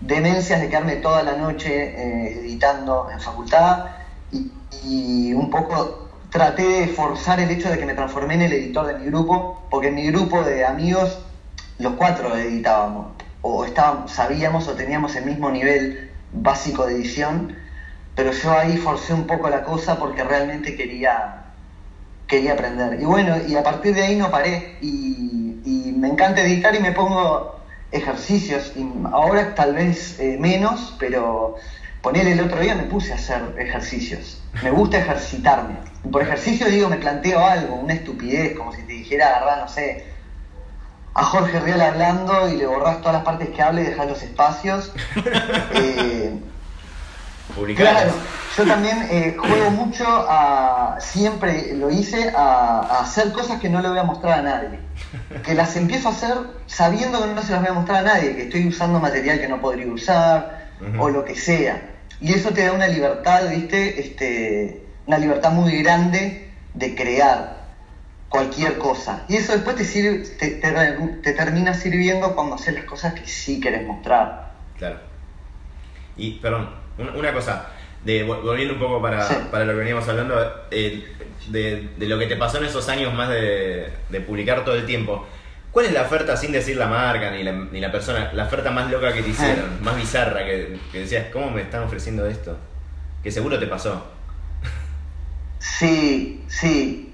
demencias 0.00 0.60
de 0.60 0.68
quedarme 0.68 0.96
toda 0.96 1.24
la 1.24 1.34
noche 1.34 1.70
eh, 1.70 2.40
editando 2.40 3.08
en 3.12 3.20
facultad 3.20 3.86
y, 4.30 4.50
y 4.84 5.34
un 5.34 5.50
poco 5.50 6.08
traté 6.30 6.62
de 6.62 6.88
forzar 6.88 7.40
el 7.40 7.50
hecho 7.50 7.68
de 7.68 7.78
que 7.78 7.86
me 7.86 7.94
transformé 7.94 8.34
en 8.34 8.42
el 8.42 8.52
editor 8.52 8.86
de 8.86 8.94
mi 8.94 9.06
grupo, 9.06 9.62
porque 9.70 9.88
en 9.88 9.96
mi 9.96 10.06
grupo 10.06 10.44
de 10.44 10.64
amigos 10.64 11.18
los 11.78 11.94
cuatro 11.94 12.36
editábamos, 12.36 13.08
o 13.42 13.64
estábamos, 13.64 14.12
sabíamos 14.12 14.68
o 14.68 14.74
teníamos 14.74 15.16
el 15.16 15.24
mismo 15.24 15.50
nivel 15.50 16.10
básico 16.32 16.86
de 16.86 16.94
edición, 16.94 17.56
pero 18.14 18.32
yo 18.32 18.56
ahí 18.56 18.76
forcé 18.76 19.14
un 19.14 19.26
poco 19.26 19.48
la 19.48 19.62
cosa 19.62 19.98
porque 19.98 20.22
realmente 20.22 20.76
quería, 20.76 21.44
quería 22.26 22.52
aprender. 22.52 23.00
Y 23.00 23.04
bueno, 23.04 23.36
y 23.46 23.56
a 23.56 23.62
partir 23.62 23.94
de 23.94 24.02
ahí 24.02 24.16
no 24.16 24.30
paré 24.30 24.76
y, 24.80 25.26
me 25.96 26.08
encanta 26.08 26.40
editar 26.40 26.74
y 26.74 26.80
me 26.80 26.92
pongo 26.92 27.60
ejercicios, 27.92 28.72
y 28.74 28.88
ahora 29.12 29.54
tal 29.54 29.74
vez 29.74 30.18
eh, 30.18 30.38
menos, 30.40 30.96
pero 30.98 31.56
poner 32.00 32.26
el 32.26 32.40
otro 32.40 32.60
día 32.60 32.74
me 32.74 32.84
puse 32.84 33.12
a 33.12 33.16
hacer 33.16 33.42
ejercicios. 33.58 34.40
Me 34.62 34.70
gusta 34.70 34.98
ejercitarme. 34.98 35.76
Por 36.10 36.22
ejercicio 36.22 36.68
digo, 36.68 36.88
me 36.88 36.96
planteo 36.96 37.44
algo, 37.44 37.74
una 37.74 37.92
estupidez, 37.92 38.56
como 38.56 38.72
si 38.72 38.82
te 38.82 38.92
dijera 38.92 39.28
agarrar, 39.28 39.58
no 39.58 39.68
sé, 39.68 40.04
a 41.14 41.24
Jorge 41.24 41.60
Real 41.60 41.80
hablando 41.80 42.48
y 42.48 42.56
le 42.56 42.66
borras 42.66 42.98
todas 42.98 43.14
las 43.14 43.24
partes 43.24 43.50
que 43.50 43.62
hable 43.62 43.82
y 43.82 43.86
dejas 43.86 44.06
los 44.06 44.22
espacios. 44.22 44.92
Eh. 45.74 46.38
Claro, 47.76 48.12
yo 48.56 48.64
también 48.64 49.08
eh, 49.10 49.36
juego 49.36 49.70
mucho 49.70 50.04
a, 50.06 50.96
siempre 51.00 51.74
lo 51.74 51.90
hice, 51.90 52.30
a, 52.30 52.80
a 52.80 53.00
hacer 53.00 53.32
cosas 53.32 53.60
que 53.60 53.68
no 53.68 53.82
le 53.82 53.88
voy 53.88 53.98
a 53.98 54.04
mostrar 54.04 54.38
a 54.38 54.42
nadie. 54.42 54.78
Que 55.42 55.54
las 55.54 55.74
empiezo 55.76 56.08
a 56.08 56.12
hacer 56.12 56.36
sabiendo 56.66 57.20
que 57.20 57.34
no 57.34 57.42
se 57.42 57.52
las 57.52 57.60
voy 57.60 57.70
a 57.70 57.74
mostrar 57.74 58.06
a 58.06 58.14
nadie, 58.14 58.36
que 58.36 58.42
estoy 58.44 58.68
usando 58.68 59.00
material 59.00 59.40
que 59.40 59.48
no 59.48 59.60
podría 59.60 59.86
usar 59.86 60.68
o 60.98 61.10
lo 61.10 61.24
que 61.24 61.34
sea. 61.34 61.90
Y 62.20 62.34
eso 62.34 62.50
te 62.50 62.64
da 62.64 62.72
una 62.72 62.86
libertad, 62.86 63.48
¿viste? 63.50 64.00
Este, 64.00 64.86
una 65.06 65.18
libertad 65.18 65.50
muy 65.52 65.82
grande 65.82 66.52
de 66.74 66.94
crear 66.94 67.59
cualquier 68.30 68.78
cosa. 68.78 69.24
Y 69.28 69.36
eso 69.36 69.52
después 69.52 69.76
te, 69.76 69.84
sirve, 69.84 70.20
te, 70.38 70.52
te, 70.52 70.72
te 71.22 71.32
termina 71.34 71.74
sirviendo 71.74 72.34
cuando 72.34 72.54
haces 72.54 72.72
las 72.74 72.84
cosas 72.84 73.12
que 73.12 73.26
sí 73.26 73.60
querés 73.60 73.86
mostrar. 73.86 74.52
Claro. 74.78 74.98
Y, 76.16 76.38
perdón, 76.38 76.70
una, 76.96 77.12
una 77.12 77.32
cosa, 77.34 77.66
de, 78.04 78.22
volviendo 78.22 78.74
un 78.74 78.80
poco 78.80 79.02
para, 79.02 79.26
Sí. 79.26 79.34
para 79.50 79.64
lo 79.66 79.72
que 79.72 79.78
veníamos 79.80 80.08
hablando, 80.08 80.34
eh, 80.70 81.06
de, 81.48 81.90
de 81.98 82.06
lo 82.06 82.18
que 82.18 82.26
te 82.26 82.36
pasó 82.36 82.58
en 82.58 82.64
esos 82.64 82.88
años 82.88 83.12
más 83.12 83.28
de, 83.28 83.92
de 84.08 84.20
publicar 84.20 84.64
todo 84.64 84.76
el 84.76 84.86
tiempo. 84.86 85.26
¿Cuál 85.72 85.86
es 85.86 85.92
la 85.92 86.02
oferta, 86.02 86.36
sin 86.36 86.50
decir 86.52 86.76
la 86.76 86.86
marca 86.88 87.30
ni 87.30 87.42
la, 87.44 87.52
ni 87.52 87.78
la 87.80 87.92
persona, 87.92 88.32
la 88.32 88.44
oferta 88.44 88.70
más 88.72 88.90
loca 88.90 89.12
que 89.12 89.22
te 89.22 89.28
hicieron, 89.30 89.82
más 89.82 89.96
bizarra, 89.96 90.44
que, 90.44 90.78
que 90.90 91.00
decías, 91.00 91.26
¿cómo 91.32 91.50
me 91.50 91.62
están 91.62 91.84
ofreciendo 91.84 92.26
esto? 92.26 92.58
Que 93.22 93.30
seguro 93.30 93.58
te 93.58 93.66
pasó. 93.66 94.04
Sí, 95.58 96.44
sí. 96.48 97.09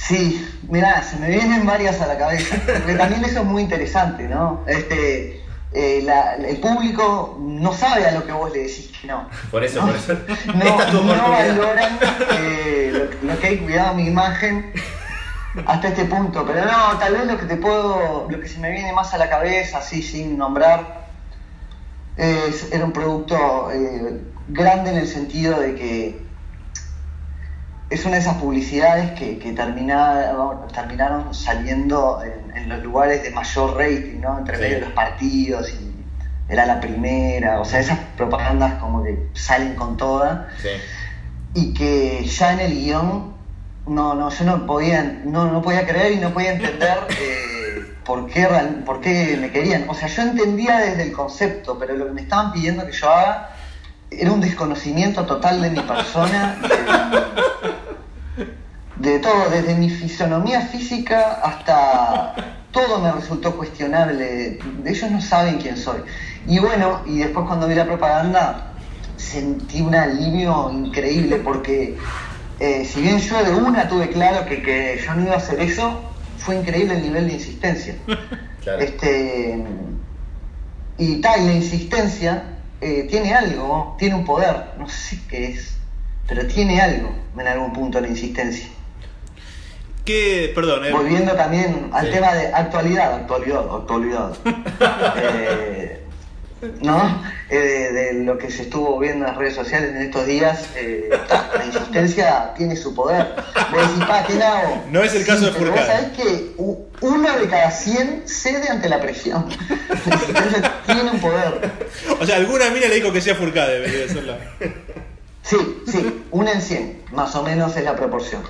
Sí, 0.00 0.48
mirá, 0.68 1.02
se 1.02 1.16
me 1.16 1.28
vienen 1.28 1.66
varias 1.66 2.00
a 2.00 2.06
la 2.06 2.16
cabeza. 2.16 2.56
Porque 2.66 2.94
también 2.94 3.24
eso 3.24 3.40
es 3.40 3.44
muy 3.46 3.62
interesante, 3.62 4.28
¿no? 4.28 4.62
Este, 4.66 5.42
eh, 5.72 6.00
la- 6.04 6.36
el 6.36 6.58
público 6.60 7.36
no 7.40 7.72
sabe 7.72 8.06
a 8.06 8.12
lo 8.12 8.24
que 8.24 8.32
vos 8.32 8.52
le 8.52 8.60
decís 8.60 8.90
que 9.00 9.08
no. 9.08 9.28
Por 9.50 9.64
eso, 9.64 9.80
no, 9.80 9.86
por 9.88 9.96
eso. 9.96 10.14
No, 10.54 10.64
Esta 10.64 10.84
es 10.84 10.90
tu 10.90 11.02
no 11.02 11.12
oportunidad. 11.12 11.48
valoran 11.56 11.98
eh, 12.38 13.08
lo, 13.22 13.32
lo 13.32 13.38
que 13.40 13.46
hay 13.48 13.56
cuidado 13.58 13.94
mi 13.94 14.06
imagen 14.06 14.72
hasta 15.66 15.88
este 15.88 16.04
punto. 16.04 16.46
Pero 16.46 16.64
no, 16.64 16.96
tal 16.98 17.12
vez 17.14 17.26
lo 17.26 17.36
que 17.38 17.46
te 17.46 17.56
puedo, 17.56 18.28
lo 18.30 18.40
que 18.40 18.48
se 18.48 18.58
me 18.60 18.70
viene 18.70 18.92
más 18.92 19.12
a 19.14 19.18
la 19.18 19.28
cabeza, 19.28 19.78
así 19.78 20.00
sin 20.02 20.38
nombrar, 20.38 21.06
es- 22.16 22.70
era 22.72 22.84
un 22.84 22.92
producto 22.92 23.70
eh, 23.72 24.20
grande 24.48 24.90
en 24.90 24.96
el 24.98 25.08
sentido 25.08 25.58
de 25.60 25.74
que 25.74 26.27
es 27.90 28.04
una 28.04 28.14
de 28.16 28.20
esas 28.20 28.36
publicidades 28.36 29.12
que, 29.12 29.38
que 29.38 29.52
terminaron, 29.52 30.68
terminaron 30.68 31.32
saliendo 31.34 32.22
en, 32.22 32.56
en 32.56 32.68
los 32.68 32.82
lugares 32.82 33.22
de 33.22 33.30
mayor 33.30 33.76
rating, 33.76 34.20
¿no? 34.20 34.38
Entre 34.38 34.56
Sí. 34.56 34.62
medio 34.62 34.74
de 34.76 34.80
los 34.82 34.92
partidos 34.92 35.70
y 35.70 35.94
era 36.50 36.66
la 36.66 36.80
primera, 36.80 37.60
o 37.60 37.64
sea, 37.64 37.80
esas 37.80 37.98
propagandas 38.16 38.74
como 38.74 39.02
que 39.02 39.18
salen 39.34 39.74
con 39.74 39.96
toda 39.96 40.48
Sí. 40.62 40.68
y 41.54 41.74
que 41.74 42.24
ya 42.26 42.52
en 42.52 42.60
el 42.60 42.72
guion 42.74 43.34
no, 43.86 44.14
no, 44.14 44.28
yo 44.30 44.44
no 44.44 44.66
podía, 44.66 45.02
no, 45.24 45.50
no 45.50 45.62
podía 45.62 45.86
creer 45.86 46.12
y 46.12 46.16
no 46.16 46.30
podía 46.34 46.52
entender 46.52 46.98
eh, 47.20 47.84
por, 48.04 48.26
qué, 48.26 48.46
por 48.84 49.00
qué 49.00 49.38
me 49.40 49.50
querían. 49.50 49.88
O 49.88 49.94
sea, 49.94 50.08
yo 50.08 50.22
entendía 50.22 50.78
desde 50.78 51.04
el 51.04 51.12
concepto, 51.12 51.78
pero 51.78 51.94
lo 51.96 52.06
que 52.06 52.12
me 52.12 52.20
estaban 52.20 52.52
pidiendo 52.52 52.84
que 52.84 52.92
yo 52.92 53.10
haga 53.10 53.50
era 54.10 54.32
un 54.32 54.40
desconocimiento 54.40 55.24
total 55.26 55.60
de 55.60 55.70
mi 55.70 55.80
persona, 55.80 56.56
de, 58.96 59.10
de 59.10 59.18
todo, 59.20 59.50
desde 59.50 59.74
mi 59.74 59.90
fisonomía 59.90 60.62
física 60.62 61.40
hasta 61.42 62.34
todo 62.70 63.00
me 63.00 63.12
resultó 63.12 63.56
cuestionable. 63.56 64.58
Ellos 64.84 65.10
no 65.10 65.20
saben 65.20 65.58
quién 65.58 65.76
soy. 65.76 66.00
Y 66.46 66.58
bueno, 66.58 67.02
y 67.06 67.18
después 67.18 67.46
cuando 67.46 67.66
vi 67.68 67.74
la 67.74 67.86
propaganda 67.86 68.72
sentí 69.16 69.80
un 69.80 69.94
alivio 69.94 70.70
increíble 70.70 71.36
porque 71.36 71.96
eh, 72.60 72.84
si 72.84 73.00
bien 73.00 73.18
yo 73.18 73.42
de 73.44 73.52
una 73.54 73.88
tuve 73.88 74.10
claro 74.10 74.46
que, 74.46 74.62
que 74.62 75.00
yo 75.04 75.14
no 75.14 75.22
iba 75.22 75.34
a 75.34 75.38
hacer 75.38 75.60
eso, 75.60 76.00
fue 76.38 76.56
increíble 76.56 76.94
el 76.94 77.02
nivel 77.02 77.28
de 77.28 77.34
insistencia. 77.34 77.96
Claro. 78.62 78.80
Este, 78.80 79.64
y 80.98 81.20
tal, 81.20 81.46
la 81.46 81.52
insistencia 81.52 82.57
eh, 82.80 83.06
tiene 83.10 83.34
algo, 83.34 83.96
tiene 83.98 84.14
un 84.14 84.24
poder, 84.24 84.72
no 84.78 84.88
sé 84.88 85.18
qué 85.28 85.46
es, 85.52 85.76
pero 86.28 86.46
tiene 86.46 86.80
algo 86.80 87.10
en 87.38 87.46
algún 87.46 87.72
punto 87.72 88.00
la 88.00 88.08
insistencia. 88.08 88.66
¿Qué, 90.04 90.52
perdón, 90.54 90.86
eh, 90.86 90.90
Volviendo 90.92 91.32
también 91.34 91.90
al 91.92 92.06
Sí. 92.06 92.12
tema 92.12 92.32
de 92.34 92.46
actualidad, 92.48 93.14
actualidad, 93.14 93.64
actualidad. 93.74 94.32
Eh, 95.22 96.02
¿No? 96.80 97.22
Eh, 97.50 97.56
de, 97.58 97.92
de 97.92 98.24
lo 98.24 98.36
que 98.36 98.50
se 98.50 98.62
estuvo 98.62 98.98
viendo 98.98 99.24
en 99.24 99.30
las 99.30 99.36
redes 99.36 99.54
sociales 99.54 99.90
en 99.90 100.02
estos 100.02 100.26
días, 100.26 100.68
eh, 100.76 101.08
la 101.56 101.64
insistencia 101.64 102.52
tiene 102.56 102.74
su 102.76 102.94
poder. 102.94 103.26
Vos 103.72 103.88
decís, 103.88 104.04
pa, 104.06 104.24
¿qué 104.26 104.42
hago? 104.42 104.84
No 104.90 105.02
es 105.02 105.14
el 105.14 105.24
caso 105.24 105.46
de 105.46 105.52
pero 105.52 105.70
vos 105.70 105.80
sabés 105.80 106.08
que 106.16 106.52
uno 107.00 107.38
de 107.38 107.48
cada 107.48 107.70
100 107.70 108.22
cede 108.26 108.68
ante 108.68 108.88
la 108.88 109.00
presión. 109.00 109.46
La 110.06 110.14
insistencia 110.14 110.74
tiene 110.86 111.10
un 111.12 111.20
poder. 111.20 111.70
o 112.20 112.26
sea, 112.26 112.36
alguna 112.36 112.70
mina 112.70 112.88
le 112.88 112.96
dijo 112.96 113.12
que 113.12 113.20
sea 113.20 113.34
Furcade, 113.36 113.74
debería 113.74 113.98
de 114.00 114.08
ser 114.08 114.24
la- 114.24 114.38
Sí, 115.42 115.56
sí, 115.90 116.24
una 116.30 116.52
en 116.52 116.60
100, 116.60 117.02
más 117.12 117.34
o 117.34 117.42
menos 117.42 117.74
es 117.76 117.82
la 117.84 117.96
proporción. 117.96 118.42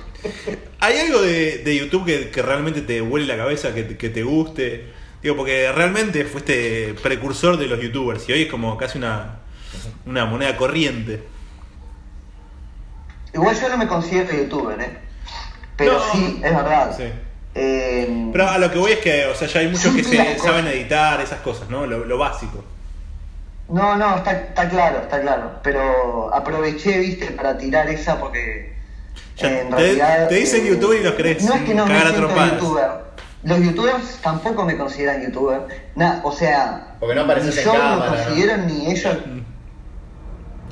¿Hay 0.81 0.97
algo 0.97 1.21
de, 1.21 1.59
de 1.59 1.77
YouTube 1.77 2.05
que, 2.05 2.29
que 2.29 2.41
realmente 2.41 2.81
te 2.81 3.01
huele 3.01 3.25
la 3.25 3.37
cabeza, 3.37 3.73
que, 3.73 3.95
que 3.95 4.09
te 4.09 4.23
guste? 4.23 4.97
Digo, 5.21 5.35
porque 5.35 5.71
realmente 5.73 6.23
fuiste 6.25 6.95
precursor 7.03 7.57
de 7.57 7.67
los 7.67 7.79
youtubers 7.81 8.27
y 8.29 8.33
hoy 8.33 8.41
es 8.43 8.51
como 8.51 8.77
casi 8.77 8.97
una, 8.97 9.39
una 10.05 10.25
moneda 10.25 10.55
corriente. 10.55 11.23
Igual 13.33 13.59
yo 13.59 13.69
no 13.69 13.77
me 13.77 13.87
considero 13.87 14.31
youtuber, 14.33 14.79
¿eh? 14.81 14.97
Pero 15.75 15.93
No. 15.93 16.11
sí, 16.11 16.41
es 16.43 16.55
verdad. 16.55 16.95
Sí. 16.97 17.03
Eh, 17.55 18.29
Pero 18.31 18.49
a 18.49 18.57
lo 18.57 18.71
que 18.71 18.79
voy 18.79 18.91
es 18.93 18.99
que, 18.99 19.25
o 19.27 19.35
sea, 19.35 19.47
ya 19.47 19.59
hay 19.61 19.67
muchos 19.67 19.93
que 19.95 20.03
se 20.03 20.37
saben 20.39 20.67
editar, 20.67 21.19
esas 21.21 21.39
cosas, 21.41 21.69
¿no? 21.69 21.85
Lo, 21.85 22.05
lo 22.05 22.17
básico. 22.17 22.63
No, 23.69 23.95
no, 23.95 24.17
está, 24.17 24.31
está 24.31 24.67
claro, 24.69 24.99
está 25.03 25.21
claro. 25.21 25.59
Pero 25.63 26.33
aproveché, 26.33 26.97
viste, 26.99 27.27
para 27.31 27.57
tirar 27.57 27.87
esa 27.89 28.19
porque 28.19 28.73
Ya, 29.37 29.61
en 29.61 29.69
te- 29.69 29.75
realidad. 29.75 30.27
te 30.27 30.35
dicen 30.35 30.65
eh, 30.65 30.69
youtuber 30.69 30.99
y 31.01 31.03
los 31.03 31.13
querés 31.13 31.43
No 31.43 31.53
es 31.53 31.61
que 31.63 31.73
no 31.75 31.85
me 31.85 31.99
siento 31.99 32.45
youtuber. 32.45 32.89
Los 33.43 33.59
youtubers 33.61 34.17
tampoco 34.21 34.65
me 34.65 34.77
consideran 34.77 35.23
youtuber. 35.23 35.61
Na- 35.95 36.19
o 36.23 36.31
sea, 36.31 36.95
Porque 36.99 37.15
no 37.15 37.21
apareces 37.21 37.55
ni 37.55 37.61
en 37.61 37.65
yo 37.67 37.73
cámara, 37.73 38.11
considero 38.25 38.57
ni 38.57 38.91
ellos. 38.91 39.17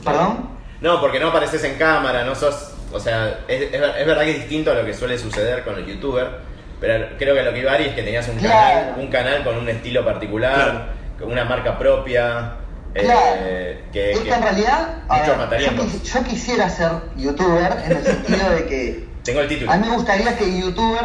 ¿Perdón? 0.04 0.50
No, 0.82 1.02
porque 1.02 1.20
no 1.20 1.28
apareces 1.30 1.64
en 1.64 1.76
cámara, 1.78 2.24
no 2.24 2.36
sos. 2.36 2.74
O 2.94 3.00
sea, 3.00 3.40
es, 3.48 3.62
es 3.74 3.80
ver- 3.82 3.96
es 3.98 4.06
verdad 4.06 4.24
que 4.24 4.32
es 4.32 4.38
distinto 4.38 4.72
a 4.72 4.76
lo 4.76 4.86
que 4.86 4.94
suele 4.94 5.18
suceder 5.18 5.64
con 5.64 5.76
los 5.76 5.88
youtubers. 5.88 6.30
Pero 6.80 7.08
creo 7.18 7.34
que 7.36 7.42
lo 7.44 7.52
que 7.54 7.60
iba 7.60 7.74
Ari 7.74 7.86
es 7.86 7.96
que 7.96 8.04
tenías 8.04 8.28
un, 8.28 8.38
Claro. 8.38 8.80
canal, 8.92 9.00
un 9.00 9.08
canal 9.08 9.44
con 9.44 9.58
un 9.58 9.68
estilo 9.70 10.06
particular, 10.06 10.90
con 11.20 11.32
una 11.32 11.44
marca 11.46 11.78
propia. 11.80 12.54
eh, 12.94 13.02
Claro. 13.02 13.92
que, 13.92 14.12
es 14.12 14.20
que 14.20 14.24
que 14.26 14.34
en 14.34 14.42
realidad, 14.42 14.90
a 15.10 15.20
ver, 15.48 15.62
yo, 15.62 15.72
yo 16.04 16.24
quisiera 16.24 16.70
ser 16.70 16.92
youtuber 17.16 17.72
en 17.86 17.92
el 17.98 18.04
sentido 18.04 18.50
de 18.52 18.66
que 18.66 19.08
Tengo 19.24 19.40
el 19.42 19.48
título. 19.48 19.72
A 19.72 19.78
mí 19.78 19.88
me 19.88 19.96
gustaría 19.96 20.38
que 20.38 20.60
youtuber. 20.60 21.02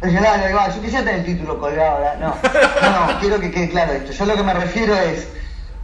Claro, 0.00 0.74
yo 0.74 0.80
quisiera 0.82 1.04
tener 1.04 1.20
el 1.20 1.26
título 1.26 1.58
colgado 1.58 1.96
ahora. 1.96 2.16
No, 2.20 2.28
no, 2.28 3.06
no, 3.12 3.18
quiero 3.20 3.40
que 3.40 3.50
quede 3.50 3.70
claro 3.70 3.92
esto. 3.92 4.12
Yo 4.12 4.26
lo 4.26 4.36
que 4.36 4.42
me 4.42 4.54
refiero 4.54 4.94
es. 4.94 5.28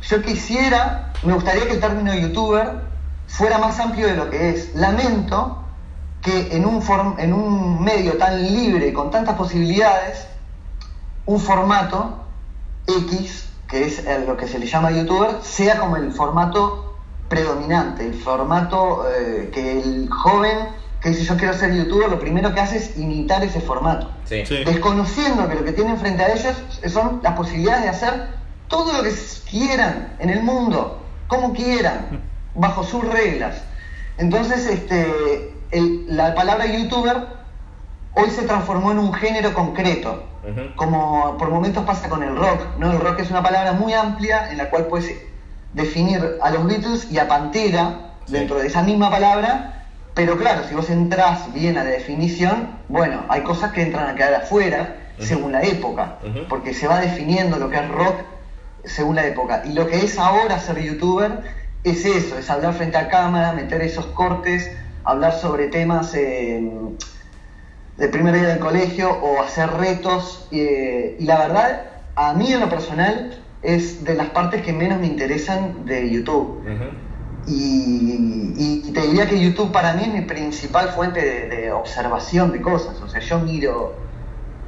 Yo 0.03 0.23
quisiera. 0.23 1.13
Me 1.23 1.33
gustaría 1.33 1.65
que 1.67 1.73
el 1.75 1.81
término 1.81 2.13
youtuber 2.15 2.83
fuera 3.27 3.59
más 3.59 3.79
amplio 3.81 4.07
de 4.09 4.17
lo 4.17 4.29
que 4.31 4.51
es. 4.51 4.75
Lamento 4.75 5.59
que 6.21 6.55
en 6.55 6.67
un, 6.67 6.83
form- 6.83 7.15
en 7.19 7.33
un 7.33 7.83
medio 7.83 8.17
tan 8.19 8.41
libre 8.43 8.93
con 8.93 9.11
tantas 9.11 9.35
posibilidades, 9.37 10.27
un 11.27 11.41
formato 11.41 12.25
X, 12.87 13.49
que 13.69 13.85
es 13.87 14.07
el- 14.07 14.27
lo 14.27 14.37
que 14.37 14.47
se 14.47 14.59
le 14.59 14.67
llama 14.67 14.91
youtuber, 14.91 15.39
sea 15.43 15.79
como 15.79 15.97
el 15.97 16.13
formato 16.13 16.97
predominante, 17.29 18.05
el 18.07 18.15
formato 18.15 19.05
eh, 19.11 19.51
que 19.53 19.81
el 19.81 20.09
joven 20.11 20.69
que 21.03 21.09
dice 21.11 21.24
yo 21.24 21.36
quiero 21.36 21.53
ser 21.53 21.72
youtuber, 21.74 22.09
lo 22.09 22.18
primero 22.18 22.55
que 22.55 22.61
hace 22.61 22.76
es 22.76 22.96
imitar 22.96 23.42
ese 23.42 23.61
formato. 23.61 24.09
Sí. 24.24 24.46
Sí. 24.46 24.62
Desconociendo 24.64 25.48
que 25.48 25.57
lo 25.57 25.64
que 25.64 25.72
tienen 25.72 25.98
frente 25.98 26.22
a 26.22 26.32
ellos 26.32 26.55
son 26.86 27.18
las 27.22 27.34
posibilidades 27.34 27.82
de 27.82 27.88
hacer 27.88 28.26
todo 28.68 28.92
lo 28.92 29.03
que 29.03 29.11
quieran 29.50 30.14
en 30.20 30.30
el 30.30 30.42
mundo, 30.42 31.03
como 31.28 31.53
quieran. 31.53 32.30
bajo 32.55 32.82
sus 32.82 33.03
reglas. 33.03 33.62
Entonces, 34.18 34.66
este, 34.66 35.55
el- 35.70 36.05
la 36.07 36.34
palabra 36.34 36.66
youtuber 36.66 37.16
hoy 38.14 38.28
se 38.28 38.42
transformó 38.42 38.90
en 38.92 38.98
un 38.98 39.11
género 39.14 39.55
concreto, 39.55 40.24
como 40.76 41.38
por 41.38 41.48
momentos 41.48 41.82
pasa 41.84 42.11
con 42.11 42.22
el 42.22 42.36
rock, 42.36 42.76
¿no? 42.78 42.92
El 42.92 43.00
rock 43.00 43.20
es 43.20 43.30
una 43.30 43.42
palabra 43.42 43.72
muy 43.72 43.94
amplia 43.94 44.50
en 44.50 44.59
la 44.59 44.68
cual 44.68 44.84
puedes 44.84 45.14
definir 45.72 46.36
a 46.42 46.50
los 46.50 46.66
Beatles 46.66 47.11
y 47.11 47.16
a 47.18 47.26
Pantera 47.26 48.11
Sí. 48.26 48.32
dentro 48.34 48.59
de 48.59 48.66
esa 48.66 48.82
misma 48.82 49.09
palabra, 49.11 49.82
pero 50.15 50.37
claro, 50.37 50.63
si 50.69 50.75
vos 50.75 50.91
entrás 50.91 51.53
bien 51.55 51.79
a 51.79 51.85
la 51.85 51.91
definición, 51.91 52.69
bueno, 52.89 53.25
hay 53.29 53.43
cosas 53.43 53.73
que 53.73 53.83
entran 53.83 54.09
a 54.09 54.15
quedar 54.15 54.35
afuera 54.35 54.97
según 55.19 55.53
la 55.53 55.63
época, 55.63 56.19
porque 56.49 56.75
se 56.75 56.87
va 56.87 57.01
definiendo 57.01 57.59
lo 57.59 57.71
que 57.71 57.77
es 57.77 57.89
rock 57.89 58.17
según 58.85 59.17
la 59.17 59.27
época. 59.27 59.63
Y 59.65 59.73
lo 59.73 59.87
que 59.87 60.05
es 60.05 60.19
ahora 60.19 60.59
ser 60.59 60.79
youtuber 60.83 61.41
es 61.85 62.05
eso, 62.05 62.37
es 62.39 62.51
hablar 62.51 62.75
frente 62.75 62.99
a 62.99 63.09
cámara, 63.09 63.53
meter 63.53 63.81
esos 63.83 64.07
cortes, 64.07 64.71
hablar 65.05 65.33
sobre 65.35 65.69
temas 65.69 66.13
eh, 66.15 66.61
de 67.97 68.09
primer 68.09 68.35
día 68.35 68.49
del 68.49 68.59
colegio 68.59 69.11
o 69.11 69.41
hacer 69.43 69.71
retos. 69.71 70.49
eh, 70.51 71.17
y 71.19 71.25
la 71.25 71.39
verdad, 71.39 71.83
a 72.17 72.33
mí 72.35 72.53
en 72.53 72.61
lo 72.61 72.69
personal, 72.69 73.43
es 73.63 74.03
de 74.05 74.15
las 74.15 74.29
partes 74.31 74.63
que 74.63 74.73
menos 74.73 74.99
me 74.99 75.07
interesan 75.07 75.87
de 75.87 76.11
YouTube. 76.11 76.65
Y, 77.47 78.55
y 78.57 78.93
te 78.93 79.01
diría 79.03 79.26
que 79.28 79.40
YouTube 79.40 79.72
para 79.72 79.95
mí 79.95 80.03
es 80.05 80.12
mi 80.14 80.20
principal 80.22 80.90
fuente 80.90 81.20
de, 81.20 81.49
de 81.49 81.72
observación 81.72 82.53
de 82.53 82.61
cosas. 82.62 83.01
O 83.03 83.09
sea, 83.09 83.20
yo 83.20 83.38
miro 83.40 83.95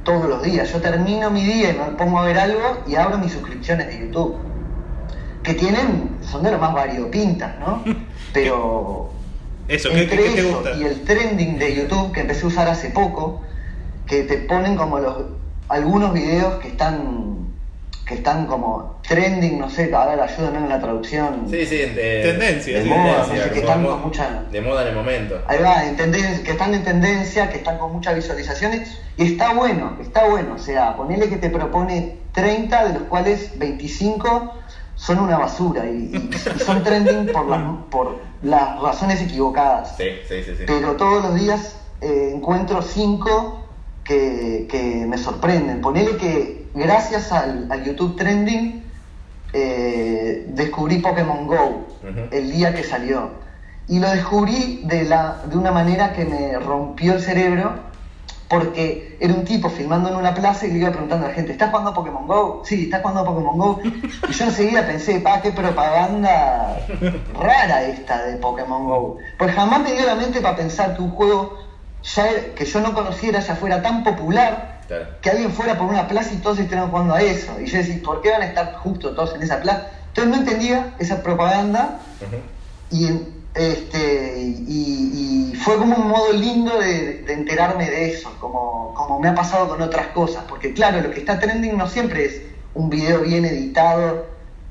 todos 0.03 0.27
los 0.27 0.43
días. 0.43 0.71
Yo 0.71 0.81
termino 0.81 1.29
mi 1.31 1.43
día 1.43 1.71
y 1.71 1.77
me 1.77 1.97
pongo 1.97 2.19
a 2.19 2.25
ver 2.25 2.37
algo 2.37 2.83
y 2.87 2.95
abro 2.95 3.17
mis 3.17 3.31
suscripciones 3.31 3.87
de 3.87 3.99
YouTube. 3.99 4.35
Que 5.43 5.53
tienen, 5.53 6.17
son 6.21 6.43
de 6.43 6.51
lo 6.51 6.57
más 6.57 6.73
variopintas, 6.73 7.59
¿no? 7.59 7.83
Pero 8.33 9.11
Eso, 9.67 9.89
¿qué, 9.89 10.01
entre 10.03 10.17
qué- 10.17 10.23
qué 10.23 10.29
te 10.31 10.39
eso 10.41 10.55
gusta? 10.57 10.71
y 10.77 10.83
el 10.83 11.01
trending 11.03 11.57
de 11.59 11.75
YouTube 11.75 12.11
que 12.11 12.21
empecé 12.21 12.43
a 12.45 12.47
usar 12.47 12.67
hace 12.67 12.89
poco, 12.89 13.41
que 14.05 14.23
te 14.23 14.37
ponen 14.39 14.75
como 14.75 14.99
los 14.99 15.15
algunos 15.69 16.13
videos 16.13 16.55
que 16.55 16.67
están 16.67 17.44
que 18.05 18.13
están 18.13 18.45
como 18.45 18.85
trending, 19.07 19.57
no 19.57 19.67
sé, 19.67 19.89
a 19.93 20.05
ver, 20.05 20.19
ayúdenme 20.19 20.59
en 20.59 20.69
la 20.69 20.79
traducción. 20.79 21.47
Sí, 21.49 21.65
sí, 21.65 21.77
de, 21.77 22.21
Tendencia, 22.23 22.77
de 22.77 22.83
sí. 22.83 22.89
moda, 22.89 23.25
no 23.27 23.35
sé, 23.35 23.49
que 23.51 23.59
están 23.59 23.83
con 23.83 24.01
mucha- 24.01 24.43
de 24.51 24.61
moda 24.61 24.83
en 24.83 24.87
el 24.89 24.93
momento. 24.93 25.41
Ahí 25.47 25.57
va, 25.59 25.83
en 25.85 25.95
tenden- 25.97 26.43
que 26.43 26.51
están 26.51 26.73
en 26.75 26.83
tendencia, 26.83 27.49
que 27.49 27.57
están 27.57 27.77
con 27.77 27.91
muchas 27.91 28.13
visualizaciones, 28.15 28.99
y 29.17 29.23
está 29.25 29.53
bueno, 29.53 29.97
está 29.99 30.27
bueno. 30.29 30.53
O 30.55 30.59
sea, 30.59 30.95
ponele 30.95 31.27
que 31.29 31.37
te 31.37 31.49
propone 31.49 32.17
30, 32.31 32.85
de 32.85 32.93
los 32.93 33.03
cuales 33.03 33.51
25 33.57 34.53
son 34.95 35.19
una 35.19 35.37
basura 35.37 35.85
y, 35.89 36.11
y- 36.13 36.29
y 36.55 36.59
son 36.59 36.83
trending 36.83 37.25
por 37.33 37.47
las, 37.47 37.61
por 37.89 38.17
las 38.43 38.79
razones 38.79 39.19
equivocadas. 39.21 39.95
Sí, 39.97 40.05
sí, 40.27 40.43
sí, 40.43 40.51
sí. 40.57 40.63
Pero 40.67 40.95
todos 40.95 41.23
los 41.23 41.35
días 41.35 41.75
eh, 42.01 42.31
encuentro 42.35 42.81
5 42.83 43.61
que, 44.03 44.67
que 44.69 45.05
me 45.07 45.17
sorprenden. 45.17 45.81
Ponele 45.81 46.17
que 46.17 46.64
gracias 46.75 47.31
al, 47.31 47.71
al 47.71 47.83
YouTube 47.83 48.15
Trending 48.15 48.85
eh, 49.57 50.47
descubrí 50.49 50.99
Pokémon 50.99 51.47
Go 51.47 51.87
el 52.31 52.51
día 52.51 52.73
que 52.73 52.83
salió. 52.83 53.29
Y 53.87 53.99
lo 53.99 54.09
descubrí 54.09 54.81
de, 54.83 55.05
la, 55.05 55.37
de 55.45 55.57
una 55.57 55.71
manera 55.71 56.11
que 56.11 56.25
me 56.25 56.59
rompió 56.59 57.13
el 57.13 57.21
cerebro, 57.21 57.73
porque 58.49 59.17
era 59.21 59.33
un 59.33 59.45
tipo 59.45 59.69
filmando 59.69 60.09
en 60.09 60.15
una 60.15 60.33
plaza 60.33 60.65
y 60.65 60.71
le 60.71 60.79
iba 60.79 60.89
preguntando 60.91 61.25
a 61.25 61.29
la 61.29 61.35
gente, 61.35 61.53
¿estás 61.53 61.69
jugando 61.69 61.91
a 61.91 61.93
Pokémon 61.93 62.27
Go? 62.27 62.63
Sí, 62.65 62.83
¿estás 62.83 63.01
jugando 63.01 63.21
a 63.21 63.25
Pokémon 63.25 63.57
Go? 63.57 63.79
Y 64.29 64.33
yo 64.33 64.45
enseguida 64.45 64.85
pensé, 64.85 65.21
pa, 65.21 65.41
qué 65.41 65.51
propaganda 65.51 66.77
rara 67.39 67.83
esta 67.83 68.25
de 68.25 68.35
Pokémon 68.35 68.85
Go. 68.87 69.17
Pues 69.37 69.55
jamás 69.55 69.79
me 69.81 69.93
dio 69.93 70.05
la 70.05 70.15
mente 70.15 70.41
para 70.41 70.57
pensar 70.57 70.97
que 70.97 71.01
un 71.01 71.11
juego 71.11 71.57
ya 72.03 72.25
que 72.55 72.65
yo 72.65 72.81
no 72.81 72.93
conociera 72.93 73.39
ya 73.39 73.55
fuera 73.55 73.81
tan 73.81 74.03
popular 74.03 74.74
Claro. 74.87 75.07
que 75.21 75.29
alguien 75.31 75.51
fuera 75.51 75.77
por 75.77 75.87
una 75.87 76.07
plaza 76.07 76.33
y 76.33 76.37
todos 76.37 76.59
estuvieran 76.59 76.89
jugando 76.89 77.15
a 77.15 77.21
eso. 77.21 77.59
Y 77.59 77.65
yo 77.65 77.77
decía, 77.77 77.99
¿por 78.03 78.21
qué 78.21 78.31
van 78.31 78.43
a 78.43 78.45
estar 78.45 78.75
justo 78.75 79.15
todos 79.15 79.33
en 79.35 79.41
esa 79.41 79.59
plaza? 79.61 79.87
Entonces 80.09 80.31
no 80.31 80.37
entendía 80.37 80.93
esa 80.99 81.23
propaganda 81.23 81.99
y, 82.91 83.09
este, 83.55 84.37
y, 84.37 85.51
y 85.51 85.55
fue 85.55 85.77
como 85.77 85.95
un 85.95 86.07
modo 86.07 86.31
lindo 86.33 86.77
de, 86.79 87.23
de 87.23 87.33
enterarme 87.33 87.89
de 87.89 88.11
eso, 88.11 88.31
como, 88.39 88.93
como 88.93 89.19
me 89.19 89.27
ha 89.29 89.35
pasado 89.35 89.67
con 89.67 89.81
otras 89.81 90.07
cosas. 90.07 90.43
Porque 90.47 90.73
claro, 90.73 91.01
lo 91.01 91.11
que 91.11 91.19
está 91.19 91.39
trending 91.39 91.75
no 91.77 91.87
siempre 91.87 92.25
es 92.25 92.41
un 92.73 92.89
video 92.89 93.21
bien 93.21 93.43
editado. 93.45 94.27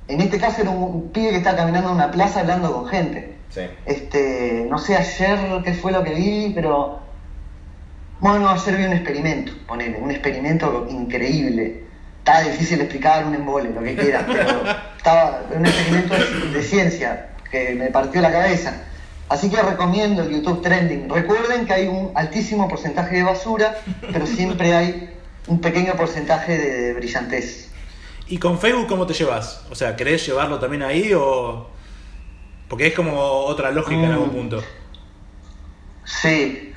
En 0.06 0.20
este 0.20 0.38
caso 0.38 0.62
era 0.62 0.70
un, 0.70 0.82
un 0.82 1.10
pibe 1.10 1.30
que 1.30 1.36
está 1.38 1.56
caminando 1.56 1.88
en 1.90 1.96
una 1.96 2.10
plaza 2.10 2.40
hablando 2.40 2.72
con 2.72 2.86
gente. 2.86 3.34
Sí. 3.50 3.62
Este, 3.86 4.66
no 4.68 4.78
sé 4.78 4.96
ayer 4.96 5.38
qué 5.64 5.74
fue 5.74 5.92
lo 5.92 6.02
que 6.02 6.14
vi, 6.14 6.52
pero 6.54 7.03
bueno, 8.24 8.48
ayer 8.48 8.76
vi 8.78 8.84
un 8.84 8.94
experimento, 8.94 9.52
ponele, 9.66 9.98
un 9.98 10.10
experimento 10.10 10.86
increíble. 10.88 11.84
Estaba 12.20 12.40
difícil 12.40 12.80
explicar 12.80 13.26
un 13.26 13.34
embole, 13.34 13.68
lo 13.68 13.82
que 13.82 13.94
quieras, 13.94 14.24
pero 14.26 14.62
estaba 14.96 15.42
un 15.54 15.66
experimento 15.66 16.14
de, 16.54 16.62
ciencia 16.62 17.32
que 17.50 17.74
me 17.74 17.88
partió 17.88 18.22
la 18.22 18.32
cabeza. 18.32 18.82
Así 19.28 19.50
que 19.50 19.60
recomiendo 19.60 20.22
el 20.22 20.30
YouTube 20.30 20.62
Trending. 20.62 21.06
Recuerden 21.10 21.66
que 21.66 21.74
hay 21.74 21.86
un 21.86 22.12
altísimo 22.14 22.66
porcentaje 22.66 23.16
de 23.16 23.24
basura, 23.24 23.76
pero 24.10 24.26
siempre 24.26 24.72
hay 24.72 25.10
un 25.46 25.60
pequeño 25.60 25.92
porcentaje 25.92 26.56
de, 26.56 26.94
brillantez. 26.94 27.68
¿Y 28.26 28.38
con 28.38 28.58
Facebook 28.58 28.86
cómo 28.86 29.06
te 29.06 29.12
llevas? 29.12 29.66
O 29.70 29.74
sea, 29.74 29.96
¿querés 29.96 30.26
llevarlo 30.26 30.58
también 30.58 30.82
ahí 30.82 31.12
o...? 31.12 31.68
Porque 32.68 32.86
es 32.86 32.94
como 32.94 33.20
otra 33.20 33.70
lógica 33.70 34.00
en 34.00 34.12
algún 34.12 34.30
Mm. 34.30 34.32
punto. 34.32 34.64
Sí. 36.04 36.73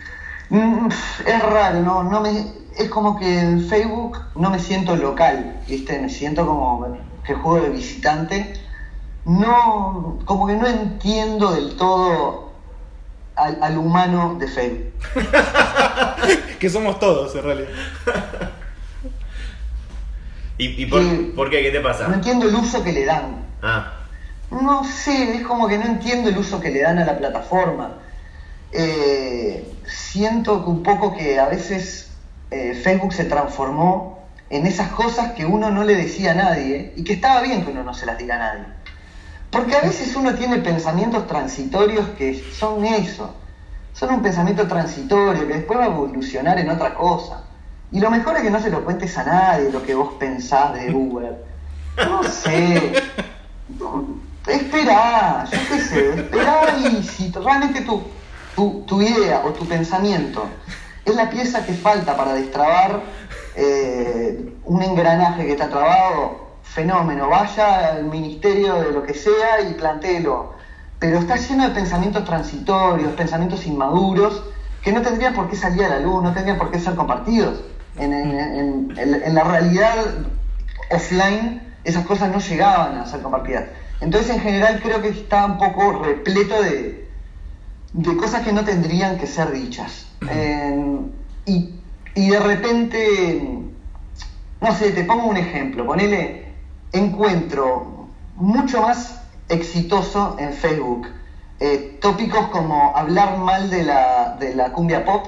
Mm, 0.50 0.88
Es 1.26 1.44
raro, 1.44 1.82
no, 1.82 2.04
no 2.04 2.22
me, 2.22 2.46
es 2.78 2.90
como 2.90 3.18
que 3.20 3.40
en 3.40 3.68
Facebook 3.68 4.18
no 4.36 4.50
me 4.50 4.60
siento 4.60 4.96
local, 4.96 5.60
¿viste? 5.68 6.00
Me 6.00 6.10
siento 6.10 6.46
como 6.46 6.98
que 7.26 7.34
juego 7.34 7.62
de 7.66 7.70
visitante. 7.70 8.54
No, 9.26 10.20
como 10.26 10.48
que 10.48 10.54
no 10.56 10.68
entiendo 10.68 11.52
del 11.52 11.76
todo 11.76 12.52
al, 13.36 13.62
al 13.62 13.78
humano 13.78 14.36
de 14.40 14.48
Facebook. 14.48 14.94
Que 16.60 16.70
somos 16.72 16.98
todos, 17.00 17.36
en 17.36 17.44
realidad. 17.44 17.70
¿Y, 20.58 20.82
y 20.82 20.86
por, 20.88 21.02
por 21.36 21.50
qué? 21.52 21.62
¿Qué 21.62 21.70
te 21.72 21.78
No 21.80 21.88
pasa? 21.88 22.06
entiendo 22.12 22.48
el 22.48 22.56
uso 22.56 22.84
que 22.84 22.92
le 22.92 23.06
dan. 23.06 23.46
Ah, 23.62 23.94
No 24.50 24.84
sé, 24.84 25.36
es 25.36 25.46
como 25.46 25.68
que 25.68 25.78
no 25.78 25.86
entiendo 25.86 26.30
el 26.30 26.38
uso 26.38 26.60
que 26.60 26.72
le 26.72 26.82
dan 26.82 26.98
a 26.98 27.06
la 27.06 27.16
plataforma. 27.18 27.92
Eh, 28.72 29.72
siento 29.88 30.64
que 30.64 30.70
un 30.70 30.84
poco 30.84 31.16
que 31.16 31.40
a 31.40 31.48
veces 31.48 32.10
eh, 32.52 32.80
Facebook 32.84 33.14
se 33.14 33.26
transformó 33.26 34.20
en 34.50 34.66
esas 34.66 34.90
cosas 34.90 35.34
que 35.34 35.46
uno 35.46 35.72
no 35.72 35.84
le 35.84 35.96
decía 35.96 36.32
a 36.32 36.36
nadie 36.36 36.94
y 36.96 37.04
que 37.04 37.14
estaba 37.14 37.42
bien 37.42 37.64
que 37.64 37.72
uno 37.72 37.84
no 37.84 37.94
se 37.94 38.06
las 38.06 38.18
diga 38.18 38.36
a 38.36 38.40
nadie. 38.40 38.66
Porque 39.52 39.76
a 39.76 39.82
veces 39.82 40.16
uno 40.16 40.36
tiene 40.36 40.58
pensamientos 40.58 41.28
transitorios 41.28 42.08
que 42.18 42.42
son 42.54 42.86
eso, 42.86 43.34
son 43.94 44.14
un 44.14 44.22
pensamiento 44.22 44.68
transitorio 44.68 45.48
que 45.48 45.54
después 45.54 45.80
va 45.80 45.84
a 45.84 45.88
evolucionar 45.88 46.60
en 46.60 46.70
otra 46.70 46.94
cosa. 46.94 47.44
Y 47.92 48.00
lo 48.00 48.12
mejor 48.12 48.36
es 48.36 48.44
que 48.44 48.50
no 48.50 48.60
se 48.60 48.70
lo 48.70 48.84
cuentes 48.84 49.18
a 49.18 49.24
nadie 49.24 49.72
lo 49.72 49.82
que 49.84 49.96
vos 49.96 50.14
pensás 50.20 50.74
de 50.74 50.94
Uber. 50.94 51.44
No 51.98 52.24
sé. 52.24 52.94
Espera, 54.48 55.44
yo 55.52 55.58
qué 55.70 55.80
sé, 55.82 56.10
espera 56.14 56.78
y 56.80 57.04
si 57.04 57.30
realmente 57.32 57.82
tu, 57.82 58.02
tu, 58.58 59.02
idea 59.02 59.44
o 59.46 59.52
tu 59.54 59.66
pensamiento 59.68 60.50
es 61.06 61.16
la 61.16 61.30
pieza 61.30 61.64
que 61.66 61.74
falta 61.74 62.18
para 62.18 62.34
destrabar 62.34 63.02
eh, 63.56 64.54
un 64.66 64.82
engranaje 64.82 65.46
que 65.46 65.52
está 65.52 65.70
trabado, 65.70 66.48
fenómeno, 66.64 67.30
vaya 67.30 67.92
al 67.94 68.06
ministerio 68.06 68.76
de 68.76 68.92
lo 68.92 69.04
que 69.04 69.14
sea 69.14 69.62
y 69.62 69.74
plantéelo. 69.76 70.54
Pero 71.00 71.20
está 71.20 71.36
lleno 71.38 71.64
de 71.66 71.70
pensamientos 71.70 72.26
transitorios, 72.26 73.14
pensamientos 73.14 73.66
inmaduros, 73.68 74.44
que 74.82 74.92
no 74.92 75.02
tendrían 75.02 75.34
por 75.36 75.48
qué 75.48 75.56
salir 75.56 75.84
a 75.86 75.90
la 75.90 76.00
luz, 76.00 76.24
no 76.24 76.34
tendrían 76.34 76.58
por 76.58 76.72
qué 76.72 76.80
ser 76.80 76.96
compartidos. 76.96 77.62
En- 77.98 78.14
en- 78.14 78.92
en- 78.98 79.22
en 79.24 79.34
la 79.36 79.44
realidad 79.44 79.96
offline 80.90 81.62
esas 81.84 82.06
cosas 82.06 82.30
no 82.30 82.40
llegaban 82.40 82.98
a 82.98 83.06
ser 83.06 83.22
compartidas. 83.22 83.66
Entonces 84.02 84.32
en 84.36 84.40
general 84.42 84.80
creo 84.82 85.02
que 85.02 85.10
está 85.10 85.46
un 85.46 85.58
poco 85.58 86.04
repleto 86.04 86.62
de, 86.62 87.07
de 87.94 88.18
cosas 88.18 88.44
que 88.44 88.54
no 88.54 88.64
tendrían 88.64 89.18
que 89.18 89.28
ser 89.28 89.52
dichas. 89.52 90.08
Eh, 90.30 91.02
y, 91.46 91.76
y 92.16 92.30
de 92.30 92.40
repente, 92.40 93.42
no 94.62 94.74
sé, 94.74 94.92
te 94.92 95.04
pongo 95.04 95.28
un 95.28 95.38
ejemplo, 95.38 95.86
ponele, 95.86 96.54
encuentro 96.92 98.08
mucho 98.36 98.82
más 98.82 99.22
exitoso 99.50 100.36
en 100.40 100.54
Facebook 100.54 101.08
eh, 101.60 101.98
tópicos 102.02 102.48
como 102.50 102.96
hablar 102.96 103.38
mal 103.38 103.70
de 103.70 103.84
la, 103.84 104.36
de 104.40 104.54
la 104.54 104.72
cumbia 104.74 105.06
pop, 105.06 105.26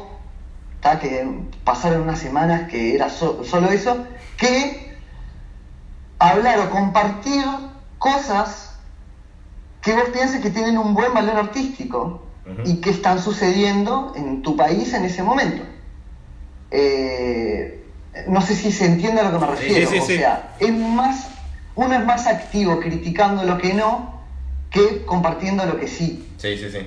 ¿tá? 0.82 0.99
que 0.99 1.28
pasaron 1.64 2.01
unas 2.01 2.20
semanas 2.20 2.70
que 2.70 2.93
era 2.95 3.10
so- 3.10 3.43
solo 3.43 3.70
eso, 3.72 4.05
que 4.38 4.93
hablar 6.20 6.60
o 6.60 6.70
compartir 6.70 7.45
cosas 7.97 8.78
que 9.82 9.93
vos 9.93 10.10
pienses 10.10 10.41
que 10.41 10.49
tienen 10.49 10.78
un 10.78 10.93
buen 10.93 11.14
valor 11.14 11.38
artístico 11.38 12.22
Y 12.66 12.76
que 12.82 12.89
están 12.89 13.22
sucediendo 13.22 14.14
en 14.16 14.41
tu 14.41 14.56
país 14.56 14.93
en 14.93 15.06
ese 15.06 15.24
momento. 15.24 15.64
Eh, 16.72 17.84
no 18.28 18.41
sé 18.41 18.56
si 18.56 18.72
se 18.72 18.86
entiende 18.86 19.22
a 19.22 19.30
lo 19.30 19.39
que 19.39 19.45
me 19.45 19.52
refiero. 19.52 19.89
sí, 19.89 19.95
sí, 19.95 20.00
o 20.00 20.06
sí. 20.06 20.18
sea, 20.18 20.56
es 20.60 20.74
más, 20.74 21.30
uno 21.76 21.93
es 21.95 22.06
más 22.06 22.28
activo 22.28 22.80
criticando 22.80 23.43
lo 23.43 23.58
que 23.58 23.74
no 23.74 24.20
que 24.70 25.04
compartiendo 25.06 25.66
lo 25.66 25.80
que 25.80 25.88
sí. 25.88 26.28
Sí, 26.38 26.58
sí, 26.58 26.70
sí. 26.72 26.80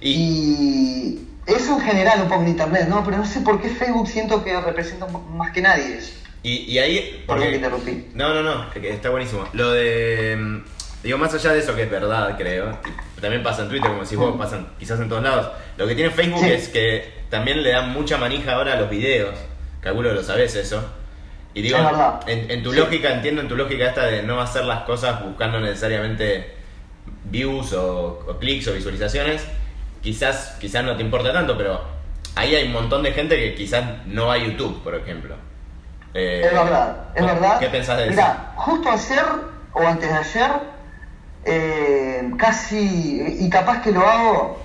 Y, 0.00 0.10
Y 0.10 1.28
eso 1.46 1.74
en 1.74 1.80
general 1.80 2.22
un 2.22 2.28
poco 2.28 2.42
en 2.42 2.48
internet, 2.48 2.86
¿no? 2.88 3.02
Pero 3.04 3.16
no 3.18 3.26
sé 3.26 3.40
por 3.40 3.60
qué 3.60 3.70
Facebook 3.70 4.06
siento 4.08 4.44
que 4.44 4.60
representa 4.60 5.06
más 5.06 5.50
que 5.52 5.60
nadie 5.60 5.96
eso. 5.98 6.12
y, 6.42 6.70
y 6.72 6.78
ahí. 6.78 7.24
Perdón 7.26 7.48
que 7.48 7.56
interrumpí. 7.56 8.06
No, 8.14 8.32
no, 8.34 8.42
no, 8.42 8.72
está 8.72 9.10
buenísimo. 9.10 9.44
Lo 9.52 9.72
de. 9.72 10.62
Mm, 11.04 11.06
Digo, 11.06 11.18
más 11.18 11.34
allá 11.34 11.52
de 11.52 11.58
eso 11.60 11.74
que 11.74 11.82
es 11.82 11.90
verdad, 11.90 12.34
creo. 12.36 12.78
También 13.20 13.42
pasa 13.42 13.62
en 13.62 13.68
Twitter, 13.68 13.90
como 13.90 14.04
si 14.04 14.16
vos 14.16 14.36
pasan 14.36 14.68
quizás 14.78 14.98
en 15.00 15.08
todos 15.08 15.22
lados. 15.22 15.48
Lo 15.76 15.86
que 15.86 15.94
tiene 15.94 16.10
Facebook 16.10 16.40
Sí. 16.40 16.50
es 16.50 16.68
que 16.68 17.12
también 17.30 17.62
le 17.62 17.70
dan 17.72 17.90
mucha 17.90 18.16
manija 18.18 18.52
ahora 18.54 18.72
a 18.74 18.76
los 18.76 18.90
videos. 18.90 19.34
Calculo 19.80 20.10
que 20.10 20.14
lo 20.16 20.22
sabés 20.22 20.54
eso. 20.56 20.82
Y 21.54 21.62
digo, 21.62 21.78
en, 22.26 22.50
en 22.50 22.62
tu 22.62 22.72
Sí. 22.72 22.78
lógica, 22.80 23.12
entiendo 23.12 23.40
en 23.40 23.48
tu 23.48 23.56
lógica 23.56 23.86
esta 23.86 24.06
de 24.06 24.22
no 24.22 24.40
hacer 24.40 24.64
las 24.64 24.80
cosas 24.84 25.22
buscando 25.22 25.60
necesariamente 25.60 26.54
views 27.24 27.72
o, 27.74 28.24
o 28.28 28.38
clics 28.38 28.66
o 28.68 28.72
visualizaciones. 28.72 29.46
Quizás, 30.02 30.56
quizás 30.60 30.84
no 30.84 30.96
te 30.96 31.02
importa 31.02 31.32
tanto, 31.32 31.56
pero 31.56 31.80
ahí 32.34 32.54
hay 32.54 32.66
un 32.66 32.72
montón 32.72 33.02
de 33.02 33.12
gente 33.12 33.36
que 33.36 33.54
quizás 33.54 33.84
no 34.06 34.26
va 34.26 34.34
a 34.34 34.38
YouTube, 34.38 34.82
por 34.82 34.94
ejemplo. 34.94 35.34
Eh, 36.12 36.42
Es 36.44 36.52
verdad, 36.52 36.96
es 37.14 37.24
verdad. 37.26 37.58
¿Qué 37.58 37.68
pensás 37.68 37.96
de 37.98 38.04
eso? 38.04 38.12
Mirá, 38.12 38.52
justo 38.56 38.88
ayer 38.90 39.24
o 39.72 39.80
antes 39.86 40.08
de 40.08 40.14
ayer, 40.16 40.50
eh, 41.44 42.30
casi, 42.36 43.36
y 43.40 43.48
capaz 43.50 43.82
que 43.82 43.92
lo 43.92 44.06
hago, 44.06 44.58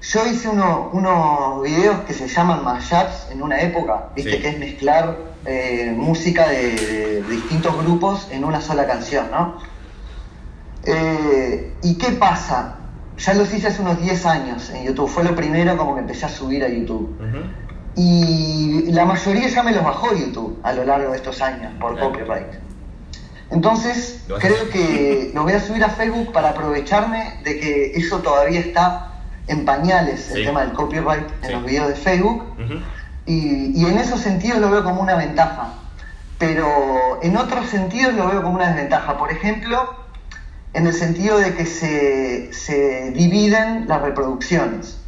yo 0.00 0.26
hice 0.26 0.48
uno- 0.48 0.90
unos 0.92 1.62
videos 1.62 2.00
que 2.06 2.12
se 2.12 2.28
llaman 2.28 2.62
mashups 2.64 3.28
en 3.30 3.42
una 3.42 3.60
época, 3.60 4.08
viste, 4.14 4.32
Sí. 4.36 4.42
que 4.42 4.48
es 4.48 4.58
mezclar 4.58 5.16
eh, 5.46 5.92
música 5.96 6.48
de, 6.48 7.22
de 7.22 7.22
distintos 7.28 7.76
grupos 7.84 8.28
en 8.30 8.44
una 8.44 8.60
sola 8.62 8.86
canción, 8.86 9.30
¿no? 9.30 9.58
Eh, 10.84 11.74
¿Y 11.82 11.96
qué 11.98 12.12
pasa? 12.12 12.76
Ya 13.18 13.34
los 13.34 13.52
hice 13.52 13.68
hace 13.68 13.80
unos 13.82 14.00
10 14.00 14.26
años 14.26 14.70
en 14.70 14.84
YouTube, 14.84 15.08
fue 15.08 15.22
lo 15.24 15.34
primero 15.36 15.76
como 15.76 15.94
que 15.94 16.00
empecé 16.00 16.26
a 16.26 16.28
subir 16.28 16.64
a 16.64 16.68
YouTube. 16.68 17.16
Y 17.96 18.90
la 18.90 19.04
mayoría 19.04 19.48
ya 19.48 19.62
me 19.62 19.72
los 19.72 19.84
bajó 19.84 20.14
YouTube 20.14 20.58
a 20.62 20.72
lo 20.72 20.84
largo 20.84 21.10
de 21.12 21.16
estos 21.18 21.40
años 21.40 21.72
por 21.80 21.92
Claro. 21.94 22.10
copyright. 22.12 22.54
Entonces, 23.50 24.24
creo 24.40 24.68
que 24.70 25.30
lo 25.34 25.42
voy 25.44 25.52
a 25.52 25.60
subir 25.60 25.84
a 25.84 25.90
Facebook 25.90 26.32
para 26.32 26.50
aprovecharme 26.50 27.34
de 27.44 27.60
que 27.60 27.92
eso 27.94 28.18
todavía 28.20 28.60
está 28.60 29.10
en 29.46 29.64
pañales, 29.64 30.30
Sí. 30.32 30.40
el 30.40 30.46
tema 30.46 30.62
del 30.62 30.72
copyright 30.72 31.26
en 31.42 31.46
Sí. 31.48 31.52
los 31.52 31.64
videos 31.64 31.88
de 31.88 31.94
Facebook. 31.94 32.42
Y, 33.26 33.72
y 33.80 33.86
en 33.86 33.98
esos 33.98 34.20
sentidos 34.20 34.58
lo 34.60 34.70
veo 34.70 34.82
como 34.84 35.00
una 35.00 35.14
ventaja. 35.16 35.74
Pero 36.38 37.20
en 37.22 37.36
otros 37.36 37.66
sentidos 37.68 38.14
lo 38.14 38.26
veo 38.28 38.42
como 38.42 38.56
una 38.56 38.68
desventaja. 38.68 39.16
Por 39.16 39.30
ejemplo, 39.30 39.94
en 40.72 40.86
el 40.86 40.92
sentido 40.92 41.38
de 41.38 41.54
que 41.54 41.64
se, 41.66 42.52
se 42.52 43.12
dividen 43.12 43.86
las 43.86 44.02
reproducciones. 44.02 44.98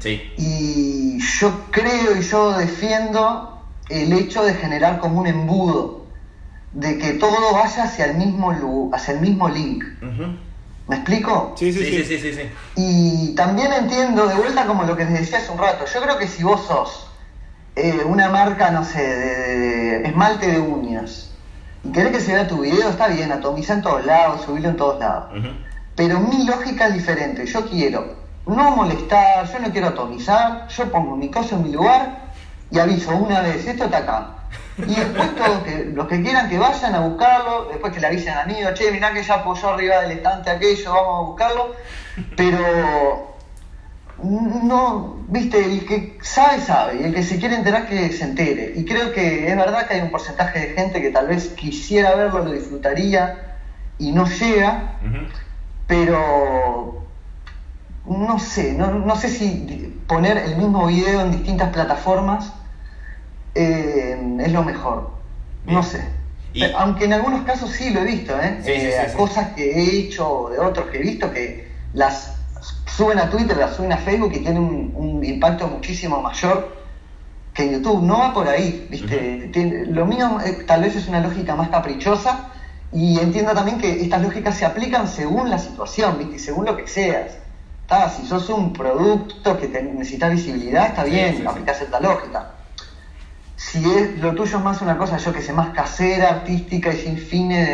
Sí. 0.00 0.32
Y 0.36 1.18
yo 1.40 1.52
creo 1.70 2.16
y 2.16 2.22
yo 2.22 2.52
defiendo 2.56 3.62
el 3.88 4.12
hecho 4.12 4.42
de 4.44 4.54
generar 4.54 4.98
como 5.00 5.20
un 5.20 5.26
embudo, 5.26 5.99
de 6.72 6.98
que 6.98 7.12
todo 7.14 7.52
vaya 7.54 7.84
hacia 7.84 8.06
el 8.06 8.14
mismo, 8.16 8.52
lu- 8.52 8.90
hacia 8.94 9.14
el 9.14 9.20
mismo 9.20 9.48
link. 9.48 9.84
¿Me 10.88 10.96
explico? 10.96 11.54
Sí, 11.56 11.72
sí, 11.72 11.84
Sí, 11.84 12.04
sí. 12.04 12.18
sí, 12.18 12.32
sí. 12.34 12.42
Y 12.76 13.34
también 13.34 13.72
entiendo, 13.72 14.26
de 14.26 14.34
vuelta 14.34 14.66
como 14.66 14.82
lo 14.84 14.96
que 14.96 15.04
les 15.04 15.20
decía 15.20 15.38
hace 15.38 15.50
un 15.52 15.58
rato, 15.58 15.84
yo 15.92 16.00
creo 16.02 16.18
que 16.18 16.26
si 16.26 16.42
vos 16.42 16.64
sos 16.66 17.06
eh, 17.76 18.02
una 18.04 18.28
marca, 18.28 18.70
no 18.70 18.84
sé, 18.84 19.00
de, 19.02 19.98
de 20.00 20.08
esmalte 20.08 20.48
de 20.50 20.60
uñas, 20.60 21.30
y 21.84 21.92
querés 21.92 22.12
que 22.12 22.20
se 22.20 22.34
vea 22.34 22.46
tu 22.48 22.58
video, 22.60 22.88
está 22.90 23.06
bien, 23.08 23.30
atomiza 23.32 23.74
en 23.74 23.82
todos 23.82 24.04
lados, 24.04 24.42
subilo 24.42 24.68
en 24.68 24.76
todos 24.76 24.98
lados. 25.00 25.32
Pero 25.96 26.18
mi 26.20 26.44
lógica 26.44 26.88
es 26.88 26.94
diferente. 26.94 27.46
Yo 27.46 27.66
quiero 27.68 28.16
no 28.46 28.70
molestar, 28.76 29.50
yo 29.52 29.58
no 29.60 29.70
quiero 29.70 29.88
atomizar, 29.88 30.66
yo 30.68 30.90
pongo 30.90 31.16
mi 31.16 31.30
cosa 31.30 31.54
en 31.56 31.62
mi 31.62 31.72
lugar 31.72 32.30
y 32.70 32.78
aviso 32.78 33.14
una 33.16 33.40
vez, 33.40 33.66
esto 33.66 33.84
está 33.84 33.98
acá. 33.98 34.26
Y 34.78 34.94
después 34.94 35.34
todos 35.34 35.62
que, 35.64 35.84
los 35.94 36.08
que 36.08 36.22
quieran 36.22 36.48
que 36.48 36.58
vayan 36.58 36.94
a 36.94 37.00
buscarlo, 37.00 37.68
después 37.70 37.92
que 37.92 38.00
le 38.00 38.06
avisen 38.06 38.34
a 38.34 38.44
mí, 38.44 38.54
che, 38.74 38.90
mirá 38.90 39.12
que 39.12 39.22
ya 39.22 39.34
apoyó 39.34 39.70
arriba 39.70 40.00
del 40.00 40.12
estante 40.12 40.50
aquello, 40.50 40.92
vamos 40.92 41.18
a 41.18 41.26
buscarlo. 41.28 41.76
Pero 42.36 43.36
no, 44.22 45.16
viste, 45.28 45.64
el 45.64 45.86
que 45.86 46.18
sabe, 46.22 46.60
sabe, 46.60 47.00
y 47.00 47.04
el 47.04 47.14
que 47.14 47.22
se 47.22 47.38
quiere 47.38 47.56
enterar 47.56 47.88
que 47.88 48.10
se 48.12 48.24
entere. 48.24 48.72
Y 48.76 48.84
creo 48.84 49.12
que 49.12 49.48
es 49.48 49.56
verdad 49.56 49.86
que 49.86 49.94
hay 49.94 50.00
un 50.00 50.10
porcentaje 50.10 50.58
de 50.58 50.74
gente 50.74 51.00
que 51.00 51.10
tal 51.10 51.26
vez 51.28 51.48
quisiera 51.48 52.14
verlo, 52.14 52.44
lo 52.44 52.52
disfrutaría 52.52 53.56
y 53.98 54.12
no 54.12 54.26
llega, 54.26 54.98
pero 55.86 57.04
no 58.06 58.38
sé, 58.38 58.72
no, 58.72 58.92
no 58.92 59.16
sé 59.16 59.28
si 59.28 60.02
poner 60.06 60.38
el 60.38 60.56
mismo 60.56 60.86
video 60.86 61.20
en 61.20 61.30
distintas 61.30 61.70
plataformas 61.70 62.52
eh, 63.54 64.36
es 64.40 64.52
lo 64.52 64.62
mejor. 64.62 65.10
No 65.66 65.82
sé. 65.82 66.04
Y- 66.52 66.64
Aunque 66.74 67.04
en 67.04 67.12
algunos 67.12 67.42
casos 67.44 67.70
sí 67.70 67.90
lo 67.90 68.00
he 68.00 68.04
visto, 68.04 68.38
¿eh? 68.40 68.58
Sí, 68.62 68.70
Eh, 68.72 68.92
sí, 69.04 69.10
sí. 69.10 69.16
Cosas 69.16 69.48
que 69.54 69.70
he 69.70 69.98
hecho 70.00 70.48
de 70.50 70.58
otros 70.58 70.86
que 70.90 70.98
he 70.98 71.02
visto 71.02 71.30
que 71.30 71.70
las 71.92 72.34
suben 72.86 73.18
a 73.18 73.30
Twitter, 73.30 73.56
las 73.56 73.74
suben 73.76 73.92
a 73.92 73.96
Facebook 73.98 74.32
y 74.34 74.40
tienen 74.40 74.58
un, 74.62 74.92
un 74.94 75.24
impacto 75.24 75.68
muchísimo 75.68 76.20
mayor 76.20 76.74
que 77.54 77.64
en 77.64 77.72
YouTube. 77.72 78.02
No 78.02 78.18
va 78.18 78.32
por 78.34 78.48
ahí, 78.48 78.86
¿viste? 78.90 79.50
Lo 79.86 80.06
mío 80.06 80.38
eh, 80.44 80.64
tal 80.66 80.82
vez 80.82 80.96
es 80.96 81.08
una 81.08 81.20
lógica 81.20 81.54
más 81.54 81.68
caprichosa 81.68 82.48
y 82.92 83.18
entiendo 83.20 83.52
también 83.54 83.78
que 83.78 84.02
estas 84.02 84.22
lógicas 84.22 84.56
se 84.56 84.64
aplican 84.66 85.06
según 85.06 85.50
la 85.50 85.58
situación, 85.58 86.18
¿viste? 86.18 86.38
Según 86.38 86.64
lo 86.66 86.76
que 86.76 86.86
seas. 86.88 87.38
Está, 87.82 88.08
si 88.10 88.24
sos 88.26 88.48
un 88.50 88.72
producto 88.72 89.58
que 89.58 89.66
te- 89.68 89.82
necesitas 89.82 90.30
visibilidad, 90.32 90.86
está 90.86 91.04
bien, 91.04 91.34
aplicás 91.48 91.80
esta 91.80 91.98
lógica. 92.00 92.50
Si 93.60 93.78
es, 93.90 94.16
lo 94.16 94.34
tuyo 94.34 94.56
es 94.56 94.64
más 94.64 94.80
una 94.80 94.96
cosa, 94.96 95.18
yo 95.18 95.34
que 95.34 95.42
sé, 95.42 95.52
más 95.52 95.68
casera, 95.74 96.30
artística 96.30 96.90
y 96.94 96.96
sin 96.96 97.18
fines 97.18 97.66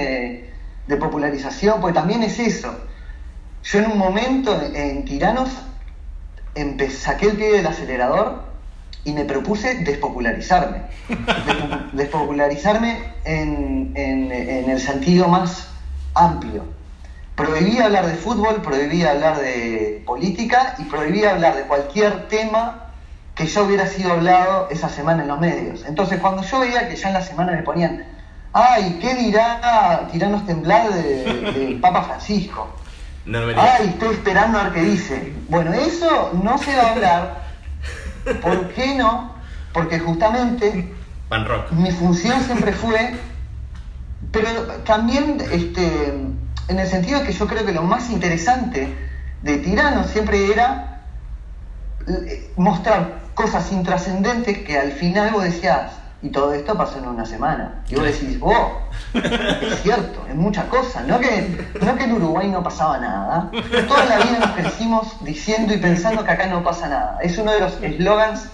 de, 0.89 0.97
popularización, 0.97 1.81
pues 1.81 1.95
también 1.95 2.25
es 2.25 2.41
eso. 2.41 2.75
Yo 3.63 3.79
en 3.79 3.93
un 3.93 3.97
momento 3.99 4.61
en, 4.75 5.05
Tiranos 5.05 5.49
empe- 6.57 6.91
saqué 6.91 7.27
el 7.27 7.37
pie 7.37 7.53
del 7.53 7.67
acelerador 7.69 8.43
y 9.05 9.13
me 9.13 9.25
propuse 9.27 9.77
despopularizarme. 9.85 10.83
Despo- 11.09 11.91
despopularizarme 11.93 12.99
en- 13.25 13.93
en 13.95 14.69
el 14.69 14.81
sentido 14.81 15.29
más 15.29 15.69
amplio. 16.15 16.65
Prohibí 17.37 17.79
hablar 17.79 18.07
de 18.09 18.15
fútbol, 18.15 18.61
prohibí 18.61 19.05
hablar 19.05 19.39
de 19.39 20.03
política 20.05 20.75
y 20.79 20.83
prohibí 20.85 21.25
hablar 21.25 21.55
de 21.55 21.63
cualquier 21.63 22.27
tema 22.27 22.86
que 23.37 23.47
ya 23.47 23.63
hubiera 23.63 23.87
sido 23.87 24.13
hablado 24.13 24.67
esa 24.71 24.89
semana 24.89 25.23
en 25.23 25.29
los 25.29 25.39
medios. 25.39 25.85
Entonces, 25.87 26.19
cuando 26.21 26.43
yo 26.43 26.59
veía 26.61 26.89
que 26.89 26.97
ya 26.97 27.09
en 27.09 27.15
la 27.15 27.21
semana 27.21 27.53
me 27.53 27.63
ponían, 27.63 28.05
ay, 28.53 28.99
¿qué 29.01 29.15
dirá 29.15 30.09
Tiranos 30.11 30.47
Temblar 30.47 30.91
de- 30.93 31.53
del 31.53 31.81
Papa 31.81 32.03
Francisco? 32.03 32.75
No, 33.27 33.43
me. 33.43 33.55
Ay, 33.55 33.89
estoy 33.89 34.15
esperando 34.15 34.59
a 34.59 34.65
ver 34.65 34.73
qué 34.73 34.83
dice. 34.83 35.35
Bueno, 35.49 35.73
eso 35.75 36.31
no 36.43 36.57
se 36.59 36.75
va 36.77 36.83
a 36.83 36.93
hablar. 36.93 37.43
¿Por 38.41 38.69
qué 38.69 38.95
no? 38.95 39.35
Porque 39.73 39.99
justamente 39.99 40.95
Pan 41.29 41.45
rock. 41.45 41.71
mi 41.73 41.91
función 41.91 42.41
siempre 42.43 42.73
fue, 42.73 43.15
pero 44.33 44.49
también 44.85 45.39
este, 45.53 46.09
en 46.69 46.79
el 46.79 46.87
sentido 46.87 47.21
de 47.21 47.27
que 47.27 47.33
yo 47.33 47.47
creo 47.47 47.67
que 47.67 47.73
lo 47.73 47.83
más 47.83 48.09
interesante 48.11 48.97
de 49.43 49.59
Tirano 49.59 50.05
siempre 50.05 50.53
era 50.53 51.03
eh, 52.09 52.51
mostrar 52.57 53.26
cosas 53.37 53.71
intrascendentes 53.71 54.59
que 54.65 54.79
al 54.79 54.93
final 54.93 55.31
vos 55.31 55.45
decías, 55.45 55.93
y 56.23 56.31
todo 56.31 56.55
esto 56.55 56.75
pasó 56.77 56.99
en 56.99 57.07
una 57.07 57.27
semana. 57.27 57.83
Y 57.89 57.95
vos 57.95 58.05
decís, 58.05 58.39
oh, 58.41 58.81
es 59.13 59.83
cierto, 59.83 60.25
es 60.27 60.35
mucha 60.35 60.67
cosa. 60.69 61.03
No 61.03 61.21
que, 61.21 61.69
no 61.81 61.95
que 61.97 62.05
en 62.05 62.13
Uruguay 62.13 62.49
no 62.49 62.63
pasaba 62.63 62.99
nada. 62.99 63.51
Toda 63.87 64.07
la 64.07 64.17
vida 64.17 64.39
nos 64.41 64.51
crecimos 64.53 65.25
diciendo 65.25 65.75
y 65.75 65.77
pensando 65.77 66.25
que 66.25 66.31
acá 66.31 66.47
no 66.47 66.65
pasa 66.65 66.89
nada. 66.89 67.19
Es 67.23 67.37
uno 67.37 67.53
de 67.53 67.61
los 67.61 67.81
eslogans 67.83 68.49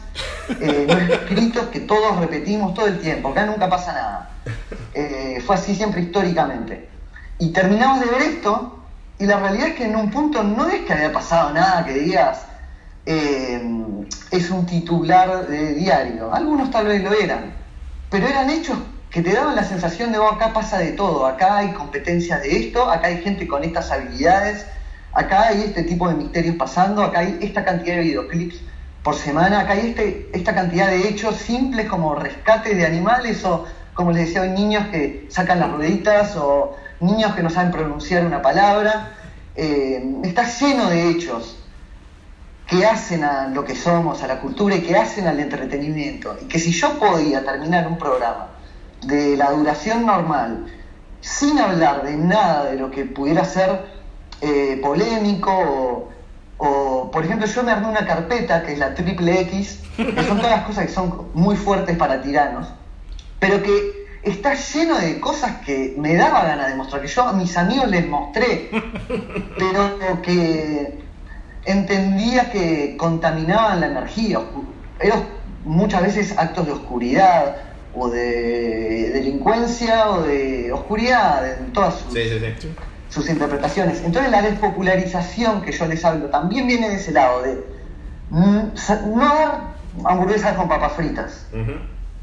eh, 0.60 0.84
no 0.88 1.14
escritos 1.14 1.66
que 1.66 1.80
todos 1.80 2.18
repetimos 2.18 2.74
todo 2.74 2.88
el 2.88 2.98
tiempo. 2.98 3.28
Acá 3.28 3.46
nunca 3.46 3.68
pasa 3.68 3.92
nada. 3.92 4.30
Eh, 4.94 5.40
fue 5.46 5.54
así 5.54 5.76
siempre 5.76 6.02
históricamente. 6.02 6.88
Y 7.38 7.52
terminamos 7.52 8.00
de 8.00 8.06
ver 8.06 8.22
esto 8.22 8.80
y 9.20 9.26
la 9.26 9.38
realidad 9.38 9.68
es 9.68 9.74
que 9.76 9.84
en 9.84 9.94
un 9.94 10.10
punto 10.10 10.42
no 10.42 10.66
es 10.68 10.82
que 10.82 10.92
había 10.92 11.12
pasado 11.12 11.52
nada 11.52 11.84
que 11.84 11.94
digas 11.94 12.46
eh, 13.06 13.62
es 14.30 14.50
un 14.50 14.66
titular 14.66 15.46
de 15.46 15.74
diario. 15.74 16.32
Algunos 16.32 16.70
tal 16.70 16.86
vez 16.86 17.02
lo 17.02 17.12
eran, 17.12 17.52
pero 18.10 18.26
eran 18.26 18.50
hechos 18.50 18.78
que 19.10 19.22
te 19.22 19.32
daban 19.32 19.54
la 19.54 19.64
sensación 19.64 20.10
de, 20.12 20.18
oh, 20.18 20.28
acá 20.28 20.52
pasa 20.52 20.78
de 20.78 20.92
todo, 20.92 21.26
acá 21.26 21.58
hay 21.58 21.72
competencias 21.72 22.42
de 22.42 22.66
esto, 22.66 22.90
acá 22.90 23.08
hay 23.08 23.20
gente 23.22 23.46
con 23.46 23.62
estas 23.62 23.90
habilidades, 23.90 24.64
acá 25.12 25.48
hay 25.48 25.62
este 25.62 25.82
tipo 25.82 26.08
de 26.08 26.14
misterios 26.14 26.56
pasando, 26.56 27.02
acá 27.02 27.20
hay 27.20 27.38
esta 27.42 27.62
cantidad 27.62 27.96
de 27.96 28.02
videoclips 28.02 28.56
por 29.02 29.14
semana, 29.14 29.60
acá 29.60 29.74
hay 29.74 29.90
este, 29.90 30.30
esta 30.32 30.54
cantidad 30.54 30.88
de 30.88 31.08
hechos 31.08 31.36
simples 31.36 31.88
como 31.88 32.14
rescates 32.14 32.74
de 32.74 32.86
animales 32.86 33.44
o, 33.44 33.66
como 33.92 34.12
les 34.12 34.26
decía 34.26 34.44
niños 34.46 34.86
que 34.88 35.26
sacan 35.28 35.60
las 35.60 35.70
rueditas 35.72 36.34
o 36.36 36.74
niños 37.00 37.34
que 37.34 37.42
no 37.42 37.50
saben 37.50 37.70
pronunciar 37.70 38.24
una 38.24 38.40
palabra. 38.40 39.10
Eh, 39.54 40.02
está 40.24 40.44
lleno 40.48 40.88
de 40.88 41.10
hechos 41.10 41.61
que 42.72 42.86
hacen 42.86 43.22
a 43.22 43.48
lo 43.48 43.64
que 43.64 43.74
somos, 43.74 44.22
a 44.22 44.26
la 44.26 44.40
cultura 44.40 44.76
y 44.76 44.80
que 44.80 44.96
hacen 44.96 45.26
al 45.26 45.38
entretenimiento. 45.38 46.34
Y 46.40 46.46
que 46.46 46.58
si 46.58 46.72
yo 46.72 46.98
podía 46.98 47.44
terminar 47.44 47.86
un 47.86 47.98
programa 47.98 48.48
de 49.02 49.36
la 49.36 49.50
duración 49.50 50.06
normal, 50.06 50.66
sin 51.20 51.58
hablar 51.58 52.02
de 52.02 52.16
nada 52.16 52.64
de 52.64 52.76
lo 52.76 52.90
que 52.90 53.04
pudiera 53.04 53.44
ser 53.44 53.84
eh, 54.40 54.80
polémico 54.82 56.08
o, 56.56 57.10
por 57.10 57.24
ejemplo, 57.24 57.46
yo 57.46 57.62
me 57.62 57.72
armé 57.72 57.88
una 57.88 58.06
carpeta 58.06 58.62
que 58.62 58.72
es 58.72 58.78
la 58.78 58.94
triple 58.94 59.40
X, 59.42 59.80
que 59.96 60.22
son 60.22 60.38
todas 60.38 60.52
las 60.52 60.64
cosas 60.64 60.86
que 60.86 60.92
son 60.92 61.28
muy 61.34 61.56
fuertes 61.56 61.96
para 61.98 62.22
tiranos, 62.22 62.68
pero 63.38 63.62
que 63.62 64.06
está 64.22 64.54
lleno 64.54 64.96
de 64.98 65.20
cosas 65.20 65.56
que 65.66 65.94
me 65.98 66.14
daba 66.14 66.44
ganas 66.44 66.68
de 66.68 66.76
mostrar, 66.76 67.02
que 67.02 67.08
yo 67.08 67.22
a 67.22 67.32
mis 67.32 67.54
amigos 67.56 67.88
les 67.88 68.08
mostré, 68.08 68.70
pero 69.58 70.22
que 70.22 71.02
entendía 71.64 72.50
que 72.50 72.96
contaminaban 72.96 73.80
la 73.80 73.86
energía. 73.86 74.40
Eran 75.00 75.24
muchas 75.64 76.02
veces 76.02 76.34
actos 76.36 76.66
de 76.66 76.72
oscuridad 76.72 77.56
o 77.94 78.08
de 78.08 79.10
delincuencia 79.12 80.10
o 80.10 80.22
de 80.22 80.72
oscuridad 80.72 81.58
en 81.58 81.72
todas 81.72 81.94
sus, 81.94 82.14
sus 83.08 83.28
interpretaciones. 83.28 84.02
Entonces 84.04 84.30
la 84.30 84.42
despopularización 84.42 85.62
que 85.62 85.72
yo 85.72 85.86
les 85.86 86.04
hablo 86.04 86.26
también 86.26 86.66
viene 86.66 86.88
de 86.88 86.96
ese 86.96 87.12
lado, 87.12 87.42
de 87.42 87.64
no 88.30 89.18
dar 89.18 89.72
hamburguesas 90.04 90.54
con 90.56 90.68
papas 90.68 90.92
fritas. 90.92 91.46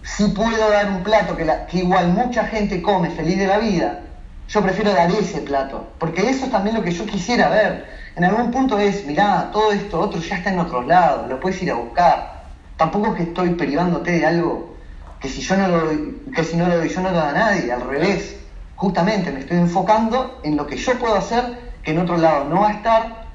Si 0.01 0.27
puedo 0.29 0.69
dar 0.69 0.87
un 0.87 1.03
plato 1.03 1.37
que, 1.37 1.47
que 1.69 1.79
igual 1.79 2.07
mucha 2.07 2.45
gente 2.45 2.81
come 2.81 3.11
feliz 3.11 3.37
de 3.37 3.47
la 3.47 3.59
vida, 3.59 4.01
yo 4.47 4.63
prefiero 4.63 4.91
dar 4.93 5.11
ese 5.11 5.41
plato, 5.41 5.87
porque 5.99 6.27
eso 6.27 6.45
es 6.45 6.51
también 6.51 6.75
lo 6.75 6.81
que 6.81 6.91
yo 6.91 7.05
quisiera 7.05 7.49
ver 7.49 7.85
en 8.15 8.23
algún 8.23 8.51
punto 8.51 8.77
es, 8.77 9.05
mirá, 9.05 9.49
todo 9.51 9.71
esto 9.71 9.99
otro 9.99 10.19
ya 10.19 10.37
está 10.37 10.51
en 10.51 10.59
otros 10.59 10.85
lados, 10.85 11.29
lo 11.29 11.39
puedes 11.39 11.61
ir 11.61 11.71
a 11.71 11.75
buscar. 11.75 12.43
Tampoco 12.77 13.07
es 13.07 13.15
que 13.15 13.23
estoy 13.23 13.49
privándote 13.51 14.11
de 14.11 14.25
algo 14.25 14.75
que 15.19 15.29
si 15.29 15.41
yo 15.41 15.57
no 15.57 15.67
lo 15.67 15.85
doy, 15.85 16.21
que 16.33 16.43
si 16.43 16.55
no 16.55 16.67
lo 16.67 16.77
doy 16.77 16.89
yo 16.89 17.01
no 17.01 17.11
lo 17.11 17.17
da 17.17 17.29
a 17.29 17.33
nadie, 17.33 17.71
al 17.71 17.81
revés. 17.81 18.37
Justamente 18.75 19.31
me 19.31 19.41
estoy 19.41 19.57
enfocando 19.57 20.39
en 20.43 20.55
lo 20.55 20.65
que 20.65 20.77
yo 20.77 20.97
puedo 20.97 21.15
hacer, 21.15 21.71
que 21.83 21.91
en 21.91 21.99
otro 21.99 22.17
lado 22.17 22.45
no 22.45 22.61
va 22.61 22.69
a 22.69 22.73
estar, 22.73 23.25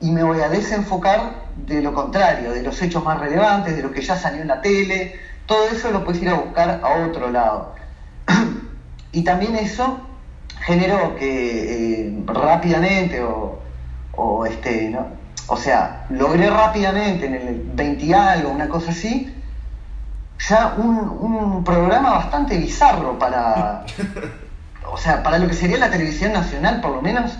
y 0.00 0.10
me 0.10 0.22
voy 0.22 0.40
a 0.40 0.48
desenfocar 0.48 1.42
de 1.56 1.80
lo 1.80 1.94
contrario, 1.94 2.52
de 2.52 2.62
los 2.62 2.80
hechos 2.82 3.04
más 3.04 3.18
relevantes, 3.20 3.76
de 3.76 3.82
lo 3.82 3.92
que 3.92 4.02
ya 4.02 4.16
salió 4.16 4.42
en 4.42 4.48
la 4.48 4.60
tele, 4.60 5.14
todo 5.46 5.68
eso 5.68 5.90
lo 5.90 6.04
puedes 6.04 6.22
ir 6.22 6.28
a 6.28 6.34
buscar 6.34 6.80
a 6.82 7.06
otro 7.06 7.30
lado. 7.30 7.74
y 9.12 9.22
también 9.22 9.54
eso 9.56 10.00
generó 10.60 11.14
que 11.16 12.06
eh, 12.06 12.22
rápidamente 12.26 13.22
o 13.22 13.61
o 14.16 14.46
este, 14.46 14.90
¿no? 14.90 15.22
O 15.48 15.56
sea, 15.56 16.06
logré 16.10 16.48
rápidamente 16.48 17.26
en 17.26 17.34
el 17.34 17.62
20 17.74 18.14
algo, 18.14 18.50
una 18.50 18.68
cosa 18.68 18.90
así, 18.90 19.34
ya 20.48 20.74
un, 20.76 21.62
programa 21.64 22.10
bastante 22.10 22.56
bizarro 22.58 23.18
para, 23.18 23.84
o 24.90 24.96
sea, 24.96 25.22
para 25.22 25.38
lo 25.38 25.48
que 25.48 25.54
sería 25.54 25.78
la 25.78 25.90
televisión 25.90 26.32
nacional, 26.32 26.80
por 26.80 26.92
lo 26.92 27.02
menos, 27.02 27.38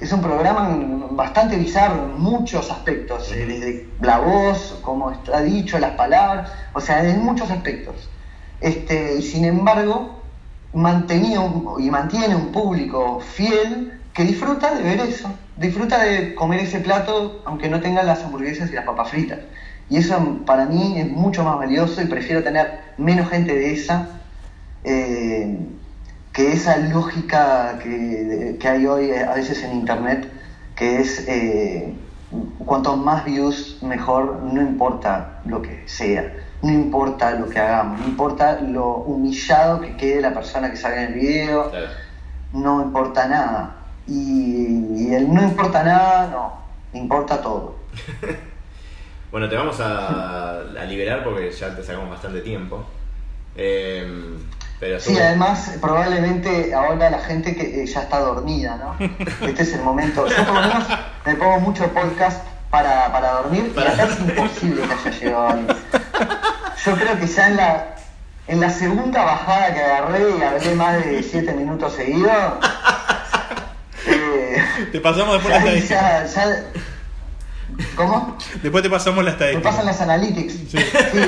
es 0.00 0.12
un 0.12 0.20
programa 0.20 0.68
bastante 1.10 1.56
bizarro 1.56 2.04
en 2.04 2.20
muchos 2.20 2.70
aspectos, 2.70 3.32
eh, 3.32 3.46
desde 3.46 3.88
la 4.00 4.18
voz, 4.18 4.78
como 4.82 5.10
está 5.10 5.40
dicho, 5.40 5.78
las 5.78 5.92
palabras, 5.92 6.50
o 6.74 6.80
sea, 6.80 7.02
en 7.02 7.22
muchos 7.24 7.50
aspectos. 7.50 7.94
Este, 8.60 9.16
y 9.18 9.22
sin 9.22 9.44
embargo, 9.44 10.22
mantenía 10.74 11.40
y 11.78 11.90
mantiene 11.90 12.34
un 12.36 12.52
público 12.52 13.20
fiel 13.20 14.00
que 14.12 14.24
disfruta 14.24 14.74
de 14.74 14.82
ver 14.82 15.00
eso 15.00 15.30
disfruta 15.56 16.02
de 16.02 16.34
comer 16.34 16.60
ese 16.60 16.80
plato 16.80 17.42
aunque 17.44 17.68
no 17.68 17.80
tenga 17.80 18.02
las 18.02 18.24
hamburguesas 18.24 18.70
y 18.70 18.74
las 18.74 18.84
papas 18.84 19.10
fritas. 19.10 19.40
Y 19.88 19.98
eso 19.98 20.40
para 20.44 20.66
mí 20.66 21.00
es 21.00 21.08
mucho 21.08 21.44
más 21.44 21.58
valioso 21.58 22.02
y 22.02 22.06
prefiero 22.06 22.42
tener 22.42 22.94
menos 22.98 23.28
gente 23.28 23.54
de 23.54 23.72
esa 23.72 24.08
eh, 24.84 25.58
que 26.32 26.52
esa 26.52 26.76
lógica 26.76 27.78
que, 27.78 28.58
hay 28.68 28.86
hoy 28.86 29.10
a 29.10 29.32
veces 29.32 29.62
en 29.62 29.72
internet, 29.72 30.28
que 30.74 31.00
es 31.00 31.24
eh, 31.26 31.94
cuanto 32.58 32.94
más 32.96 33.24
views 33.24 33.78
mejor, 33.80 34.42
no 34.42 34.60
importa 34.60 35.40
lo 35.46 35.62
que 35.62 35.82
sea, 35.86 36.34
no 36.62 36.70
importa 36.70 37.32
lo 37.32 37.48
que 37.48 37.58
hagamos, 37.58 38.00
no 38.00 38.06
importa 38.06 38.60
lo 38.60 38.96
humillado 38.96 39.80
que 39.80 39.96
quede 39.96 40.20
la 40.20 40.34
persona 40.34 40.68
que 40.68 40.76
salga 40.76 41.00
en 41.02 41.08
el 41.08 41.14
video, 41.14 41.70
no 42.52 42.82
importa 42.82 43.26
nada 43.26 43.75
y, 44.06 45.14
el 45.14 45.32
no 45.32 45.42
importa 45.42 45.82
nada, 45.82 46.28
no, 46.28 46.98
importa 46.98 47.40
todo. 47.40 47.76
bueno, 49.30 49.48
te 49.48 49.56
vamos 49.56 49.78
a, 49.80 50.62
liberar 50.86 51.24
porque 51.24 51.50
ya 51.50 51.74
te 51.74 51.82
sacamos 51.82 52.10
bastante 52.10 52.40
tiempo. 52.40 52.84
Em, 53.56 54.38
pero 54.78 55.00
sí, 55.00 55.18
además 55.18 55.78
probablemente 55.80 56.74
ahora 56.74 57.08
la 57.08 57.20
gente 57.20 57.56
que 57.56 57.82
eh, 57.82 57.86
ya 57.86 58.02
está 58.02 58.20
dormida, 58.20 58.76
¿no? 58.76 58.96
Este 59.46 59.62
es 59.62 59.74
el 59.74 59.82
momento. 59.82 60.26
Yo 60.28 60.36
por 60.44 60.54
lo 60.54 60.60
menos 60.60 60.84
me 61.24 61.34
pongo 61.34 61.60
mucho 61.60 61.86
podcast 61.92 62.44
para, 62.70 63.10
para 63.10 63.32
dormir 63.32 63.72
y 63.74 63.80
acá 63.80 64.04
es 64.04 64.20
imposible 64.20 64.82
que 64.82 64.92
haya 64.92 65.18
llegado 65.18 65.48
alguien. 65.48 65.76
Yo 66.84 66.94
creo 66.94 67.18
que 67.18 67.26
ya 67.26 67.46
en 67.48 67.56
la, 67.56 67.96
en 68.48 68.60
la 68.60 68.70
segunda 68.70 69.24
bajada 69.24 69.74
que 69.74 69.80
agarré 69.80 70.36
y 70.38 70.42
hablé 70.42 70.74
más 70.74 71.04
de 71.04 71.22
7 71.22 71.52
minutos 71.54 71.94
seguidos, 71.94 72.32
te 74.92 75.00
pasamos 75.00 75.34
después 75.34 75.50
la 75.50 75.58
estadística. 75.58 76.26
¿Cómo? 77.94 78.38
Después 78.62 78.82
te 78.82 78.90
pasamos 78.90 79.24
la 79.24 79.32
estadística. 79.32 79.68
Me 79.68 79.70
pasan 79.70 79.86
las 79.86 80.00
analytics. 80.00 80.54
Sí. 80.70 80.78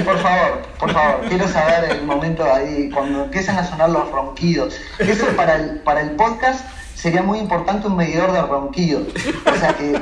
por 0.05 0.19
favor, 0.19 0.63
por 0.79 0.93
favor. 0.93 1.21
Quiero 1.29 1.49
saber 1.49 1.91
el 1.91 2.05
momento 2.05 2.45
ahí, 2.45 2.91
cuando 2.93 3.25
empiezan 3.25 3.59
a 3.59 3.65
sonar 3.65 3.91
los 3.91 4.11
ronquidos. 4.11 4.75
Eso 4.99 5.27
para 5.37 5.57
el, 5.57 5.81
para 5.81 6.01
el 6.01 6.13
podcast 6.13 6.65
sería 6.95 7.23
muy 7.23 7.39
importante 7.39 7.87
un 7.87 7.97
medidor 7.97 8.33
de 8.33 8.43
ronquidos. 8.43 9.09
O 9.47 9.57
sea, 9.57 9.75
que, 9.75 10.01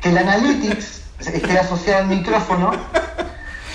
que 0.00 0.08
el 0.08 0.18
analytics 0.18 1.02
esté 1.20 1.58
asociado 1.58 2.02
al 2.02 2.08
micrófono 2.08 2.72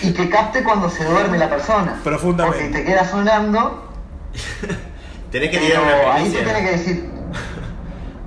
y 0.02 0.14
que 0.14 0.30
capte 0.30 0.64
cuando 0.64 0.90
se 0.90 1.06
duerme 1.06 1.38
la 1.38 1.50
persona. 1.50 2.00
Profundamente. 2.04 2.60
Porque 2.60 2.78
te 2.78 2.86
queda 2.86 3.10
sonando. 3.10 3.92
tenés 5.32 5.50
que 5.50 5.58
tirar 5.58 5.82
una 5.82 6.14
Ahí 6.16 6.30
te 6.30 6.42
tenés 6.42 6.62
que 6.64 6.72
decir, 6.78 7.10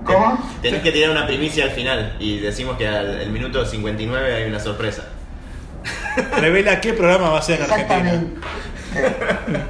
¿Cómo? 0.07 0.39
Tenés 0.63 0.83
que 0.83 0.93
tirar 0.93 1.11
una 1.11 1.27
primicia 1.27 1.65
al 1.65 1.71
final 1.71 2.17
y 2.21 2.39
decimos 2.39 2.79
que 2.79 2.87
al 2.87 3.29
minuto 3.31 3.65
59 3.67 4.35
hay 4.35 4.49
una 4.49 4.61
sorpresa. 4.61 5.03
Revela 6.41 6.81
qué 6.81 6.93
programa 6.93 7.31
va 7.31 7.39
a 7.39 7.43
ser 7.43 7.61
en 7.61 7.71
Argentina. 7.71 8.25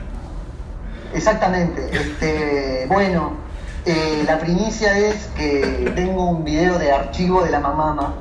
Exactamente. 1.15 1.89
Este, 1.93 2.87
bueno, 2.89 3.37
eh, 3.87 4.25
la 4.27 4.39
primicia 4.39 4.99
es 4.99 5.29
que 5.37 5.91
tengo 5.95 6.31
un 6.31 6.45
video 6.45 6.79
de 6.79 6.93
archivo 6.93 7.43
de 7.43 7.51
la 7.51 7.61
mamama 7.61 8.15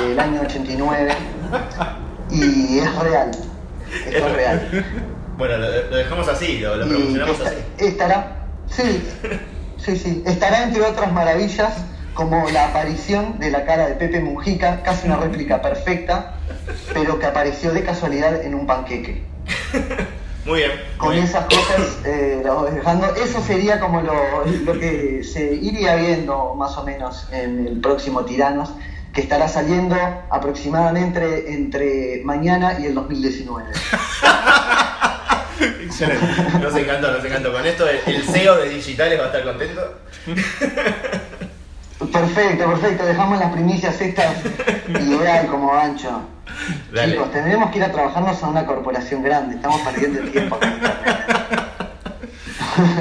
eh, 0.00 0.08
del 0.08 0.20
año 0.20 0.42
89 0.42 1.14
y 2.30 2.78
es 2.78 2.94
real. 2.96 3.30
es 4.06 4.32
real. 4.32 4.84
Bueno, 5.38 5.56
lo, 5.56 5.96
dejamos 5.96 6.28
así, 6.28 6.58
lo, 6.58 6.76
lo 6.76 6.86
promocionamos 6.86 7.40
así. 7.40 7.56
Estará, 7.78 8.46
sí, 8.68 9.02
Sí, 9.84 9.96
sí. 9.96 10.22
Estará 10.26 10.64
entre 10.64 10.82
otras 10.82 11.12
maravillas 11.12 11.74
como 12.14 12.48
la 12.50 12.68
aparición 12.68 13.38
de 13.38 13.50
la 13.50 13.64
cara 13.64 13.86
de 13.86 13.94
Pepe 13.94 14.20
Mujica, 14.20 14.82
casi 14.82 15.06
una 15.06 15.16
réplica 15.16 15.60
perfecta, 15.60 16.36
pero 16.92 17.18
que 17.18 17.26
apareció 17.26 17.72
de 17.72 17.84
casualidad 17.84 18.42
en 18.42 18.54
un 18.54 18.66
panqueque. 18.66 19.24
Muy 20.46 20.60
bien. 20.60 20.72
Con 20.98 21.14
esas 21.14 21.46
cosas, 21.46 21.98
eh, 22.04 22.42
dejando, 22.72 23.14
eso 23.16 23.42
sería 23.42 23.80
como 23.80 24.02
lo, 24.02 24.78
que 24.78 25.22
se 25.24 25.54
iría 25.54 25.96
viendo 25.96 26.54
más 26.54 26.76
o 26.76 26.84
menos 26.84 27.26
en 27.32 27.66
el 27.66 27.80
próximo 27.80 28.24
Tiranos, 28.24 28.72
que 29.12 29.20
estará 29.20 29.48
saliendo 29.48 29.96
aproximadamente 30.30 31.52
entre 31.52 32.22
mañana 32.24 32.78
y 32.80 32.86
el 32.86 32.94
2019. 32.94 33.70
Excelente. 35.94 36.26
Nos 36.60 36.74
encantó, 36.74 37.12
nos 37.12 37.24
encantó. 37.24 37.52
Con 37.52 37.64
esto 37.64 37.86
el 37.88 38.22
CEO 38.24 38.56
de 38.56 38.68
Digitales 38.68 39.18
va 39.18 39.24
a 39.24 39.26
estar 39.26 39.44
contento. 39.44 39.94
Perfecto, 42.12 42.68
perfecto. 42.68 43.06
Dejamos 43.06 43.38
las 43.38 43.52
primicias 43.52 44.00
estas 44.00 44.34
ideal 44.88 45.46
como 45.46 45.72
ancho. 45.72 46.22
Chicos, 46.92 47.30
tendremos 47.30 47.70
que 47.70 47.78
ir 47.78 47.84
a 47.84 47.92
trabajarnos 47.92 48.42
a 48.42 48.48
una 48.48 48.66
corporación 48.66 49.22
grande. 49.22 49.54
Estamos 49.54 49.80
perdiendo 49.82 50.20
el 50.20 50.32
tiempo 50.32 50.58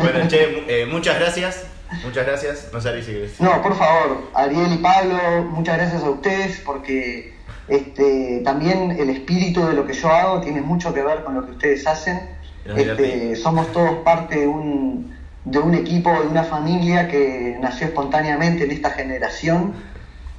Bueno, 0.02 0.28
che, 0.28 0.64
eh, 0.68 0.86
muchas 0.86 1.20
gracias. 1.20 1.66
Muchas 2.04 2.28
gracias. 2.28 2.70
No 2.72 2.80
sé 2.80 3.02
si 3.02 3.12
querés. 3.12 3.42
No, 3.42 3.60
por 3.64 3.76
favor, 3.76 4.30
Ariel 4.36 4.72
y 4.74 4.78
Pablo, 4.78 5.18
muchas 5.50 5.78
gracias 5.78 6.04
a 6.04 6.10
ustedes 6.12 6.62
porque 6.64 7.34
este, 7.68 8.42
también 8.44 8.92
el 8.92 9.10
espíritu 9.10 9.66
de 9.66 9.74
lo 9.74 9.88
que 9.88 9.94
yo 9.94 10.10
hago 10.10 10.42
tiene 10.42 10.62
mucho 10.62 10.94
que 10.94 11.02
ver 11.02 11.24
con 11.24 11.34
lo 11.34 11.44
que 11.46 11.52
ustedes 11.54 11.88
hacen. 11.88 12.43
Este, 12.66 13.36
somos 13.36 13.72
todos 13.72 13.98
parte 14.04 14.40
de 14.40 14.48
un, 14.48 15.16
de 15.46 15.60
un 15.60 15.74
equipo, 15.76 16.12
de 16.12 16.28
una 16.28 16.44
familia 16.44 17.08
que 17.08 17.58
nació 17.60 17.88
espontáneamente 17.88 18.64
en 18.64 18.72
esta 18.72 18.92
generación 18.92 19.74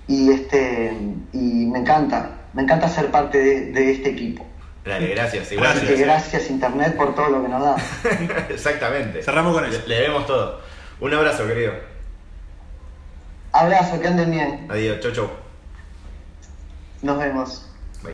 y, 0.09 0.31
este, 0.31 0.93
y 1.33 1.67
me 1.67 1.81
encanta, 1.81 2.31
me 2.53 2.63
encanta 2.63 2.89
ser 2.89 3.11
parte 3.11 3.39
de, 3.39 3.73
de 3.73 3.91
este 3.93 4.11
equipo. 4.11 4.47
Dale, 4.85 5.09
gracias. 5.09 5.51
Así 5.51 5.87
que 5.87 5.97
gracias 5.97 6.51
Internet 6.51 6.97
por 6.97 7.15
todo 7.15 7.29
lo 7.31 7.43
que 7.43 7.49
nos 7.49 7.63
da. 7.63 7.77
Exactamente. 8.51 9.23
Cerramos 9.23 9.55
con 9.55 9.65
eso. 9.65 9.81
Le, 9.81 9.89
le 9.89 9.95
debemos 9.97 10.27
todo. 10.27 10.61
Un 11.01 11.15
abrazo, 11.15 11.47
querido. 11.47 11.73
Abrazo, 13.53 14.01
que 14.01 14.09
anden 14.09 14.31
bien. 14.31 14.67
Adiós. 14.69 15.01
Chau, 15.01 15.13
chau. 15.13 15.31
Nos 17.03 17.19
vemos. 17.19 17.71